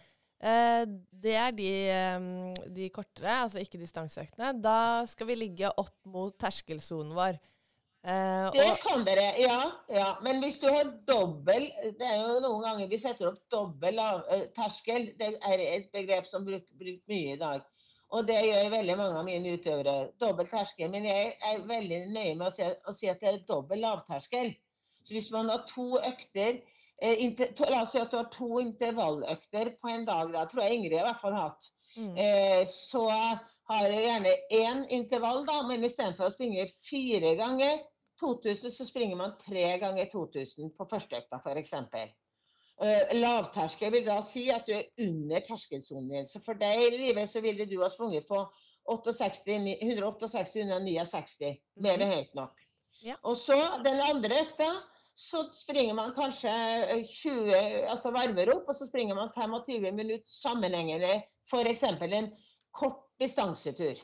eh, 0.41 0.83
det 1.23 1.35
er 1.37 1.51
de, 1.53 1.71
eh, 1.93 2.63
de 2.73 2.89
kortere, 2.95 3.35
altså 3.45 3.61
ikke 3.61 3.81
distanseøktene. 3.81 4.55
Da 4.63 4.77
skal 5.09 5.29
vi 5.29 5.37
ligge 5.43 5.69
opp 5.77 5.97
mot 6.09 6.33
terskelsonen 6.41 7.13
vår. 7.17 7.37
Eh, 8.03 8.51
Det 8.51 8.81
kan 8.83 9.05
dere, 9.07 9.29
ja. 9.39 9.59
ja. 9.87 10.07
Men 10.23 10.41
hvis 10.43 10.57
du 10.59 10.65
har 10.67 10.89
dobbel 11.07 11.69
Det 11.99 12.03
er 12.03 12.17
jo 12.19 12.41
noen 12.43 12.65
ganger 12.65 12.89
vi 12.91 12.97
setter 12.99 13.29
opp 13.29 13.37
dobbel 13.53 13.99
eh, 14.03 14.49
terskel. 14.57 15.13
Det 15.19 15.29
er 15.39 15.63
et 15.69 15.87
begrep 15.95 16.27
som 16.27 16.43
blir 16.47 16.65
brukt 16.79 17.07
mye 17.07 17.37
i 17.37 17.39
dag. 17.39 17.63
Og 18.13 18.27
det 18.27 18.41
gjør 18.45 18.73
veldig 18.75 18.97
mange 18.99 19.21
av 19.21 19.25
mine 19.25 19.55
utøvere. 19.55 19.95
Dobbel 20.21 20.49
terskel. 20.51 20.91
Men 20.91 21.07
jeg 21.07 21.31
er 21.47 21.63
veldig 21.69 22.01
nøye 22.11 22.35
med 22.35 22.49
å 22.49 22.51
si, 22.53 22.67
å 22.67 22.93
si 22.93 23.09
at 23.09 23.23
det 23.23 23.31
er 23.31 23.39
dobbel 23.47 23.81
lavterskel. 23.85 24.51
Så 25.07 25.15
hvis 25.15 25.31
man 25.31 25.49
har 25.51 25.63
to 25.71 25.87
økter 25.99 26.59
eh, 27.01 27.23
La 27.71 27.81
oss 27.85 27.95
si 27.95 28.03
at 28.03 28.11
du 28.11 28.19
har 28.19 28.29
to 28.35 28.59
intervalløkter 28.61 29.73
på 29.79 29.95
en 29.95 30.05
dag. 30.11 30.35
Da 30.35 30.43
tror 30.51 30.65
jeg 30.65 30.81
Ingrid 30.81 30.99
i 30.99 31.07
hvert 31.07 31.23
fall 31.23 31.39
har 31.39 31.49
hatt. 31.53 31.71
mm, 31.95 32.13
Eh, 32.19 32.61
så 32.67 33.07
har 33.09 33.87
jeg 33.87 34.05
gjerne 34.09 34.35
én 34.59 34.85
intervall, 34.91 35.45
da, 35.47 35.61
men 35.67 35.83
istedenfor 35.87 36.27
å 36.27 36.35
springe 36.35 36.67
fire 36.83 37.35
ganger 37.39 37.79
2000, 38.23 38.73
så 38.73 38.87
springer 38.87 39.19
man 39.19 39.37
tre 39.43 39.65
ganger 39.81 40.09
2000 40.11 40.73
på 40.77 40.87
første 40.89 41.19
økta, 41.19 41.39
f.eks. 41.43 41.75
Uh, 42.81 43.11
lavterskel 43.13 43.93
vil 43.93 44.07
da 44.07 44.17
si 44.25 44.47
at 44.51 44.65
du 44.67 44.73
er 44.75 44.87
under 45.05 45.43
terskelsonen 45.45 46.09
din. 46.09 46.29
Så 46.29 46.41
for 46.43 46.57
deg, 46.57 46.87
Live, 46.95 47.27
så 47.29 47.43
ville 47.45 47.67
du 47.69 47.77
ha 47.83 47.91
sprunget 47.91 48.25
på 48.29 48.41
68, 48.89 49.77
168, 49.83 50.55
169. 50.63 51.53
Mer 51.85 52.01
enn 52.01 52.15
høyt 52.17 52.33
nok. 52.39 52.63
Ja. 53.03 53.19
Og 53.27 53.37
så 53.37 53.57
den 53.85 53.99
andre 54.01 54.41
økta, 54.41 54.69
så 55.19 55.43
springer 55.53 55.93
man 55.93 56.13
kanskje 56.15 56.51
eh, 56.95 57.03
20, 57.05 57.53
altså 57.91 58.11
varmer 58.15 58.49
opp, 58.55 58.71
og 58.71 58.77
så 58.77 58.87
springer 58.89 59.17
man 59.19 59.31
25 59.35 59.91
minutter 59.93 60.29
sammenhengende, 60.29 61.19
f.eks. 61.51 61.83
en 61.85 62.31
kort 62.73 63.03
distansetur. 63.21 63.99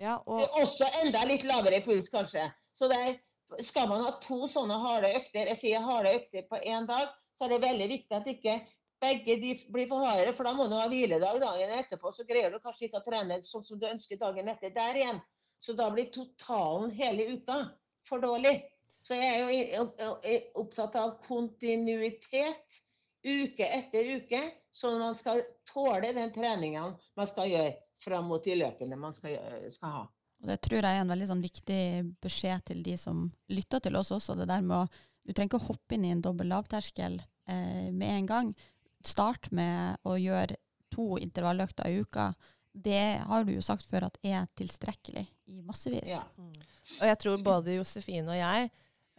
Ja, 0.00 0.16
og 0.24 0.60
Også 0.62 0.86
enda 1.02 1.26
litt 1.28 1.44
lavere 1.44 1.82
puls, 1.84 2.08
kanskje. 2.12 2.46
Så 2.76 2.88
det 2.88 2.98
er, 3.04 3.16
skal 3.64 3.88
man 3.90 4.04
ha 4.06 4.14
to 4.22 4.46
sånne 4.48 4.78
harde 4.80 5.10
økter, 5.18 5.50
jeg 5.52 5.60
sier 5.60 5.84
harde 5.84 6.14
økter 6.16 6.46
på 6.48 6.60
én 6.64 6.88
dag, 6.88 7.10
så 7.36 7.44
er 7.46 7.54
det 7.54 7.64
veldig 7.66 7.88
viktig 7.90 8.16
at 8.16 8.30
ikke 8.32 8.54
begge 9.00 9.36
de 9.42 9.52
blir 9.72 9.88
for 9.90 10.04
harde, 10.04 10.32
for 10.36 10.48
da 10.48 10.54
må 10.56 10.66
du 10.70 10.76
ha 10.76 10.86
hviledag 10.88 11.40
dagen 11.42 11.74
etterpå. 11.76 12.12
Så 12.16 12.24
greier 12.28 12.52
du 12.52 12.60
kanskje 12.62 12.88
ikke 12.88 13.00
å 13.00 13.06
trene 13.06 13.40
sånn 13.44 13.64
som 13.66 13.80
du 13.80 13.86
ønsker 13.88 14.20
dagen 14.20 14.48
etter 14.52 14.72
der 14.76 15.00
igjen. 15.02 15.20
Så 15.60 15.76
da 15.76 15.90
blir 15.92 16.08
totalen 16.12 16.92
hele 16.96 17.28
uka 17.36 17.60
for 18.08 18.24
dårlig. 18.24 18.56
Så 19.04 19.16
jeg 19.16 19.36
er 19.36 19.76
jo 19.76 19.84
opptatt 20.60 20.96
av 21.00 21.18
kontinuitet 21.26 22.80
uke 23.24 23.68
etter 23.68 24.14
uke, 24.16 24.42
sånn 24.72 24.96
at 24.96 25.04
man 25.04 25.20
skal 25.20 25.44
tåle 25.68 26.12
den 26.16 26.32
treningen 26.32 26.96
man 27.16 27.28
skal 27.28 27.48
gjøre 27.52 27.76
fram 28.00 28.30
mot 28.30 28.44
de 28.44 28.56
løpene 28.58 28.98
man 28.98 29.14
skal, 29.16 29.36
skal 29.74 29.94
ha. 29.94 30.06
Og 30.40 30.48
det 30.48 30.56
tror 30.64 30.80
jeg 30.80 30.96
er 30.96 31.02
en 31.04 31.12
veldig 31.12 31.28
sånn 31.28 31.44
viktig 31.44 31.82
beskjed 32.24 32.64
til 32.70 32.82
de 32.84 32.96
som 33.00 33.26
lytter 33.52 33.82
til 33.84 33.98
oss 34.00 34.12
også. 34.14 34.38
Det 34.38 34.48
der 34.48 34.64
med 34.64 34.84
å 34.84 35.06
Du 35.20 35.34
trenger 35.36 35.50
ikke 35.50 35.58
å 35.60 35.68
hoppe 35.68 35.94
inn 35.94 36.04
i 36.08 36.10
en 36.14 36.22
dobbel 36.24 36.48
lavterskel 36.48 37.18
eh, 37.20 37.90
med 37.92 38.08
en 38.08 38.26
gang. 38.26 38.46
Start 39.04 39.50
med 39.52 40.00
å 40.08 40.14
gjøre 40.16 40.56
to 40.90 41.18
intervalløkter 41.20 41.92
i 41.92 42.00
uka. 42.00 42.32
Det 42.72 43.20
har 43.28 43.44
du 43.44 43.52
jo 43.52 43.62
sagt 43.62 43.84
før 43.86 44.08
at 44.08 44.16
er 44.24 44.48
tilstrekkelig 44.56 45.26
i 45.52 45.60
massevis. 45.62 46.08
Ja. 46.08 46.22
og 46.40 47.04
jeg 47.06 47.18
tror 47.20 47.44
både 47.44 47.76
Josefine 47.76 48.32
og 48.32 48.40
jeg, 48.40 48.70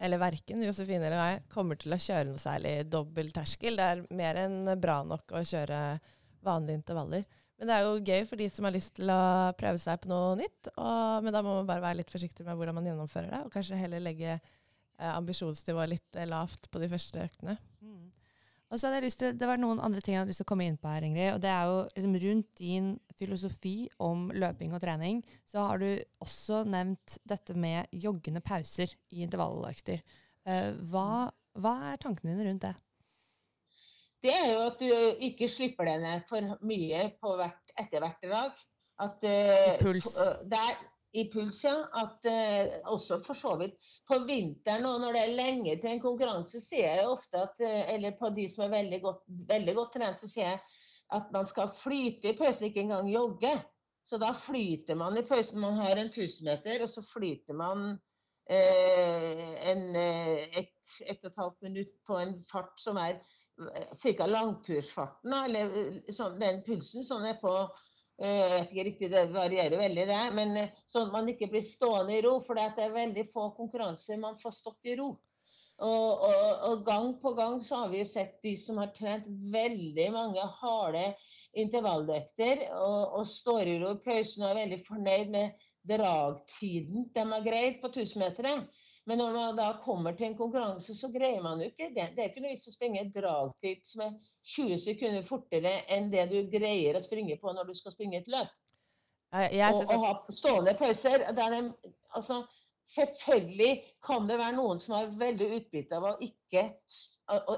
eller 0.01 0.21
verken 0.23 0.65
Josefine 0.65 1.05
eller 1.05 1.21
jeg, 1.21 1.43
kommer 1.53 1.79
til 1.79 1.93
å 1.93 2.01
kjøre 2.01 2.27
noe 2.31 2.41
særlig 2.41 2.73
dobbel 2.89 3.29
terskel. 3.35 3.77
Det 3.77 3.87
er 3.93 4.03
mer 4.09 4.41
enn 4.41 4.73
bra 4.81 5.01
nok 5.05 5.37
å 5.37 5.45
kjøre 5.45 5.99
vanlige 6.41 6.81
intervaller. 6.81 7.27
Men 7.61 7.69
det 7.69 7.75
er 7.75 7.83
jo 7.85 7.97
gøy 8.01 8.23
for 8.25 8.41
de 8.41 8.47
som 8.49 8.65
har 8.65 8.73
lyst 8.73 8.95
til 8.97 9.11
å 9.13 9.21
prøve 9.53 9.77
seg 9.77 9.99
på 10.01 10.09
noe 10.09 10.31
nytt. 10.39 10.71
Og, 10.71 11.21
men 11.21 11.35
da 11.35 11.43
må 11.45 11.59
man 11.59 11.67
bare 11.69 11.83
være 11.83 11.99
litt 11.99 12.09
forsiktig 12.09 12.41
med 12.47 12.57
hvordan 12.57 12.73
man 12.79 12.87
gjennomfører 12.89 13.29
det, 13.29 13.41
og 13.45 13.53
kanskje 13.53 13.77
heller 13.77 14.01
legge 14.01 14.31
eh, 14.33 15.11
ambisjonsnivået 15.11 15.91
litt 15.91 16.17
eh, 16.17 16.25
lavt 16.25 16.65
på 16.73 16.81
de 16.81 16.89
første 16.89 17.21
øktene. 17.21 17.53
Mm. 17.85 18.09
Og 18.71 18.79
så 18.79 18.87
hadde 18.87 18.97
jeg 18.97 19.05
lyst 19.05 19.19
til, 19.21 19.37
Det 19.37 19.51
var 19.51 19.61
noen 19.61 19.83
andre 19.83 20.01
ting 20.01 20.15
jeg 20.15 20.23
hadde 20.23 20.33
lyst 20.33 20.41
til 20.41 20.47
å 20.47 20.51
komme 20.55 20.65
inn 20.65 20.79
på 20.81 20.89
her, 20.89 21.05
Ingrid. 21.05 21.35
og 21.35 21.41
det 21.43 21.53
er 21.53 21.69
jo 21.69 21.77
liksom 21.93 22.17
Rundt 22.25 22.49
din 22.57 22.91
filosofi 23.21 23.75
om 24.01 24.29
løping 24.33 24.73
og 24.73 24.81
trening, 24.81 25.21
så 25.45 25.67
har 25.69 25.83
du 25.83 25.89
også 26.23 26.63
nevnt 26.65 27.19
dette 27.29 27.53
med 27.53 27.93
joggende 27.93 28.41
pauser 28.41 28.89
i 29.13 29.21
intervalløkter. 29.21 30.01
Eh, 30.49 30.71
hva, 30.89 31.29
hva 31.61 31.75
er 31.91 32.01
tankene 32.01 32.33
dine 32.33 32.47
rundt 32.49 32.65
det? 32.65 32.73
Det 34.21 34.33
er 34.37 34.51
jo 34.53 34.61
at 34.67 34.81
du 34.81 34.89
ikke 35.27 35.49
slipper 35.49 35.87
deg 35.89 36.01
ned 36.03 36.25
for 36.29 36.55
mye 36.67 37.07
på 37.21 37.35
hvert, 37.39 37.73
etter 37.81 38.03
hvert 38.03 38.25
drag. 38.25 38.59
At, 39.01 39.23
eh, 39.25 39.71
I 39.73 39.77
puls. 39.81 40.11
eh, 40.21 40.43
der, 40.51 40.75
I 41.17 41.23
puls, 41.33 41.63
ja. 41.65 41.73
At 41.97 42.27
eh, 42.29 42.75
også 42.85 43.17
for 43.25 43.37
så 43.37 43.55
vidt 43.57 43.79
på 44.07 44.19
vinteren 44.27 44.85
og 44.85 44.99
når 45.01 45.17
det 45.17 45.23
er 45.23 45.33
lenge 45.39 45.75
til 45.81 45.95
en 45.95 46.03
konkurranse, 46.03 46.61
sier 46.61 47.01
jeg 47.01 47.09
ofte 47.09 47.41
at 47.41 47.65
Eller 47.95 48.13
på 48.19 48.29
de 48.35 48.45
som 48.51 48.67
er 48.67 48.75
veldig 48.77 49.01
godt, 49.01 49.25
veldig 49.49 49.75
godt 49.79 49.97
trent, 49.97 50.21
så 50.21 50.29
sier 50.29 50.53
jeg 50.53 50.61
at 51.11 51.33
man 51.33 51.49
skal 51.49 51.73
flyte 51.75 52.29
i 52.29 52.37
pausen, 52.37 52.69
ikke 52.69 52.85
engang 52.85 53.09
jogge. 53.11 53.51
Så 54.07 54.17
da 54.21 54.31
flyter 54.31 54.95
man 54.95 55.17
i 55.19 55.25
pausen. 55.27 55.59
Man 55.59 55.81
har 55.81 55.97
en 55.99 56.07
1000 56.07 56.45
meter, 56.47 56.85
og 56.85 56.89
så 56.89 57.01
flyter 57.03 57.57
man 57.57 57.97
eh, 58.47 59.51
en, 59.73 59.83
et, 59.97 60.71
et 61.03 61.25
og 61.25 61.31
et 61.33 61.41
halvt 61.41 61.67
minutt 61.67 61.91
på 62.07 62.21
en 62.21 62.37
fart 62.47 62.79
som 62.79 63.01
er 63.01 63.19
ca. 64.17 64.27
langtursfarten, 64.27 65.33
eller 65.45 65.79
eh, 65.81 66.13
sånn, 66.13 66.39
den 66.41 66.61
pulsen 66.65 67.05
sånn 67.07 67.25
er 67.29 67.39
på 67.41 67.53
eh, 67.61 68.27
jeg 68.27 68.53
vet 68.53 68.71
ikke 68.71 68.87
riktig, 68.89 69.11
Det 69.13 69.25
varierer 69.33 69.77
veldig, 69.81 70.05
det. 70.09 70.21
Men 70.37 70.55
eh, 70.57 70.77
sånn 70.89 71.09
at 71.09 71.17
man 71.17 71.29
ikke 71.31 71.51
blir 71.51 71.65
stående 71.65 72.17
i 72.17 72.23
ro. 72.25 72.37
For 72.47 72.59
det 72.59 72.85
er 72.85 72.95
veldig 72.95 73.27
få 73.33 73.51
konkurranser 73.57 74.21
man 74.21 74.39
får 74.41 74.57
stått 74.59 74.91
i 74.91 74.97
ro. 74.99 75.13
Og, 75.81 76.09
og, 76.27 76.49
og 76.67 76.81
gang 76.85 77.13
på 77.21 77.31
gang 77.33 77.55
så 77.65 77.83
har 77.83 77.89
vi 77.89 78.03
jo 78.03 78.09
sett 78.09 78.35
de 78.45 78.53
som 78.59 78.77
har 78.77 78.91
trent 78.93 79.25
veldig 79.25 80.11
mange 80.13 80.43
harde 80.59 81.07
intervalløkter 81.57 82.67
og, 82.77 83.17
og 83.17 83.25
står 83.27 83.71
i 83.71 83.79
ro 83.81 83.95
i 83.95 84.03
pausen 84.05 84.45
og 84.45 84.51
er 84.51 84.59
veldig 84.59 84.77
fornøyd 84.85 85.33
med 85.33 85.65
dragtiden 85.89 87.09
de 87.15 87.25
har 87.33 87.45
greid 87.47 87.81
på 87.81 87.89
1000-meteret. 87.89 88.69
Men 89.11 89.19
når 89.19 89.33
man 89.35 89.57
da 89.57 89.65
kommer 89.83 90.13
til 90.15 90.29
en 90.29 90.37
konkurranse, 90.39 90.93
så 90.95 91.09
greier 91.11 91.41
man 91.43 91.59
jo 91.59 91.65
ikke 91.67 91.89
det. 91.91 92.05
Det 92.15 92.21
er 92.23 92.29
ikke 92.29 92.43
noe 92.45 92.53
vits 92.53 92.69
å 92.69 92.71
springe 92.71 93.01
et 93.01 93.09
dragtid 93.11 93.81
som 93.83 94.05
er 94.05 94.13
20 94.53 94.77
sekunder 94.79 95.25
fortere 95.27 95.73
enn 95.91 96.07
det 96.13 96.29
du 96.31 96.37
greier 96.53 96.95
å 96.95 97.01
springe 97.03 97.35
på 97.41 97.51
når 97.51 97.67
du 97.67 97.73
skal 97.75 97.91
springe 97.91 98.21
et 98.21 98.29
løp. 98.31 98.53
Jeg, 99.35 99.49
jeg 99.57 99.75
Og, 99.75 99.91
og 99.97 100.05
ha 100.05 100.13
stående 100.31 100.73
pauser. 100.79 101.25
Der 101.35 101.55
de, 101.57 101.91
altså, 102.15 102.37
selvfølgelig 102.93 103.73
kan 104.07 104.29
det 104.29 104.37
være 104.39 104.55
noen 104.61 104.79
som 104.79 104.95
har 104.95 105.11
veldig 105.19 105.49
utbytte 105.57 105.99
av 105.99 106.07
å 106.07 106.13
ikke, 106.23 106.63
å, 107.35 107.57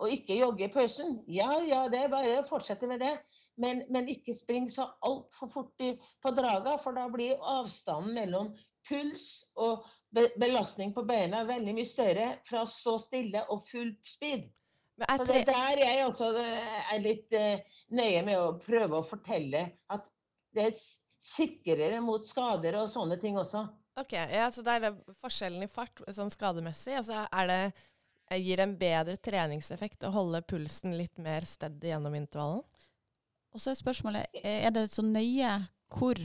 å, 0.00 0.08
ikke 0.16 0.38
jogge 0.38 0.64
i 0.64 0.72
pausen. 0.78 1.18
Ja, 1.28 1.50
ja, 1.60 1.82
det 1.92 2.06
er 2.06 2.14
bare 2.14 2.38
å 2.40 2.46
fortsette 2.48 2.88
med 2.88 3.04
det. 3.04 3.12
Men, 3.60 3.84
men 3.92 4.08
ikke 4.12 4.32
spring 4.40 4.72
så 4.72 4.88
altfor 5.04 5.52
fort 5.52 5.84
i, 5.84 5.92
på 6.24 6.32
draga, 6.40 6.78
for 6.80 6.96
da 6.96 7.04
blir 7.12 7.36
avstanden 7.40 8.16
mellom 8.16 8.50
puls 8.88 9.28
og 9.60 9.84
belastning 10.14 10.92
på 10.94 11.04
beina 11.06 11.42
er 11.42 11.50
veldig 11.50 11.74
mye 11.76 11.88
større 11.88 12.28
fra 12.46 12.62
å 12.62 12.70
stå 12.70 12.96
stille 13.02 13.42
og 13.52 13.64
full 13.66 13.92
speed. 14.06 14.46
men 14.96 15.08
er 15.08 15.18
Så 15.18 15.26
det 15.28 15.42
der 15.48 15.82
jeg 15.82 16.04
altså 16.04 16.30
eh, 16.40 16.92
er 16.94 17.02
litt 17.04 17.32
eh, 17.36 17.64
nøye 17.90 18.22
med 18.24 18.38
å 18.38 18.54
prøve 18.62 19.00
å 19.00 19.06
fortelle 19.06 19.66
at 19.92 20.06
det 20.56 20.70
er 20.70 20.78
sikrere 21.26 22.00
mot 22.00 22.24
skader 22.26 22.78
og 22.80 22.88
sånne 22.88 23.18
ting 23.20 23.36
også. 23.36 23.66
ok, 24.00 24.12
ja, 24.12 24.48
så 24.52 24.62
da 24.64 24.76
er 24.76 24.86
det 24.86 25.16
forskjellen 25.20 25.66
i 25.66 25.68
fart 25.68 26.00
sånn 26.14 26.32
skademessig. 26.32 26.96
Altså 27.02 27.26
er 27.26 27.50
det, 27.50 27.60
eh, 28.30 28.40
gir 28.40 28.56
det 28.56 28.68
en 28.68 28.78
bedre 28.80 29.16
treningseffekt 29.16 30.06
å 30.06 30.14
holde 30.14 30.42
pulsen 30.48 30.96
litt 30.96 31.18
mer 31.18 31.44
steady 31.44 31.92
gjennom 31.92 32.16
intervallen? 32.16 32.64
Og 33.52 33.60
så 33.60 33.72
er 33.72 33.78
spørsmålet, 33.78 34.42
er 34.44 34.72
det 34.72 34.90
så 34.92 35.00
nøye 35.04 35.54
hvor 35.92 36.18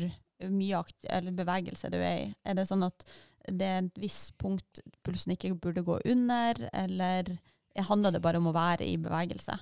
mye 0.51 0.79
akt 0.79 1.05
eller 1.07 1.36
bevegelse 1.36 1.91
du 1.93 1.99
er 1.99 2.17
i? 2.25 2.25
Er 2.43 2.57
det 2.57 2.65
sånn 2.67 2.84
at 2.84 3.05
det 3.48 3.68
er 3.68 3.82
et 3.82 4.02
visst 4.02 4.36
punkt 4.42 4.82
pulsen 5.06 5.36
ikke 5.36 5.56
burde 5.56 5.84
gå 5.86 6.00
under, 6.06 6.62
eller 6.74 7.36
handler 7.89 8.16
det 8.16 8.22
bare 8.24 8.42
om 8.42 8.50
å 8.52 8.56
være 8.56 8.88
i 8.88 8.98
bevegelse? 9.02 9.58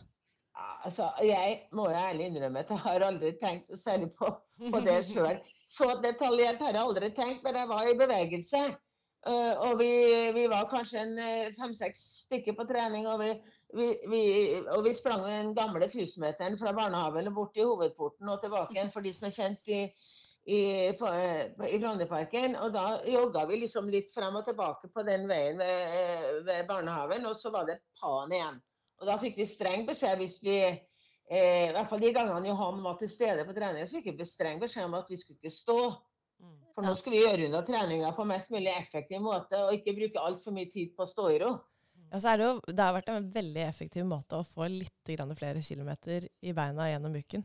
Altså, 0.86 1.10
jeg 1.24 1.56
må 1.76 1.90
jo 1.92 1.96
ærlig 1.96 2.30
innrømme 2.30 2.64
at 2.64 2.70
jeg 2.72 2.84
har 2.84 3.04
aldri 3.08 3.32
tenkt 3.40 3.72
særlig 3.80 4.12
på, 4.20 4.30
på 4.74 4.82
det 4.84 5.02
sjøl. 5.08 5.40
Så 5.68 5.90
detaljert 6.04 6.62
har 6.64 6.76
jeg 6.76 6.84
aldri 6.84 7.10
tenkt, 7.16 7.44
men 7.44 7.60
jeg 7.60 7.70
var 7.70 7.88
i 7.88 7.98
bevegelse. 8.00 8.62
Eh, 9.28 9.54
og 9.68 9.80
vi, 9.82 9.92
vi 10.36 10.46
var 10.48 10.70
kanskje 10.72 11.02
en 11.04 11.18
eh, 11.20 11.52
fem-seks 11.60 12.04
stykker 12.26 12.56
på 12.56 12.66
trening, 12.70 13.08
og 13.12 13.20
vi, 13.20 13.34
vi, 14.08 14.22
og 14.72 14.86
vi 14.86 14.94
sprang 14.96 15.26
den 15.28 15.52
gamle 15.58 15.90
1000-meteren 15.90 16.56
fra 16.60 16.72
barnehagen 16.76 17.34
bort 17.36 17.52
til 17.56 17.68
hovedporten 17.68 18.32
og 18.32 18.40
tilbake 18.44 18.78
igjen, 18.78 18.94
for 18.94 19.04
de 19.04 19.12
som 19.16 19.28
er 19.28 19.36
kjent 19.36 19.74
i, 19.76 19.82
i, 20.50 20.88
eh, 20.88 21.66
i 21.70 21.80
Frognerparken. 21.80 22.56
Og 22.64 22.74
da 22.74 22.86
jogga 23.06 23.46
vi 23.50 23.62
liksom 23.64 23.90
litt 23.94 24.12
frem 24.16 24.40
og 24.40 24.48
tilbake 24.48 24.90
på 24.94 25.06
den 25.08 25.28
veien 25.30 25.60
ved, 25.62 25.96
eh, 26.02 26.28
ved 26.48 26.68
barnehagen, 26.70 27.28
og 27.30 27.38
så 27.38 27.52
var 27.54 27.68
det 27.70 27.80
pan 28.02 28.34
igjen. 28.34 28.62
Og 29.00 29.08
da 29.08 29.18
fikk 29.22 29.38
vi 29.40 29.48
streng 29.48 29.86
beskjed 29.88 30.20
hvis 30.20 30.40
vi 30.44 30.58
eh, 30.66 31.70
I 31.70 31.74
hvert 31.76 31.90
fall 31.92 32.02
de 32.02 32.14
gangene 32.16 32.50
Johan 32.50 32.82
var 32.84 32.98
til 33.00 33.12
stede 33.12 33.46
på 33.46 33.54
trening, 33.54 33.86
så 33.86 34.02
fikk 34.02 34.18
vi 34.18 34.26
streng 34.26 34.62
beskjed 34.62 34.90
om 34.90 34.98
at 34.98 35.12
vi 35.12 35.20
skulle 35.22 35.38
ikke 35.38 35.54
stå. 35.54 35.80
For 36.74 36.88
nå 36.88 36.96
skulle 36.96 37.18
vi 37.18 37.26
gjøre 37.26 37.50
unna 37.50 37.60
treninga 37.68 38.10
på 38.16 38.26
mest 38.26 38.54
mulig 38.54 38.72
effektiv 38.72 39.22
måte, 39.22 39.60
og 39.68 39.76
ikke 39.76 39.98
bruke 39.98 40.22
altfor 40.24 40.56
mye 40.56 40.70
tid 40.72 40.96
på 40.96 41.04
å 41.04 41.12
stå 41.12 41.28
i 41.36 41.40
ro. 41.44 41.52
Ja, 42.10 42.22
så 42.24 42.32
er 42.32 42.40
det, 42.40 42.46
jo, 42.48 42.74
det 42.74 42.86
har 42.86 42.96
vært 42.96 43.12
en 43.14 43.28
veldig 43.34 43.64
effektiv 43.68 44.06
måte 44.08 44.40
å 44.40 44.48
få 44.48 44.70
litt 44.72 45.12
flere 45.38 45.62
kilometer 45.62 46.26
i 46.42 46.54
beina 46.56 46.88
gjennom 46.90 47.18
uken. 47.20 47.44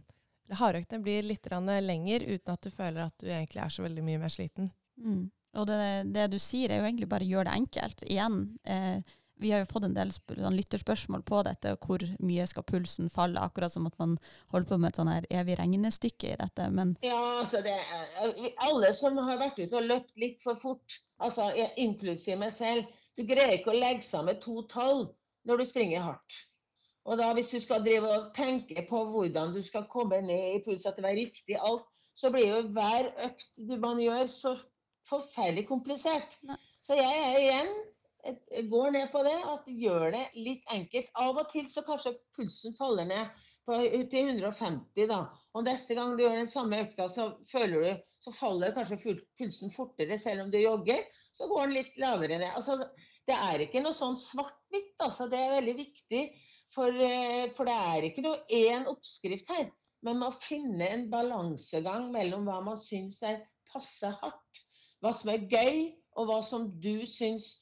Hardøktene 0.52 1.04
blir 1.04 1.24
litt 1.24 1.46
lenger 1.48 2.26
uten 2.26 2.52
at 2.52 2.62
du 2.62 2.70
føler 2.70 3.06
at 3.06 3.16
du 3.18 3.28
egentlig 3.30 3.62
er 3.64 3.72
så 3.72 3.82
veldig 3.82 4.04
mye 4.04 4.20
mer 4.20 4.32
sliten. 4.32 4.70
Mm. 5.00 5.30
Og 5.54 5.66
det, 5.66 5.78
det 6.14 6.30
du 6.32 6.38
sier 6.42 6.70
er 6.70 6.82
jo 6.82 6.88
egentlig 6.88 7.08
bare 7.08 7.24
gjør 7.28 7.46
det 7.46 7.54
enkelt. 7.54 8.02
Igjen, 8.10 8.58
eh, 8.66 9.00
vi 9.36 9.50
har 9.50 9.62
jo 9.62 9.70
fått 9.70 9.86
en 9.88 9.94
del 9.96 10.10
sp 10.14 10.36
sånn 10.38 10.56
lytterspørsmål 10.58 11.24
på 11.26 11.42
dette, 11.46 11.74
og 11.74 11.86
hvor 11.86 12.04
mye 12.22 12.46
skal 12.50 12.66
pulsen 12.66 13.10
falle, 13.12 13.42
akkurat 13.42 13.72
som 13.72 13.86
at 13.88 13.96
man 13.98 14.16
holder 14.52 14.68
på 14.68 14.78
med 14.78 14.92
et 14.92 15.00
sånn 15.00 15.10
her 15.10 15.26
evig 15.30 15.58
regnestykke 15.58 16.32
i 16.34 16.38
dette. 16.40 16.68
Men 16.74 16.94
Ja, 17.04 17.20
altså 17.40 17.62
det 17.64 17.74
er, 17.74 18.54
Alle 18.66 18.92
som 18.94 19.18
har 19.18 19.40
vært 19.42 19.58
ute 19.58 19.80
og 19.80 19.88
løpt 19.90 20.14
litt 20.20 20.42
for 20.44 20.60
fort, 20.62 21.00
altså 21.18 21.50
inklusiv 21.80 22.38
meg 22.40 22.54
selv, 22.54 22.90
du 23.18 23.26
greier 23.26 23.58
ikke 23.58 23.74
å 23.74 23.78
legge 23.78 24.06
sammen 24.06 24.40
to 24.42 24.62
tall 24.70 25.06
når 25.46 25.62
du 25.62 25.68
springer 25.68 26.02
hardt. 26.02 26.44
Og 27.04 27.18
da 27.20 27.32
hvis 27.36 27.50
du 27.52 27.58
skal 27.60 27.84
drive 27.84 28.08
og 28.08 28.30
tenke 28.36 28.86
på 28.88 29.02
hvordan 29.12 29.52
du 29.54 29.60
skal 29.62 29.88
komme 29.92 30.22
ned 30.24 30.54
i 30.54 30.62
puls, 30.64 30.86
at 30.88 30.96
det 30.96 31.04
var 31.04 31.18
riktig 31.18 31.58
alt, 31.60 31.84
så 32.14 32.30
blir 32.30 32.46
jo 32.48 32.60
hver 32.76 33.10
økt 33.26 33.58
du 33.68 33.74
man 33.82 34.00
gjør 34.00 34.28
så 34.30 34.54
forferdelig 35.10 35.66
komplisert. 35.68 36.38
Så 36.84 36.96
jeg 36.96 37.24
er 37.26 37.40
igjen 37.42 37.74
går 38.70 38.90
ned 38.90 39.10
på 39.12 39.22
det, 39.22 39.36
at 39.52 39.66
gjør 39.68 40.10
det 40.14 40.22
litt 40.36 40.70
enkelt. 40.72 41.10
Av 41.20 41.36
og 41.36 41.50
til 41.52 41.66
så 41.70 41.84
kanskje 41.84 42.14
pulsen 42.36 42.76
faller 42.76 43.08
ned 43.08 43.42
på, 43.66 43.76
til 44.12 44.30
150 44.32 45.08
da. 45.10 45.20
Og 45.54 45.66
neste 45.66 45.96
gang 45.98 46.14
du 46.16 46.24
gjør 46.24 46.38
den 46.40 46.50
samme 46.50 46.80
økta, 46.86 47.08
så 47.12 47.30
føler 47.50 47.84
du, 47.84 48.02
så 48.24 48.32
faller 48.32 48.74
kanskje 48.76 49.18
pulsen 49.38 49.72
fortere 49.74 50.18
selv 50.20 50.46
om 50.46 50.54
du 50.54 50.58
jogger. 50.62 51.04
Så 51.34 51.48
går 51.50 51.66
den 51.66 51.76
litt 51.80 52.00
lavere 52.00 52.38
ned. 52.40 52.50
Altså, 52.56 52.78
det 53.28 53.36
er 53.36 53.64
ikke 53.64 53.82
noe 53.84 53.96
sånn 53.96 54.16
svart-hvitt, 54.20 54.94
altså. 55.04 55.28
Det 55.32 55.40
er 55.40 55.56
veldig 55.58 55.76
viktig. 55.80 56.24
For, 56.74 56.90
eh, 56.90 57.48
for 57.54 57.70
det 57.70 57.74
er 57.94 58.06
ikke 58.08 58.24
noe 58.24 58.42
én 58.50 58.88
oppskrift 58.90 59.50
her. 59.54 59.68
Men 60.04 60.18
man 60.20 60.34
finne 60.42 60.88
en 60.90 61.06
balansegang 61.12 62.10
mellom 62.12 62.48
hva 62.48 62.58
man 62.64 62.80
syns 62.80 63.22
er 63.24 63.44
passe 63.70 64.10
hardt, 64.20 64.64
hva 65.00 65.14
som 65.16 65.30
er 65.32 65.46
gøy, 65.50 65.78
og 66.18 66.28
hva 66.28 66.40
som 66.46 66.66
du 66.82 67.06
syns 67.08 67.54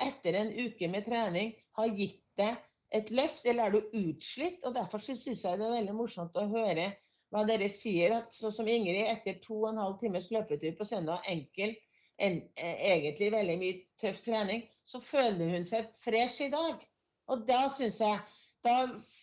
etter 0.00 0.38
en 0.38 0.52
uke 0.56 0.88
med 0.90 1.06
trening 1.06 1.52
har 1.78 1.92
gitt 1.98 2.22
deg 2.40 2.56
et 2.96 3.12
løft, 3.14 3.44
eller 3.46 3.68
er 3.68 3.76
du 3.76 3.98
utslitt? 4.00 4.64
Og 4.64 4.74
Derfor 4.74 5.02
syns 5.02 5.26
jeg 5.28 5.60
det 5.60 5.66
er 5.66 5.76
veldig 5.76 5.96
morsomt 5.98 6.38
å 6.40 6.48
høre 6.50 6.88
hva 7.30 7.44
dere 7.46 7.68
sier. 7.70 8.16
at 8.16 8.34
Sånn 8.34 8.54
som 8.54 8.70
Ingrid 8.70 9.06
etter 9.06 9.38
to 9.44 9.60
og 9.62 9.70
en 9.72 9.82
halv 9.84 10.00
times 10.00 10.30
løpetur 10.34 10.74
på 10.78 10.88
søndag, 10.88 11.22
enkel, 11.30 11.76
en, 12.20 12.42
eh, 12.56 12.82
egentlig 12.94 13.30
veldig 13.32 13.58
mye 13.60 13.78
tøff 14.00 14.24
trening, 14.24 14.66
så 14.84 15.00
føler 15.00 15.54
hun 15.54 15.64
seg 15.68 15.88
fresh 16.02 16.42
i 16.46 16.50
dag. 16.52 16.82
Og 17.30 17.46
da 17.48 17.62
syns 17.72 18.00
jeg 18.02 18.18
da, 18.66 18.76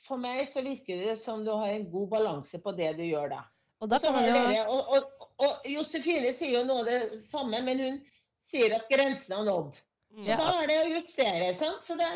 For 0.08 0.18
meg 0.22 0.48
så 0.50 0.64
virker 0.66 1.04
det 1.04 1.18
som 1.22 1.44
du 1.46 1.52
har 1.54 1.74
en 1.76 1.90
god 1.92 2.10
balanse 2.16 2.60
på 2.64 2.74
det 2.78 2.94
du 2.98 3.04
gjør 3.06 3.34
da. 3.36 3.44
Og 3.82 3.92
da 3.92 4.00
kan 4.02 4.16
man 4.16 4.26
jo 4.26 4.34
dere, 4.34 4.64
og, 4.74 4.94
og, 4.96 5.28
og 5.46 5.68
Josefine 5.70 6.32
sier 6.34 6.56
jo 6.60 6.64
noe 6.66 6.82
av 6.82 6.88
det 6.90 7.20
samme, 7.22 7.60
men 7.66 7.84
hun 7.84 8.00
sier 8.42 8.74
at 8.74 8.88
grensen 8.90 9.36
er 9.38 9.46
nådd. 9.46 9.78
Så 10.18 10.32
Ja. 10.32 10.38
da 10.40 10.48
er 10.64 10.72
det 10.72 10.78
å 10.82 10.90
justere. 10.96 11.52
sant? 11.54 11.84
Så 11.86 11.98
det, 12.00 12.08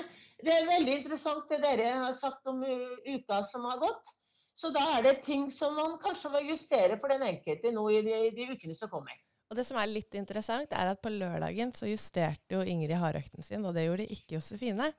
det 0.42 0.56
er 0.56 0.70
veldig 0.70 0.96
interessant 1.04 1.50
det 1.52 1.60
dere 1.62 1.92
har 2.08 2.16
sagt 2.18 2.48
om 2.50 2.64
uka 2.64 3.44
som 3.46 3.68
har 3.70 3.78
gått. 3.84 4.16
Så 4.58 4.72
da 4.74 4.82
er 4.98 5.06
det 5.06 5.22
ting 5.26 5.52
som 5.54 5.76
man 5.78 6.00
kanskje 6.02 6.32
må 6.34 6.42
justere 6.50 6.98
for 7.00 7.14
den 7.14 7.24
enkelte 7.24 7.72
nå 7.74 7.86
i 7.94 8.02
de, 8.06 8.18
de 8.36 8.50
ukene 8.56 8.76
som 8.78 8.90
kommer. 8.90 9.14
Og 9.52 9.58
det 9.60 9.66
som 9.68 9.78
er 9.78 9.90
litt 9.92 10.16
interessant, 10.16 10.72
er 10.72 10.94
at 10.94 11.02
på 11.04 11.12
lørdagen 11.12 11.74
så 11.76 11.90
justerte 11.90 12.56
jo 12.56 12.62
Ingrid 12.64 12.96
hardøkten 12.98 13.44
sin, 13.44 13.66
og 13.68 13.76
det 13.76 13.86
gjorde 13.86 14.08
ikke 14.08 14.38
Josefine. 14.38 14.94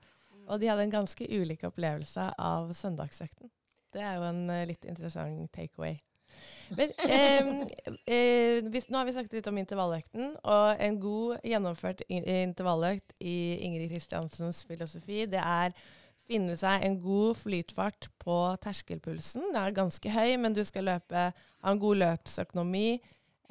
Og 0.52 0.60
de 0.60 0.68
hadde 0.68 0.84
en 0.84 0.92
ganske 0.92 1.26
ulik 1.32 1.64
opplevelse 1.64 2.28
av 2.36 2.72
søndagsøkten. 2.76 3.50
Det 3.92 4.00
er 4.04 4.18
jo 4.18 4.26
en 4.28 4.42
eh, 4.52 4.66
litt 4.68 4.84
interessant 4.88 5.48
takeaway. 5.52 5.96
Men, 6.76 6.92
eh, 7.08 7.48
eh, 8.06 8.68
nå 8.88 8.98
har 8.98 9.08
vi 9.08 9.14
snakket 9.16 9.38
litt 9.38 9.48
om 9.50 9.58
intervalløkten, 9.60 10.36
og 10.48 10.84
en 10.84 11.00
god 11.00 11.48
gjennomført 11.48 12.04
in 12.08 12.24
intervalløkt 12.24 13.16
i 13.20 13.36
Ingrid 13.64 13.92
Kristiansens 13.92 14.64
filosofi, 14.68 15.26
det 15.30 15.42
er 15.42 15.76
finne 16.28 16.56
seg 16.56 16.84
en 16.86 16.98
god 17.02 17.36
flytfart 17.40 18.08
på 18.22 18.36
terskelpulsen. 18.62 19.50
Den 19.50 19.58
er 19.60 19.74
ganske 19.76 20.12
høy, 20.12 20.36
men 20.40 20.56
du 20.56 20.62
skal 20.64 20.88
løpe, 20.88 21.26
ha 21.32 21.74
en 21.74 21.82
god 21.82 22.00
løpsøkonomi. 22.04 23.00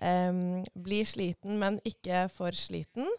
Eh, 0.01 0.41
bli 0.87 1.03
sliten, 1.05 1.59
men 1.61 1.81
ikke 1.85 2.25
for 2.33 2.55
sliten. 2.57 3.09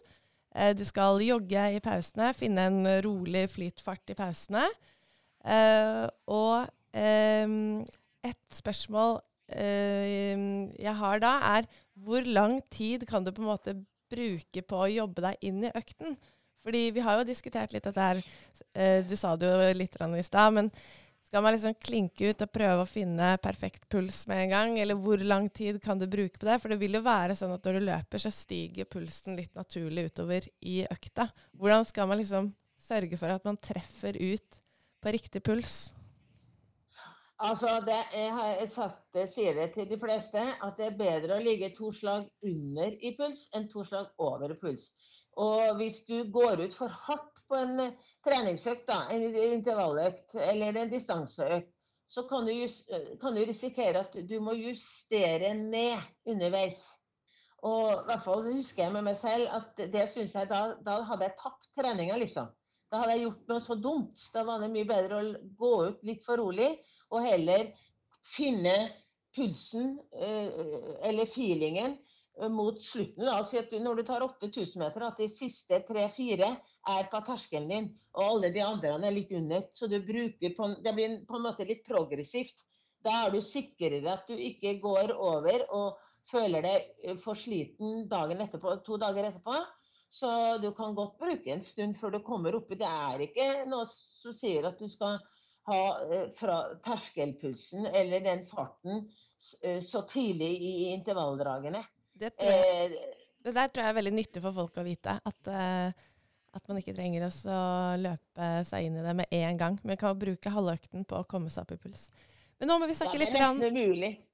Eh, 0.55 0.73
du 0.77 0.83
skal 0.85 1.21
jogge 1.25 1.67
i 1.75 1.81
pausene, 1.83 2.33
finne 2.37 2.67
en 2.69 2.89
rolig 3.05 3.47
flytfart 3.53 4.13
i 4.13 4.17
pausene. 4.17 4.65
Eh, 5.43 6.05
og 6.31 6.69
um, 6.95 7.81
et 8.23 8.55
spørsmål 8.55 9.17
eh, 9.51 10.43
jeg 10.79 10.95
har 10.99 11.19
da, 11.19 11.33
er 11.57 11.67
hvor 11.93 12.23
lang 12.25 12.61
tid 12.71 13.03
kan 13.09 13.25
du 13.25 13.33
på 13.33 13.43
en 13.43 13.51
måte 13.51 13.75
bruke 14.13 14.63
på 14.63 14.79
å 14.85 14.91
jobbe 14.91 15.25
deg 15.25 15.49
inn 15.49 15.65
i 15.67 15.73
økten? 15.75 16.15
Fordi 16.63 16.83
vi 16.95 17.03
har 17.03 17.19
jo 17.19 17.27
diskutert 17.27 17.73
litt 17.75 17.83
dette 17.83 18.07
her, 18.07 18.21
eh, 18.71 19.01
du 19.03 19.17
sa 19.19 19.35
det 19.35 19.49
jo 19.49 19.71
litt 19.75 19.97
i 19.99 20.23
stad, 20.23 20.53
men 20.55 20.71
skal 21.33 21.41
man 21.41 21.55
liksom 21.55 21.73
klinke 21.81 22.27
ut 22.29 22.41
og 22.45 22.49
prøve 22.53 22.83
å 22.83 22.85
finne 22.85 23.31
perfekt 23.41 23.87
puls 23.89 24.19
med 24.29 24.43
en 24.43 24.51
gang, 24.51 24.75
eller 24.77 24.99
hvor 25.01 25.17
lang 25.17 25.47
tid 25.49 25.79
kan 25.81 25.97
du 25.97 26.05
bruke 26.05 26.37
på 26.37 26.45
det? 26.45 26.59
For 26.61 26.69
det 26.69 26.77
vil 26.77 26.93
jo 26.93 26.99
være 27.01 27.33
sånn 27.33 27.55
at 27.55 27.65
når 27.65 27.79
du 27.79 27.85
løper, 27.87 28.21
så 28.21 28.29
stiger 28.29 28.85
pulsen 28.85 29.39
litt 29.39 29.49
naturlig 29.57 30.11
utover 30.11 30.45
i 30.61 30.83
økta. 30.85 31.25
Hvordan 31.57 31.87
skal 31.89 32.11
man 32.11 32.21
liksom 32.21 32.51
sørge 32.77 33.17
for 33.17 33.33
at 33.33 33.49
man 33.49 33.57
treffer 33.57 34.19
ut 34.21 34.61
på 35.01 35.15
riktig 35.17 35.41
puls? 35.41 35.73
Altså, 37.41 37.79
det, 37.81 37.97
jeg 38.13 38.29
har 38.37 38.61
sagt 38.69 39.01
det, 39.17 39.25
sier 39.33 39.57
det 39.57 39.71
til 39.73 39.89
de 39.89 39.97
fleste, 40.05 40.37
at 40.37 40.77
det 40.77 40.91
er 40.91 41.01
bedre 41.01 41.39
å 41.39 41.47
ligge 41.49 41.73
to 41.73 41.89
slag 41.97 42.29
under 42.45 42.93
i 43.01 43.15
puls 43.17 43.47
enn 43.57 43.65
to 43.73 43.81
slag 43.89 44.13
over 44.21 44.53
i 44.53 44.61
puls. 44.61 44.91
Og 45.41 45.75
hvis 45.79 46.03
du 46.05 46.23
går 46.31 46.65
ut 46.65 46.73
for 46.75 46.93
hardt 47.07 47.41
på 47.49 47.57
en 47.57 47.79
eh, 47.79 47.93
treningsøkt, 48.25 48.85
da, 48.89 49.03
en 49.13 49.35
intervalløkt 49.57 50.35
eller 50.41 50.77
en 50.77 50.91
distanseøkt, 50.91 51.69
så 52.13 52.25
kan 52.29 52.45
du, 52.45 52.53
eh, 52.53 53.13
kan 53.21 53.35
du 53.35 53.41
risikere 53.45 54.03
at 54.03 54.17
du 54.29 54.35
må 54.43 54.53
justere 54.59 55.53
ned 55.57 55.97
underveis. 56.29 56.83
Og 57.63 57.93
i 57.93 58.05
hvert 58.09 58.25
fall 58.25 58.43
husker 58.51 58.83
jeg 58.83 58.93
med 58.93 59.07
meg 59.07 59.17
selv 59.17 59.47
at 59.55 59.85
det 59.93 60.09
syns 60.11 60.35
jeg 60.35 60.49
da, 60.51 60.65
da 60.83 60.99
hadde 61.07 61.29
jeg 61.29 61.39
tapt 61.39 61.69
treninga, 61.79 62.17
liksom. 62.19 62.51
Da 62.91 62.99
hadde 63.01 63.15
jeg 63.15 63.23
gjort 63.23 63.47
noe 63.49 63.63
så 63.63 63.77
dumt. 63.79 64.25
Da 64.35 64.43
var 64.45 64.59
det 64.61 64.73
mye 64.73 64.85
bedre 64.89 65.21
å 65.21 65.29
gå 65.57 65.71
ut 65.87 66.03
litt 66.05 66.25
for 66.25 66.37
rolig 66.37 66.75
og 67.09 67.23
heller 67.25 67.71
finne 68.27 68.75
pulsen 69.33 69.95
eller 70.13 71.25
feelingen 71.25 71.95
Eh, 71.95 72.12
mot 72.49 72.81
slutten. 72.81 73.25
La 73.25 73.41
si 73.45 73.59
at 73.59 73.71
når 73.71 73.99
du 73.99 74.03
tar 74.07 74.23
8000 74.25 74.81
meter, 74.81 75.05
at 75.05 75.19
de 75.21 75.27
siste 75.29 75.79
tre-fire 75.87 76.49
er 76.89 77.09
på 77.11 77.21
terskelen 77.27 77.69
din, 77.69 77.89
og 78.17 78.23
alle 78.23 78.53
de 78.53 78.63
andre 78.65 78.95
er 78.97 79.15
litt 79.15 79.33
under. 79.37 79.67
Så 79.73 79.87
du 79.87 79.99
bruker 80.03 80.55
på, 80.57 80.69
det 80.83 80.95
blir 80.97 81.19
på 81.27 81.37
en 81.37 81.45
måte 81.45 81.67
litt 81.69 81.83
progressivt. 81.87 82.65
Da 83.03 83.25
er 83.25 83.35
du 83.35 83.41
sikrere 83.43 84.01
at 84.13 84.27
du 84.27 84.39
ikke 84.39 84.77
går 84.81 85.13
over 85.13 85.65
og 85.75 86.01
føler 86.31 86.63
deg 86.63 86.91
eh, 87.03 87.17
for 87.19 87.37
sliten 87.37 88.07
dagen 88.11 88.41
etterpå, 88.45 88.77
to 88.85 88.97
dager 89.01 89.27
etterpå. 89.29 89.57
Så 90.13 90.29
du 90.61 90.69
kan 90.77 90.93
godt 90.95 91.17
bruke 91.19 91.51
en 91.51 91.63
stund 91.65 91.97
før 91.97 92.13
du 92.13 92.21
kommer 92.25 92.55
oppi. 92.55 92.77
Det 92.79 92.87
er 92.89 93.25
ikke 93.27 93.47
noe 93.69 93.85
som 93.89 94.35
sier 94.35 94.65
at 94.69 94.79
du 94.79 94.87
skal 94.89 95.19
ha 95.69 95.81
eh, 96.07 96.29
fra 96.37 96.61
terskelpulsen 96.85 97.89
eller 97.91 98.23
den 98.25 98.47
farten 98.47 99.05
så 99.43 100.05
tidlig 100.07 100.53
i 100.63 100.75
intervalldragene. 100.93 101.81
Det, 102.13 102.31
jeg, 102.39 102.89
eh, 102.91 103.29
det, 103.43 103.53
der 103.55 103.69
tror 103.69 103.83
jeg 103.83 103.91
er 103.93 103.99
veldig 103.99 104.15
nyttig 104.15 104.43
for 104.43 104.55
folk 104.55 104.77
å 104.77 104.85
vite. 104.85 105.15
At, 105.25 105.49
uh, 105.49 105.89
at 106.53 106.69
man 106.69 106.79
ikke 106.79 106.95
trenger 106.95 107.25
å 107.27 107.61
løpe 107.99 108.51
seg 108.69 108.87
inn 108.87 108.99
i 108.99 109.05
det 109.05 109.15
med 109.17 109.33
en 109.39 109.59
gang. 109.59 109.79
Men 109.83 109.99
kan 109.99 110.19
bruke 110.19 110.53
halvøkten 110.53 111.07
på 111.09 111.19
å 111.19 111.27
komme 111.29 111.51
seg 111.53 111.65
opp 111.65 111.75
i 111.75 111.81
puls. 111.81 112.07
Men 112.61 112.69
nå 112.69 112.79
må 112.79 112.87
vi 112.87 112.95
snakke 112.95 113.19
litt, 113.19 113.33
rann, 113.35 113.59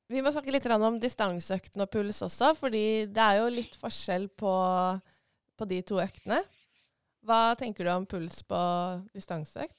vi 0.09 0.21
må 0.21 0.31
snakke 0.33 0.53
litt 0.53 0.65
om 0.75 0.99
distanseøkten 1.01 1.81
og 1.81 1.89
puls 1.89 2.19
også. 2.25 2.51
fordi 2.57 3.07
det 3.09 3.23
er 3.23 3.39
jo 3.39 3.51
litt 3.53 3.75
forskjell 3.81 4.27
på, 4.37 4.53
på 5.57 5.69
de 5.69 5.79
to 5.87 5.97
øktene. 6.03 6.41
Hva 7.25 7.55
tenker 7.59 7.87
du 7.87 7.91
om 7.93 8.05
puls 8.09 8.41
på 8.47 8.59
distanseøkt? 9.15 9.75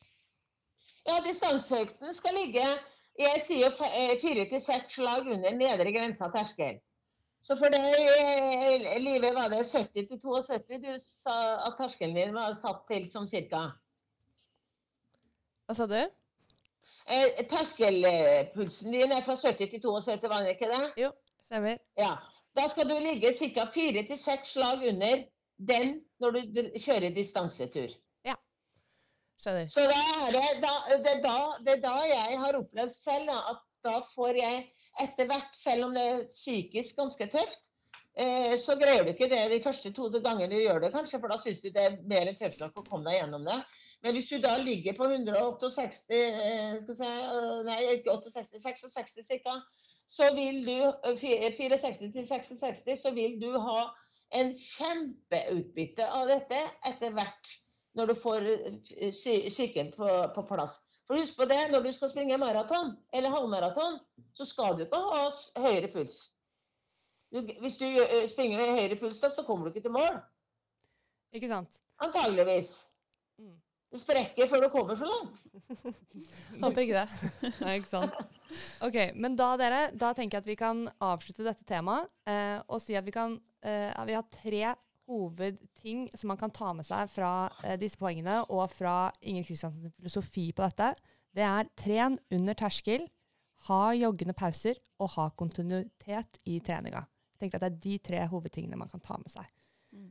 Ja, 1.09 1.20
distanseøkten 1.24 2.12
skal 2.14 2.36
ligge 2.36 2.64
Jeg 3.20 3.40
sier 3.42 3.72
eh, 3.88 4.12
fire 4.20 4.44
til 4.48 4.61
seks 4.62 4.96
slag 4.96 5.26
under 5.28 5.53
nedre 5.57 5.92
grense 5.92 6.24
av 6.24 6.32
terskel. 6.32 6.78
Så 7.43 7.57
for 7.57 7.72
deg, 7.72 7.84
eh, 8.20 8.97
Live, 9.01 9.32
var 9.34 9.49
det 9.49 9.64
70 9.64 10.09
til 10.11 10.20
72 10.20 10.80
du 10.82 10.91
sa 11.24 11.36
at 11.68 11.78
terskelen 11.78 12.16
din 12.16 12.34
var 12.36 12.57
satt 12.61 12.82
til 12.91 13.07
som 13.11 13.28
cirka? 13.28 13.70
Hva 15.66 15.76
sa 15.78 15.86
du? 15.88 16.01
Eh, 17.11 17.41
terskelpulsen 17.49 18.93
din 18.93 19.14
er 19.16 19.24
fra 19.24 19.38
70 19.41 19.70
til 19.72 19.80
72, 19.82 20.28
var 20.28 20.45
den 20.45 20.53
ikke 20.53 20.68
det? 20.68 20.84
Jo, 21.01 21.11
stemmer. 21.47 21.80
Ja. 21.99 22.18
Da 22.59 22.66
skal 22.68 22.88
du 22.91 22.97
ligge 22.99 23.32
ca. 23.38 23.64
fire 23.74 24.03
til 24.07 24.18
seks 24.18 24.53
slag 24.57 24.84
under 24.88 25.24
den 25.68 26.01
når 26.20 26.30
du 26.36 26.62
kjører 26.82 27.14
distansetur. 27.14 27.95
Ja, 28.26 28.34
skjønner. 29.41 29.68
Så 29.70 29.86
da 29.86 30.01
er 30.26 30.36
det, 30.36 30.47
da, 30.64 30.74
det, 31.07 31.16
da, 31.24 31.36
det 31.66 31.76
da 31.84 31.95
jeg 32.11 32.38
har 32.43 32.59
opplevd 32.59 32.95
selv 32.97 33.30
at 33.38 33.62
da 33.86 34.01
får 34.14 34.41
jeg 34.43 34.64
etter 35.01 35.28
hvert, 35.30 35.53
selv 35.57 35.88
om 35.88 35.97
det 35.97 36.07
er 36.07 36.24
psykisk 36.32 36.99
ganske 36.99 37.28
tøft, 37.32 37.61
eh, 38.18 38.57
så 38.61 38.76
greier 38.80 39.05
du 39.07 39.12
ikke 39.12 39.30
det 39.30 39.43
de 39.53 39.61
første 39.64 39.93
to 39.97 40.09
gangene 40.18 40.51
du 40.53 40.59
gjør 40.61 40.82
det, 40.84 40.93
kanskje, 40.95 41.20
for 41.20 41.32
da 41.32 41.38
syns 41.41 41.62
du 41.62 41.70
det 41.70 41.84
er 41.84 42.01
mer 42.11 42.30
enn 42.30 42.38
tøft 42.41 42.61
nok 42.62 42.82
å 42.82 42.86
komme 42.88 43.11
deg 43.11 43.20
gjennom 43.20 43.47
det. 43.49 43.61
Men 44.03 44.16
hvis 44.16 44.30
du 44.30 44.38
da 44.41 44.55
ligger 44.57 44.97
på 44.97 45.07
168 45.12 46.16
eh, 46.16 46.76
skal 46.82 46.97
si, 46.97 47.09
eh, 47.09 47.57
Nei, 47.68 47.80
ikke 47.99 48.16
68, 48.16 48.62
66 48.64 49.43
ca. 49.45 49.57
Så 50.11 50.26
vil 50.34 50.64
du 50.66 50.76
64 51.20 52.11
til 52.11 52.24
66, 52.26 52.86
så 52.99 53.12
vil 53.14 53.36
du 53.38 53.53
ha 53.62 53.82
en 54.34 54.55
kjempeutbytte 54.59 56.07
av 56.07 56.30
dette 56.30 56.59
etter 56.88 57.12
hvert 57.14 57.53
når 57.99 58.11
du 58.11 58.16
får 58.18 58.47
psyken 59.11 59.93
på, 59.95 60.09
på 60.34 60.45
plass. 60.49 60.80
For 61.11 61.19
husk 61.19 61.35
på 61.41 61.47
det, 61.51 61.59
når 61.73 61.83
du 61.83 61.89
skal 61.91 62.13
springe 62.13 62.37
maraton 62.39 62.93
eller 63.11 63.33
halvmaraton, 63.35 63.97
så 64.39 64.45
skal 64.47 64.77
du 64.79 64.85
ikke 64.85 64.99
ha 65.03 65.25
høyere 65.59 65.89
puls. 65.91 66.21
Du, 67.35 67.41
hvis 67.65 67.79
du 67.81 67.87
eh, 67.89 68.29
springer 68.31 68.61
med 68.61 68.77
høyere 68.77 68.99
puls, 69.01 69.19
da, 69.19 69.33
så 69.35 69.43
kommer 69.43 69.67
du 69.67 69.73
ikke 69.73 69.89
til 69.89 69.97
mål. 69.97 70.21
Ikke 71.35 71.51
sant? 71.51 71.81
Antageligvis. 72.07 72.71
Mm. 73.43 73.57
Du 73.91 73.99
sprekker 73.99 74.47
før 74.53 74.63
du 74.63 74.69
kommer 74.71 75.01
så 75.01 75.11
langt. 75.11 75.43
Håper 76.63 76.85
ikke 76.85 77.03
det. 77.03 77.33
Nei, 77.65 77.75
ikke 77.81 77.91
sant. 77.91 78.15
Ok, 78.87 79.01
Men 79.19 79.35
da 79.39 79.49
dere, 79.59 79.83
da 79.91 80.13
tenker 80.15 80.39
jeg 80.39 80.45
at 80.45 80.53
vi 80.53 80.59
kan 80.63 80.87
avslutte 81.03 81.49
dette 81.49 81.67
temaet 81.67 82.07
eh, 82.31 82.63
og 82.71 82.79
si 82.87 82.95
at 82.95 83.07
vi 83.07 83.19
kan 83.19 83.35
eh, 83.67 83.91
Vi 84.07 84.15
har 84.15 84.31
tre 84.31 84.63
hovedting 85.11 86.07
som 86.15 86.31
man 86.31 86.39
kan 86.41 86.53
ta 86.55 86.73
med 86.77 86.87
seg 86.87 87.11
fra 87.13 87.51
eh, 87.65 87.77
disse 87.81 87.99
poengene, 88.01 88.41
og 88.49 88.71
fra 88.73 89.11
Inger 89.21 89.47
Kristiansens 89.49 89.95
filosofi 89.99 90.51
på 90.55 90.65
dette, 90.65 90.93
det 91.37 91.47
er 91.47 91.71
tren 91.79 92.19
under 92.35 92.59
terskel, 92.59 93.07
ha 93.69 93.81
joggende 93.93 94.35
pauser 94.37 94.79
og 95.03 95.13
ha 95.19 95.29
kontinuitet 95.37 96.41
i 96.49 96.59
treninga. 96.65 97.05
Jeg 97.35 97.43
tenker 97.43 97.61
at 97.61 97.67
Det 97.67 97.71
er 97.71 97.83
de 97.85 97.97
tre 97.99 98.27
hovedtingene 98.31 98.79
man 98.79 98.89
kan 98.89 99.03
ta 99.05 99.19
med 99.21 99.33
seg. 99.33 99.47
Mm. 99.93 100.11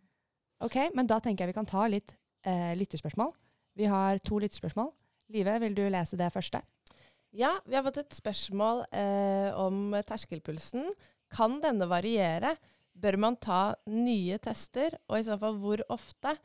Ok, 0.66 0.78
Men 0.94 1.08
da 1.08 1.20
tenker 1.20 1.46
jeg 1.46 1.54
vi 1.54 1.60
kan 1.60 1.70
ta 1.70 1.88
litt 1.88 2.14
eh, 2.46 2.76
lytterspørsmål. 2.78 3.32
Vi 3.80 3.88
har 3.90 4.20
to 4.20 4.40
lytterspørsmål. 4.42 4.92
Live, 5.34 5.60
vil 5.62 5.76
du 5.78 5.86
lese 5.90 6.18
det 6.18 6.32
første? 6.34 6.62
Ja, 7.38 7.60
vi 7.66 7.78
har 7.78 7.86
fått 7.86 8.02
et 8.02 8.18
spørsmål 8.18 8.84
eh, 8.90 9.50
om 9.54 9.94
terskelpulsen. 10.06 10.90
Kan 11.30 11.60
denne 11.62 11.86
variere? 11.90 12.56
Bør 13.00 13.18
man 13.22 13.38
ta 13.40 13.76
nye 13.88 14.40
tester, 14.44 14.98
og 15.08 15.20
i 15.20 15.26
så 15.28 15.38
fall 15.40 15.60
hvor 15.62 15.84
ofte? 15.94 16.36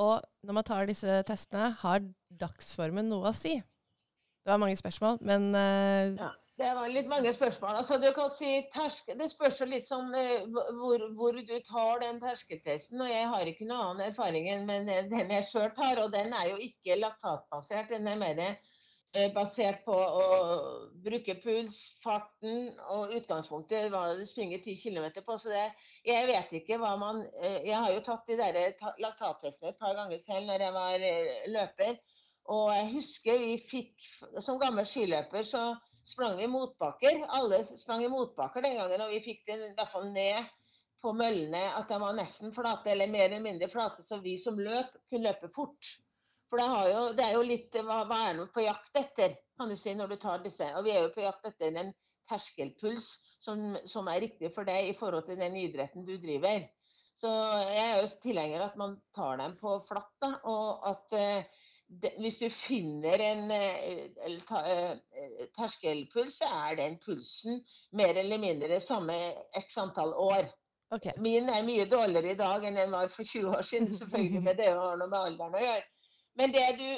Og 0.00 0.20
når 0.46 0.56
man 0.56 0.66
tar 0.66 0.88
disse 0.88 1.18
testene, 1.28 1.72
har 1.82 2.04
dagsformen 2.40 3.08
noe 3.08 3.30
å 3.30 3.36
si? 3.36 3.58
Det 4.42 4.50
var 4.50 4.58
mange 4.58 4.76
spørsmål, 4.76 5.20
men 5.22 5.52
uh, 5.54 6.16
ja, 6.18 6.30
Det 6.58 6.70
var 6.74 6.88
litt 6.90 7.08
mange 7.10 7.32
spørsmål. 7.32 7.76
Altså, 7.78 7.98
du 8.02 8.08
kan 8.16 8.30
si 8.32 8.50
terske, 8.74 9.14
Det 9.18 9.28
spørs 9.30 9.60
litt 9.70 9.86
sånn 9.86 10.10
uh, 10.10 10.62
hvor, 10.80 11.04
hvor, 11.18 11.38
du 11.38 11.54
tar 11.68 12.02
den 12.02 12.18
terskeltesten. 12.22 13.04
og 13.04 13.12
Jeg 13.12 13.28
har 13.30 13.52
ikke 13.52 13.68
noen 13.68 13.92
annen 13.92 14.06
erfaring 14.10 14.48
enn 14.50 14.66
den 14.66 15.34
jeg 15.36 15.48
sjøl 15.50 15.70
tar, 15.76 16.02
og 16.02 16.10
den 16.16 16.34
er 16.34 16.50
jo 16.50 16.58
ikke 16.64 16.98
laktatbasert. 16.98 17.92
Den 17.94 18.10
er 18.10 18.18
mer 18.18 18.42
basert 19.34 19.82
på 19.84 19.92
å 19.92 20.26
bruke 21.04 21.34
puls, 21.42 21.80
farten 22.00 22.70
og 22.94 23.12
utgangspunktet 23.18 23.90
hva 23.92 24.06
du 24.16 24.22
springer 24.28 24.62
10 24.64 24.78
km 24.80 25.08
på. 25.26 25.36
Så 25.36 25.52
det, 25.52 25.66
jeg 26.08 26.28
vet 26.30 26.54
ikke 26.56 26.78
hva 26.80 26.94
man 27.00 27.20
eh, 27.42 27.60
Jeg 27.68 27.76
har 27.76 27.92
jo 27.92 28.04
tatt 28.06 28.24
de 28.30 28.38
der 28.40 28.58
laktattestene 29.02 29.74
et 29.74 29.80
par 29.82 29.94
ganger 29.98 30.22
selv 30.22 30.48
når 30.48 30.64
jeg 30.66 30.76
var 30.78 31.06
eh, 31.10 31.46
løper. 31.52 32.00
Og 32.52 32.72
jeg 32.74 32.88
husker 32.96 33.38
vi 33.38 33.52
fikk 33.62 34.08
Som 34.42 34.58
gammel 34.58 34.88
skiløper 34.88 35.44
så 35.46 35.66
sprang 36.08 36.38
vi 36.40 36.48
motbakker. 36.50 37.26
Alle 37.36 37.62
sprang 37.68 38.02
i 38.04 38.10
motbakker 38.10 38.64
den 38.64 38.80
gangen, 38.80 39.04
og 39.04 39.12
vi 39.12 39.20
fikk 39.22 39.44
det 39.46 39.60
i 39.60 39.74
hvert 39.76 39.92
fall 39.92 40.08
ned 40.10 40.40
på 41.02 41.12
møllene 41.18 41.62
at 41.76 41.90
de 41.90 41.98
var 41.98 42.14
nesten 42.16 42.54
flate, 42.54 42.92
eller 42.92 43.10
mer 43.10 43.28
eller 43.28 43.42
mindre 43.44 43.68
flate, 43.70 44.04
så 44.06 44.20
vi 44.22 44.36
som 44.38 44.58
løp, 44.58 44.94
kunne 45.10 45.26
løpe 45.28 45.50
fort. 45.54 45.92
For 46.52 46.60
det, 46.60 46.92
jo, 46.92 47.02
det, 47.16 47.24
er 47.24 47.32
jo 47.32 47.44
litt 47.48 47.76
hva, 47.80 48.02
hva 48.04 48.16
er 48.28 48.34
du 48.36 48.42
på 48.52 48.60
jakt 48.60 48.98
etter, 49.00 49.38
kan 49.56 49.70
du 49.72 49.76
si, 49.80 49.94
når 49.96 50.10
du 50.10 50.18
tar 50.20 50.42
disse. 50.44 50.66
Og 50.76 50.84
vi 50.84 50.92
er 50.92 51.06
jo 51.06 51.12
på 51.14 51.22
jakt 51.24 51.46
etter 51.48 51.78
en 51.80 51.94
terskelpuls 52.28 53.06
som, 53.40 53.78
som, 53.88 54.10
er 54.12 54.20
riktig 54.26 54.50
for 54.52 54.68
deg 54.68 54.90
i 54.90 54.96
forhold 54.98 55.24
til 55.30 55.40
den 55.40 55.56
idretten 55.56 56.04
du 56.04 56.18
driver. 56.20 56.66
Så 57.16 57.30
jeg 57.70 57.86
er 57.86 58.02
jo 58.02 58.10
tilhenger 58.20 58.60
av 58.60 58.66
at 58.66 58.76
man 58.82 58.98
tar 59.16 59.40
dem 59.40 59.54
på 59.56 59.78
flatt. 59.88 60.12
Da, 60.20 60.34
og 60.52 60.84
at 60.90 61.16
eh, 61.16 61.64
de, 61.88 62.12
hvis 62.20 62.36
du 62.42 62.46
finner 62.52 63.24
en 63.30 63.48
eh, 63.56 64.36
ta, 64.44 64.60
eh, 64.68 65.46
terskelpuls, 65.56 66.36
så 66.42 66.50
er 66.66 66.76
den 66.82 66.98
pulsen 67.00 67.62
mer 67.96 68.20
eller 68.20 68.44
mindre 68.44 68.80
samme 68.84 69.16
x 69.62 69.80
antall 69.80 70.12
år. 70.12 70.52
Okay. 70.92 71.16
Min 71.24 71.48
er 71.48 71.64
mye 71.64 71.88
dårligere 71.88 72.36
i 72.36 72.40
dag 72.44 72.68
enn 72.68 72.76
den 72.76 72.92
var 72.92 73.08
for 73.08 73.24
20 73.24 73.56
år 73.56 73.64
siden, 73.64 73.88
selvfølgelig, 73.96 74.44
med 74.44 74.60
det 74.60 74.68
har 74.68 75.00
noe 75.00 75.08
med 75.08 75.20
alderen 75.32 75.56
å 75.56 75.64
gjøre. 75.64 75.88
Men 76.38 76.52
det 76.54 76.66
du, 76.78 76.88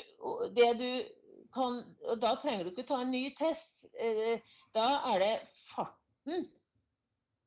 det 0.55 0.71
du 0.79 0.89
kan 1.55 1.81
Og 2.11 2.19
da 2.23 2.35
trenger 2.43 2.65
du 2.65 2.73
ikke 2.73 2.87
ta 2.89 3.01
en 3.03 3.13
ny 3.15 3.29
test. 3.39 3.85
Eh, 3.95 4.43
da 4.75 4.89
er 5.13 5.23
det 5.23 5.35
farten 5.71 6.49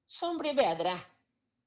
som 0.08 0.40
blir 0.40 0.56
bedre 0.56 0.94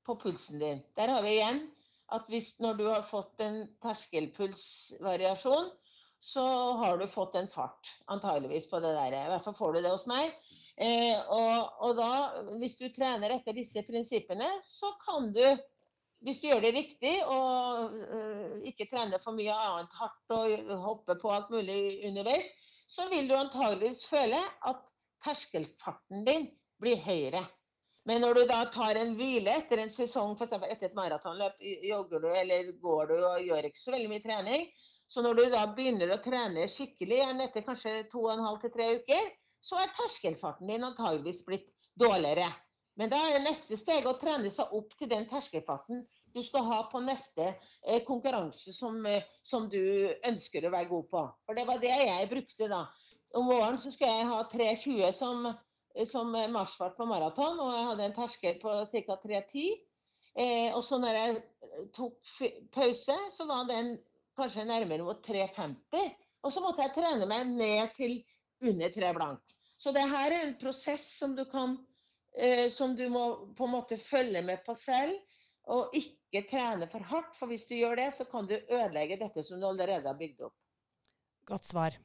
på 0.09 0.17
pulsen 0.23 0.63
din. 0.63 0.81
Der 0.97 1.13
har 1.13 1.23
vi 1.23 1.37
igjen 1.37 1.67
at 2.11 2.31
hvis, 2.33 2.55
når 2.65 2.79
du 2.79 2.87
har 2.89 3.05
fått 3.07 3.43
en 3.45 3.61
terskelpulsvariasjon, 3.85 5.69
så 6.21 6.47
har 6.81 6.99
du 6.99 7.07
fått 7.09 7.37
en 7.39 7.49
fart, 7.49 7.93
antageligvis 8.13 8.67
på 8.71 8.81
det 8.83 8.95
der. 8.97 9.15
I 9.17 9.29
hvert 9.31 9.45
fall 9.45 9.57
får 9.57 9.77
du 9.77 9.83
det 9.85 9.93
hos 9.93 10.09
meg. 10.11 10.33
Eh, 10.81 11.17
og, 11.33 11.77
og, 11.85 11.95
da, 12.01 12.57
hvis 12.61 12.79
du 12.81 12.89
trener 12.93 13.37
etter 13.37 13.57
disse 13.57 13.83
prinsippene, 13.87 14.49
så 14.65 14.91
kan 15.05 15.31
du 15.37 15.45
hvis 16.27 16.41
du 16.43 16.49
gjør 16.51 16.65
det 16.65 16.75
riktig 16.77 17.15
og 17.25 17.95
uh, 17.97 18.57
ikke 18.69 18.89
trener 18.91 19.23
for 19.25 19.37
mye 19.37 19.55
annet 19.55 19.95
hardt 19.97 20.35
og 20.37 20.75
hopper 20.85 21.21
på 21.21 21.33
alt 21.33 21.53
mulig 21.53 21.79
underveis, 22.09 22.51
så 22.91 23.07
vil 23.13 23.29
du 23.31 23.37
antageligvis 23.39 24.05
føle 24.11 24.41
at 24.69 24.85
terskelfarten 25.25 26.27
din 26.27 26.49
blir 26.83 27.01
høyere. 27.05 27.43
Men 28.09 28.25
når 28.25 28.41
du 28.41 28.43
da 28.49 28.63
tar 28.73 28.97
en 28.97 29.13
hvile 29.19 29.53
etter 29.61 29.83
en 29.83 29.93
sesong, 29.93 30.33
f.eks. 30.37 30.55
etter 30.57 30.89
et 30.89 30.97
maratonløp, 30.97 31.61
jogger 31.85 32.25
du 32.25 32.31
eller 32.33 32.73
går 32.81 33.13
du 33.13 33.19
og 33.19 33.45
gjør 33.45 33.69
ikke 33.69 33.83
så 33.83 33.93
veldig 33.95 34.11
mye 34.13 34.25
trening, 34.25 34.65
så 35.11 35.23
når 35.25 35.37
du 35.37 35.45
da 35.53 35.67
begynner 35.77 36.15
å 36.15 36.23
trene 36.25 36.69
skikkelig 36.71 37.19
igjen 37.19 37.45
etter 37.45 37.65
kanskje 37.67 37.95
to 38.13 38.25
og 38.25 38.33
en 38.37 38.45
halv 38.47 38.61
til 38.63 38.73
tre 38.75 38.89
uker, 39.01 39.31
så 39.61 39.77
er 39.83 39.93
terskelfarten 39.97 40.71
din 40.71 40.87
antageligvis 40.87 41.43
blitt 41.47 41.69
dårligere. 42.01 42.49
Men 42.99 43.13
da 43.13 43.21
er 43.31 43.45
neste 43.45 43.79
steg 43.79 44.07
å 44.09 44.17
trene 44.21 44.51
seg 44.53 44.73
opp 44.77 44.97
til 44.99 45.09
den 45.11 45.29
terskelfarten 45.31 46.03
du 46.35 46.43
skal 46.47 46.67
ha 46.67 46.83
på 46.91 47.01
neste 47.03 47.53
eh, 47.53 48.03
konkurranse 48.07 48.75
som, 48.75 48.99
eh, 49.07 49.25
som, 49.43 49.69
du 49.71 50.11
ønsker 50.27 50.67
å 50.67 50.75
være 50.75 50.91
god 50.91 51.09
på. 51.11 51.25
For 51.47 51.59
det 51.59 51.67
var 51.69 51.81
det 51.83 51.95
jeg 51.95 52.31
brukte 52.31 52.71
da. 52.71 52.85
Om 53.39 53.51
våren 53.51 53.79
så 53.79 53.93
skal 53.95 54.15
jeg 54.15 54.31
ha 54.31 54.43
3,20 54.53 55.13
som 55.17 55.51
Eh, 55.95 56.07
som 56.07 56.31
marsjfart 56.33 56.97
på 56.97 57.07
maraton, 57.07 57.61
og 57.61 57.73
jeg 57.75 57.87
hadde 57.91 58.09
en 58.09 58.17
terskel 58.17 58.59
på 58.63 58.75
ca. 58.93 59.17
3,10. 59.25 59.71
Eh, 60.39 60.71
og 60.77 60.85
så 60.87 61.01
når 61.03 61.19
jeg 61.19 61.37
eh, 61.37 61.87
tok 61.97 62.35
pause, 62.75 63.17
så 63.35 63.47
var 63.49 63.67
den 63.69 63.97
kanskje 64.39 64.69
nærmere 64.69 65.07
mot 65.07 65.23
3,50. 65.27 66.13
Og 66.47 66.55
så 66.55 66.63
måtte 66.65 66.85
jeg 66.87 66.95
trene 66.97 67.27
meg 67.29 67.49
ned 67.51 67.97
til 67.97 68.21
under 68.65 68.93
3 68.95 69.15
blank. 69.17 69.57
Så 69.81 69.93
det 69.97 70.05
her 70.09 70.33
er 70.33 70.47
en 70.47 70.59
prosess 70.61 71.07
som 71.19 71.35
du 71.37 71.47
kan 71.49 71.79
som 72.71 72.93
du 72.97 73.09
må 73.11 73.25
på 73.59 73.67
en 73.67 73.73
måte 73.73 73.97
følge 73.99 74.41
med 74.47 74.63
på 74.65 74.75
selv, 74.79 75.17
og 75.71 75.95
ikke 75.97 76.45
trene 76.51 76.87
for 76.91 77.05
hardt. 77.11 77.35
For 77.39 77.51
hvis 77.51 77.67
du 77.69 77.75
gjør 77.77 77.99
det, 78.01 78.11
så 78.17 78.27
kan 78.31 78.49
du 78.49 78.57
ødelegge 78.57 79.19
dette 79.21 79.45
som 79.47 79.61
du 79.61 79.67
allerede 79.69 80.09
har 80.09 80.19
bygd 80.19 80.47
opp. 80.49 80.57
Godt 81.51 81.67
svar. 81.73 81.97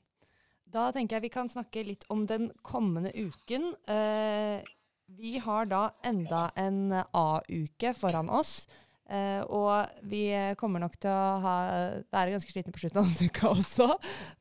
Da 0.66 0.90
tenker 0.94 1.18
jeg 1.18 1.28
vi 1.28 1.34
kan 1.34 1.52
snakke 1.52 1.86
litt 1.86 2.08
om 2.14 2.26
den 2.30 2.50
kommende 2.66 3.12
uken. 3.14 3.74
Eh, 3.88 4.66
vi 5.06 5.38
har 5.40 5.70
da 5.70 5.84
enda 6.06 6.48
en 6.58 6.90
A-uke 6.96 7.94
foran 7.98 8.32
oss. 8.34 8.66
Eh, 9.06 9.42
og 9.54 9.86
vi 10.10 10.24
kommer 10.58 10.82
nok 10.82 10.96
til 10.98 11.14
å 11.14 11.42
ha, 11.44 11.58
være 12.10 12.34
ganske 12.34 12.50
slitne 12.50 12.74
på 12.74 12.82
slutten 12.82 13.04
av 13.04 13.12
denne 13.12 13.30
uka 13.30 13.52
også. 13.54 13.90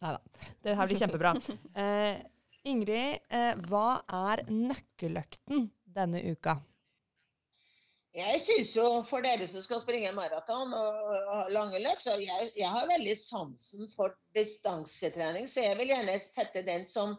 Nei 0.00 0.14
da, 0.16 0.46
det 0.64 0.78
her 0.78 0.90
blir 0.90 1.02
kjempebra. 1.04 1.34
Eh, 1.84 2.22
Ingrid, 2.64 3.18
eh, 3.28 3.50
hva 3.68 3.98
er 4.08 4.40
nøkkeløkten 4.48 5.66
denne 5.96 6.22
uka? 6.32 6.56
Jeg 8.14 8.38
syns 8.40 8.70
jo 8.76 8.86
for 9.04 9.26
dere 9.26 9.44
som 9.50 9.60
skal 9.64 9.80
springe 9.82 10.12
maraton 10.14 10.70
og, 10.78 10.98
og 11.34 11.50
lange 11.52 11.80
løp, 11.82 12.00
så 12.00 12.14
jeg, 12.22 12.52
jeg, 12.54 12.68
har 12.70 12.86
veldig 12.88 13.16
sansen 13.18 13.88
for 13.90 14.14
distansetrening. 14.38 15.48
Så 15.50 15.64
jeg 15.64 15.76
vil 15.80 15.90
gjerne 15.90 16.14
sette 16.22 16.62
den 16.64 16.86
som 16.86 17.16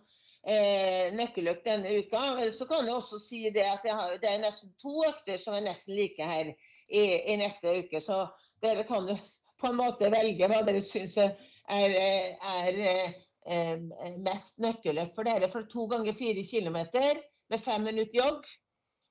eh, 0.48 1.12
nøkkeløkt 1.14 1.68
denne 1.68 1.92
uka. 2.00 2.24
Så 2.56 2.66
kan 2.70 2.88
jeg 2.88 2.96
også 2.96 3.20
si 3.20 3.44
det 3.54 3.68
at 3.68 3.86
har, 3.92 4.16
det 4.24 4.32
er 4.32 4.42
nesten 4.48 4.72
to 4.82 5.04
økter 5.10 5.38
som 5.42 5.60
er 5.60 5.68
nesten 5.68 5.98
like 6.00 6.32
her 6.32 6.54
i, 6.88 7.04
i, 7.04 7.36
neste 7.44 7.76
uke. 7.84 8.02
Så 8.02 8.24
dere 8.64 8.88
kan 8.88 9.12
jo 9.12 9.20
på 9.62 9.70
en 9.70 9.82
måte 9.84 10.10
velge 10.16 10.48
hva 10.50 10.64
dere 10.66 10.82
syns 10.84 11.20
er, 11.20 11.36
er 11.70 12.82
eh, 12.96 13.20
mest 14.26 14.58
nøkkeløkt 14.64 15.14
for 15.16 15.28
dere. 15.28 15.50
For 15.54 15.68
to 15.70 15.86
ganger 15.92 16.16
fire 16.18 16.44
kilometer 16.50 17.20
med 17.54 17.62
fem 17.62 17.84
minutter 17.86 18.18
jogg 18.24 18.48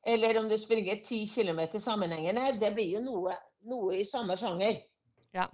eller 0.06 0.38
om 0.38 0.48
du 0.48 0.58
springer 0.58 0.96
10 0.96 1.26
kilometer 1.34 1.78
sammenhengende, 1.78 2.52
det 2.60 2.74
blir 2.74 2.90
jo 2.96 3.00
noe, 3.00 3.36
noe, 3.64 3.96
i 3.96 4.04
samme 4.04 4.36
sjanger. 4.36 4.76
Ja. 5.32 5.48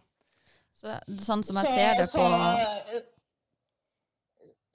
Så, 0.74 0.96
sånn 1.22 1.44
som 1.46 1.60
jeg 1.60 1.70
ser 1.70 1.98
det 2.00 2.08
på 2.10 2.24
så, 2.24 3.00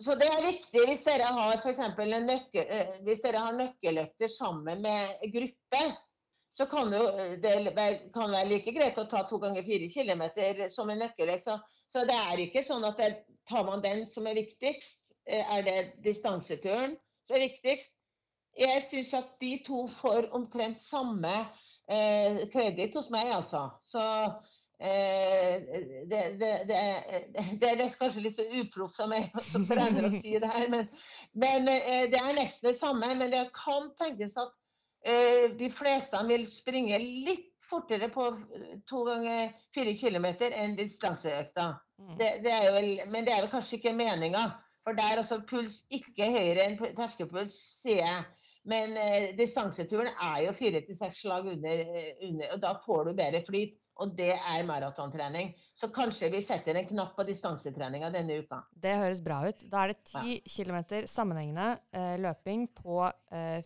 så, 0.06 0.16
det 0.20 0.28
er 0.30 0.47
viktig 0.47 0.88
hvis 0.89 1.06
dere 1.08 1.28
har 1.38 1.60
f.eks. 1.60 1.82
Nøkkel, 1.97 2.64
eh, 2.64 2.97
hvis 3.08 3.24
dere 3.24 3.43
har 3.43 3.56
nøkkeløkter 3.58 4.32
sammen 4.32 4.84
med 4.86 5.24
gruppe, 5.34 5.86
så 6.56 6.68
kan 6.72 6.93
jo 6.93 7.03
det 7.43 7.56
kan 8.16 8.32
være 8.32 8.47
like 8.47 8.72
greit 8.76 8.99
å 9.01 9.08
ta 9.12 9.26
to 9.28 9.41
ganger 9.43 9.66
fire 9.66 9.89
kilometer 9.91 10.68
som 10.72 10.91
en 10.91 11.01
nøkkeløkt. 11.03 11.49
Så, 11.91 12.05
det 12.09 12.15
er 12.17 12.41
ikke 12.41 12.63
sånn 12.65 12.86
at 12.88 12.99
det, 13.01 13.11
tar 13.49 13.65
man 13.67 13.83
den 13.83 14.07
som 14.09 14.25
er 14.27 14.38
viktigst, 14.39 15.03
eh, 15.29 15.45
er 15.57 15.65
det 15.65 15.77
distanseturen 16.05 16.95
som 17.27 17.38
er 17.38 17.45
viktigst. 17.47 17.99
Jeg 18.57 18.83
syns 18.88 19.13
at 19.17 19.31
de 19.43 19.57
to 19.65 19.83
får 19.91 20.29
omtrent 20.36 20.79
samme 20.79 21.33
eh, 21.91 22.45
kreditt 22.53 22.95
hos 22.95 23.09
meg, 23.13 23.29
altså. 23.36 23.67
Så 23.83 24.03
eh, 24.79 25.65
det, 26.09 26.21
det, 26.39 26.51
det, 26.69 26.79
det, 27.61 27.71
er 27.71 27.97
kanskje 27.99 28.23
litt 28.23 28.39
uproft 28.61 29.01
av 29.03 29.11
meg 29.11 29.36
som 29.51 29.67
trener 29.67 30.07
å 30.07 30.13
si 30.13 30.38
det 30.39 30.51
her, 30.53 30.69
men, 30.71 30.88
men 31.36 31.67
eh, 31.71 32.05
det 32.11 32.21
er 32.21 32.38
nesten 32.39 32.71
det 32.71 32.77
samme. 32.79 33.11
Men 33.19 33.33
det 33.33 33.43
kan 33.57 33.91
tenkes 33.99 34.38
at 34.39 34.55
eh, 35.03 35.51
de 35.59 35.71
fleste 35.75 36.23
vil 36.29 36.47
springe 36.51 37.01
litt 37.01 37.51
fortere 37.70 38.09
på 38.13 38.28
to 38.89 39.03
ganger 39.07 39.53
fire 39.76 39.95
kilometer 39.97 40.55
enn 40.55 40.78
distanseøkta. 40.78 41.74
Mm. 41.95 42.18
men 43.11 43.24
det 43.24 43.32
er 43.32 43.41
vel 43.41 43.51
kanskje 43.51 43.80
ikke 43.80 43.95
meninga. 43.95 44.45
For 44.86 44.97
der 44.97 45.13
er 45.13 45.22
altså 45.22 45.39
puls 45.49 45.84
ikke 45.89 46.28
høyere 46.30 46.68
enn 46.68 46.78
terskelpuls, 46.97 47.55
sier 47.82 48.03
jeg. 48.03 48.26
Men 48.70 48.97
eh, 48.97 49.32
distanseturen 49.38 50.09
er 50.09 50.43
jo 50.47 50.53
fire 50.57 50.82
til 50.86 50.97
seks 50.97 51.24
slag 51.24 51.47
under, 51.53 51.82
eh, 51.86 52.13
under, 52.28 52.53
og 52.53 52.61
da 52.61 52.74
får 52.86 53.09
du 53.09 53.18
bedre 53.18 53.41
flyt. 53.47 53.76
Og 54.04 54.12
det 54.18 54.34
er 54.36 54.66
maratontrening. 54.68 55.54
Så 55.78 55.88
kanskje 55.96 56.28
vi 56.34 56.41
setter 56.43 56.76
en 56.76 56.88
knapp 56.89 57.14
på 57.16 57.24
distansetreninga 57.28 58.10
denne 58.12 58.41
uka. 58.43 58.60
Det 58.72 58.96
høres 59.00 59.22
bra 59.24 59.39
ut. 59.48 59.64
Da 59.72 59.86
er 59.86 59.93
det 59.93 60.02
ti 60.12 60.36
ja. 60.36 60.41
km 60.52 61.08
sammenhengende 61.08 61.68
eh, 61.96 62.16
løping 62.20 62.68
på 62.76 63.06
eh, 63.08 63.62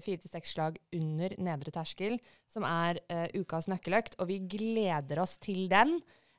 fire 0.00 0.22
til 0.22 0.32
seks 0.32 0.54
slag 0.56 0.80
under 0.96 1.36
nedre 1.44 1.74
terskel, 1.76 2.16
som 2.48 2.64
er 2.68 3.02
eh, 3.12 3.28
ukas 3.36 3.68
nøkkeløkt. 3.68 4.16
Og 4.22 4.32
vi 4.32 4.40
gleder 4.56 5.20
oss 5.20 5.36
til 5.44 5.66
den. 5.72 5.98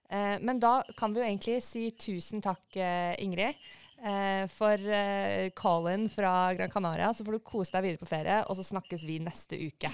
Eh, 0.09 0.37
men 0.41 0.63
da 0.63 0.79
kan 0.97 1.13
vi 1.13 1.21
jo 1.21 1.29
egentlig 1.29 1.59
si 1.65 1.91
tusen 1.93 2.41
takk, 2.41 2.65
eh, 2.73 3.13
Ingrid 3.21 3.53
eh, 4.01 4.49
for 4.49 4.81
eh, 4.81 5.53
call-in 5.53 6.09
fra 6.09 6.53
Gran 6.57 6.73
Canaria. 6.73 7.13
Så 7.13 7.25
får 7.27 7.37
du 7.37 7.45
kose 7.45 7.77
deg 7.77 7.85
videre 7.85 8.01
på 8.01 8.09
ferie, 8.09 8.43
og 8.47 8.57
så 8.57 8.65
snakkes 8.65 9.05
vi 9.05 9.21
neste 9.21 9.61
uke. 9.61 9.93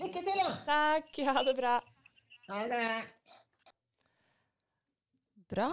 Lykke 0.00 0.22
til, 0.26 0.38
da. 0.40 0.54
Takk. 0.66 1.18
Ha 1.28 1.42
det 1.46 1.54
bra. 1.58 1.74
Ha 2.48 2.62
det. 2.70 2.86
Bra. 5.54 5.70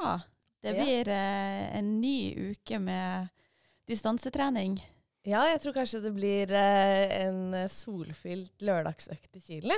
Det 0.62 0.76
blir 0.78 1.10
eh, 1.10 1.78
en 1.78 1.96
ny 2.02 2.52
uke 2.52 2.78
med 2.80 3.32
distansetrening. 3.90 4.78
Ja, 5.26 5.42
jeg 5.50 5.62
tror 5.64 5.74
kanskje 5.74 6.04
det 6.04 6.12
blir 6.14 6.54
eh, 6.54 7.16
en 7.24 7.56
solfylt 7.70 8.62
lørdagsøkt 8.62 9.40
i 9.40 9.42
Chile. 9.42 9.78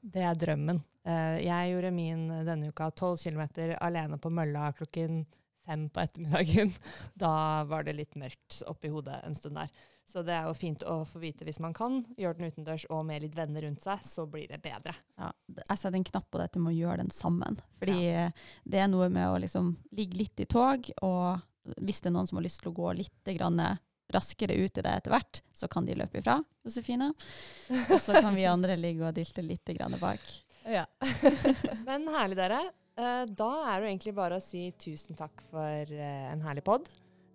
Det 0.00 0.24
er 0.24 0.40
drømmen. 0.40 0.80
Eh, 1.04 1.42
jeg 1.44 1.74
gjorde 1.74 1.92
min 1.92 2.26
denne 2.48 2.72
uka, 2.72 2.88
12 2.96 3.26
km 3.26 3.44
alene 3.76 4.16
på 4.20 4.32
mølla 4.32 4.70
klokken 4.78 5.22
fem 5.66 5.88
på 5.92 6.00
ettermiddagen. 6.00 6.72
Da 7.14 7.64
var 7.68 7.84
det 7.84 7.98
litt 8.00 8.16
mørkt 8.16 8.62
oppi 8.72 8.88
hodet 8.92 9.20
en 9.26 9.36
stund 9.36 9.60
der. 9.60 9.68
Så 10.12 10.20
det 10.26 10.34
er 10.36 10.44
jo 10.44 10.56
fint 10.56 10.82
å 10.84 10.98
få 11.08 11.22
vite 11.22 11.46
hvis 11.48 11.60
man 11.62 11.72
kan 11.72 12.02
gjøre 12.20 12.36
den 12.36 12.50
utendørs 12.52 12.84
og 12.92 13.06
med 13.08 13.22
litt 13.24 13.36
venner 13.36 13.64
rundt 13.64 13.84
seg, 13.84 14.02
så 14.04 14.26
blir 14.28 14.50
det 14.50 14.58
bedre. 14.60 14.92
Ja, 15.16 15.30
jeg 15.56 15.78
setter 15.78 15.96
en 15.96 16.04
knapp 16.04 16.26
på 16.28 16.40
det 16.40 16.50
at 16.50 16.58
du 16.58 16.60
må 16.60 16.74
gjøre 16.76 17.00
den 17.00 17.14
sammen. 17.14 17.56
Fordi 17.80 18.10
ja. 18.10 18.26
det 18.68 18.82
er 18.82 18.90
noe 18.92 19.08
med 19.12 19.30
å 19.30 19.40
liksom 19.40 19.72
ligge 19.96 20.20
litt 20.20 20.44
i 20.44 20.48
tog, 20.50 20.90
og 21.00 21.80
hvis 21.80 22.02
det 22.02 22.10
er 22.10 22.16
noen 22.18 22.28
som 22.28 22.40
har 22.40 22.44
lyst 22.44 22.60
til 22.60 22.72
å 22.72 22.76
gå 22.76 22.92
litt 22.98 23.32
raskere 24.12 24.58
ut 24.60 24.76
i 24.76 24.84
det 24.84 24.92
etter 24.92 25.14
hvert, 25.14 25.40
så 25.56 25.68
kan 25.72 25.86
de 25.88 25.96
løpe 25.96 26.20
ifra, 26.20 26.36
Josefine. 26.66 27.08
Og 27.86 27.96
så 27.96 28.18
kan 28.18 28.34
vi 28.36 28.44
andre 28.44 28.76
ligge 28.76 29.06
og 29.08 29.16
dilte 29.16 29.44
litt 29.46 29.72
bak. 30.00 30.26
Ja. 30.68 30.84
Men 31.88 32.04
herlig, 32.12 32.36
dere. 32.36 32.60
Eh, 33.00 33.24
da 33.24 33.52
er 33.72 33.80
det 33.80 33.88
egentlig 33.88 34.12
bare 34.18 34.36
å 34.36 34.44
si 34.44 34.66
tusen 34.76 35.16
takk 35.16 35.40
for 35.48 35.96
eh, 35.96 36.26
en 36.28 36.44
herlig 36.44 36.64
pod. 36.66 36.90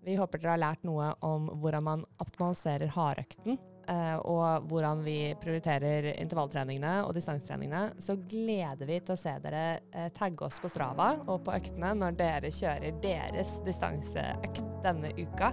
Vi 0.07 0.15
håper 0.15 0.39
dere 0.39 0.53
har 0.53 0.61
lært 0.61 0.85
noe 0.87 1.09
om 1.27 1.49
hvordan 1.59 1.83
man 1.83 2.03
optimaliserer 2.23 2.87
hardøkten, 2.95 3.57
eh, 3.91 4.13
og 4.23 4.69
hvordan 4.69 5.01
vi 5.03 5.33
prioriterer 5.41 6.13
intervalltreningene 6.13 7.01
og 7.03 7.11
distansetreningene. 7.17 7.97
Så 7.99 8.15
gleder 8.31 8.87
vi 8.87 9.01
til 9.01 9.17
å 9.17 9.19
se 9.19 9.33
dere 9.43 10.09
tagge 10.15 10.47
oss 10.47 10.61
på 10.63 10.71
Strava 10.71 11.09
og 11.25 11.43
på 11.43 11.57
øktene 11.57 11.91
når 11.99 12.15
dere 12.21 12.53
kjører 12.55 13.01
deres 13.03 13.57
distanseøkt 13.67 14.63
denne 14.85 15.11
uka. 15.19 15.51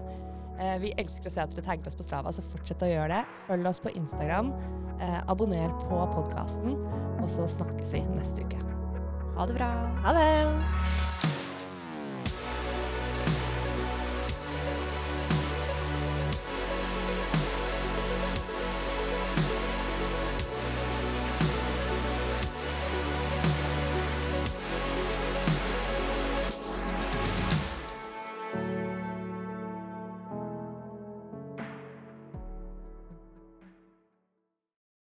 Vi 0.79 0.93
elsker 1.03 1.27
å 1.27 1.35
se 1.35 1.43
at 1.43 1.57
dere 1.57 1.67
tagger 1.67 1.91
oss 1.91 1.99
på 1.99 2.07
Strava, 2.07 2.31
så 2.31 2.45
fortsett 2.47 2.85
å 2.87 2.93
gjøre 2.93 3.17
det. 3.17 3.25
Følg 3.49 3.67
oss 3.73 3.83
på 3.83 3.91
Instagram. 3.99 4.53
Abonner 5.27 5.75
på 5.89 5.99
podkasten, 6.15 6.79
og 7.19 7.27
så 7.27 7.49
snakkes 7.51 7.97
vi 7.97 8.05
neste 8.15 8.47
uke. 8.47 8.63
Ha 9.35 9.51
det 9.51 9.59
bra. 9.59 9.73
Ha 10.07 10.15
det. 10.15 11.14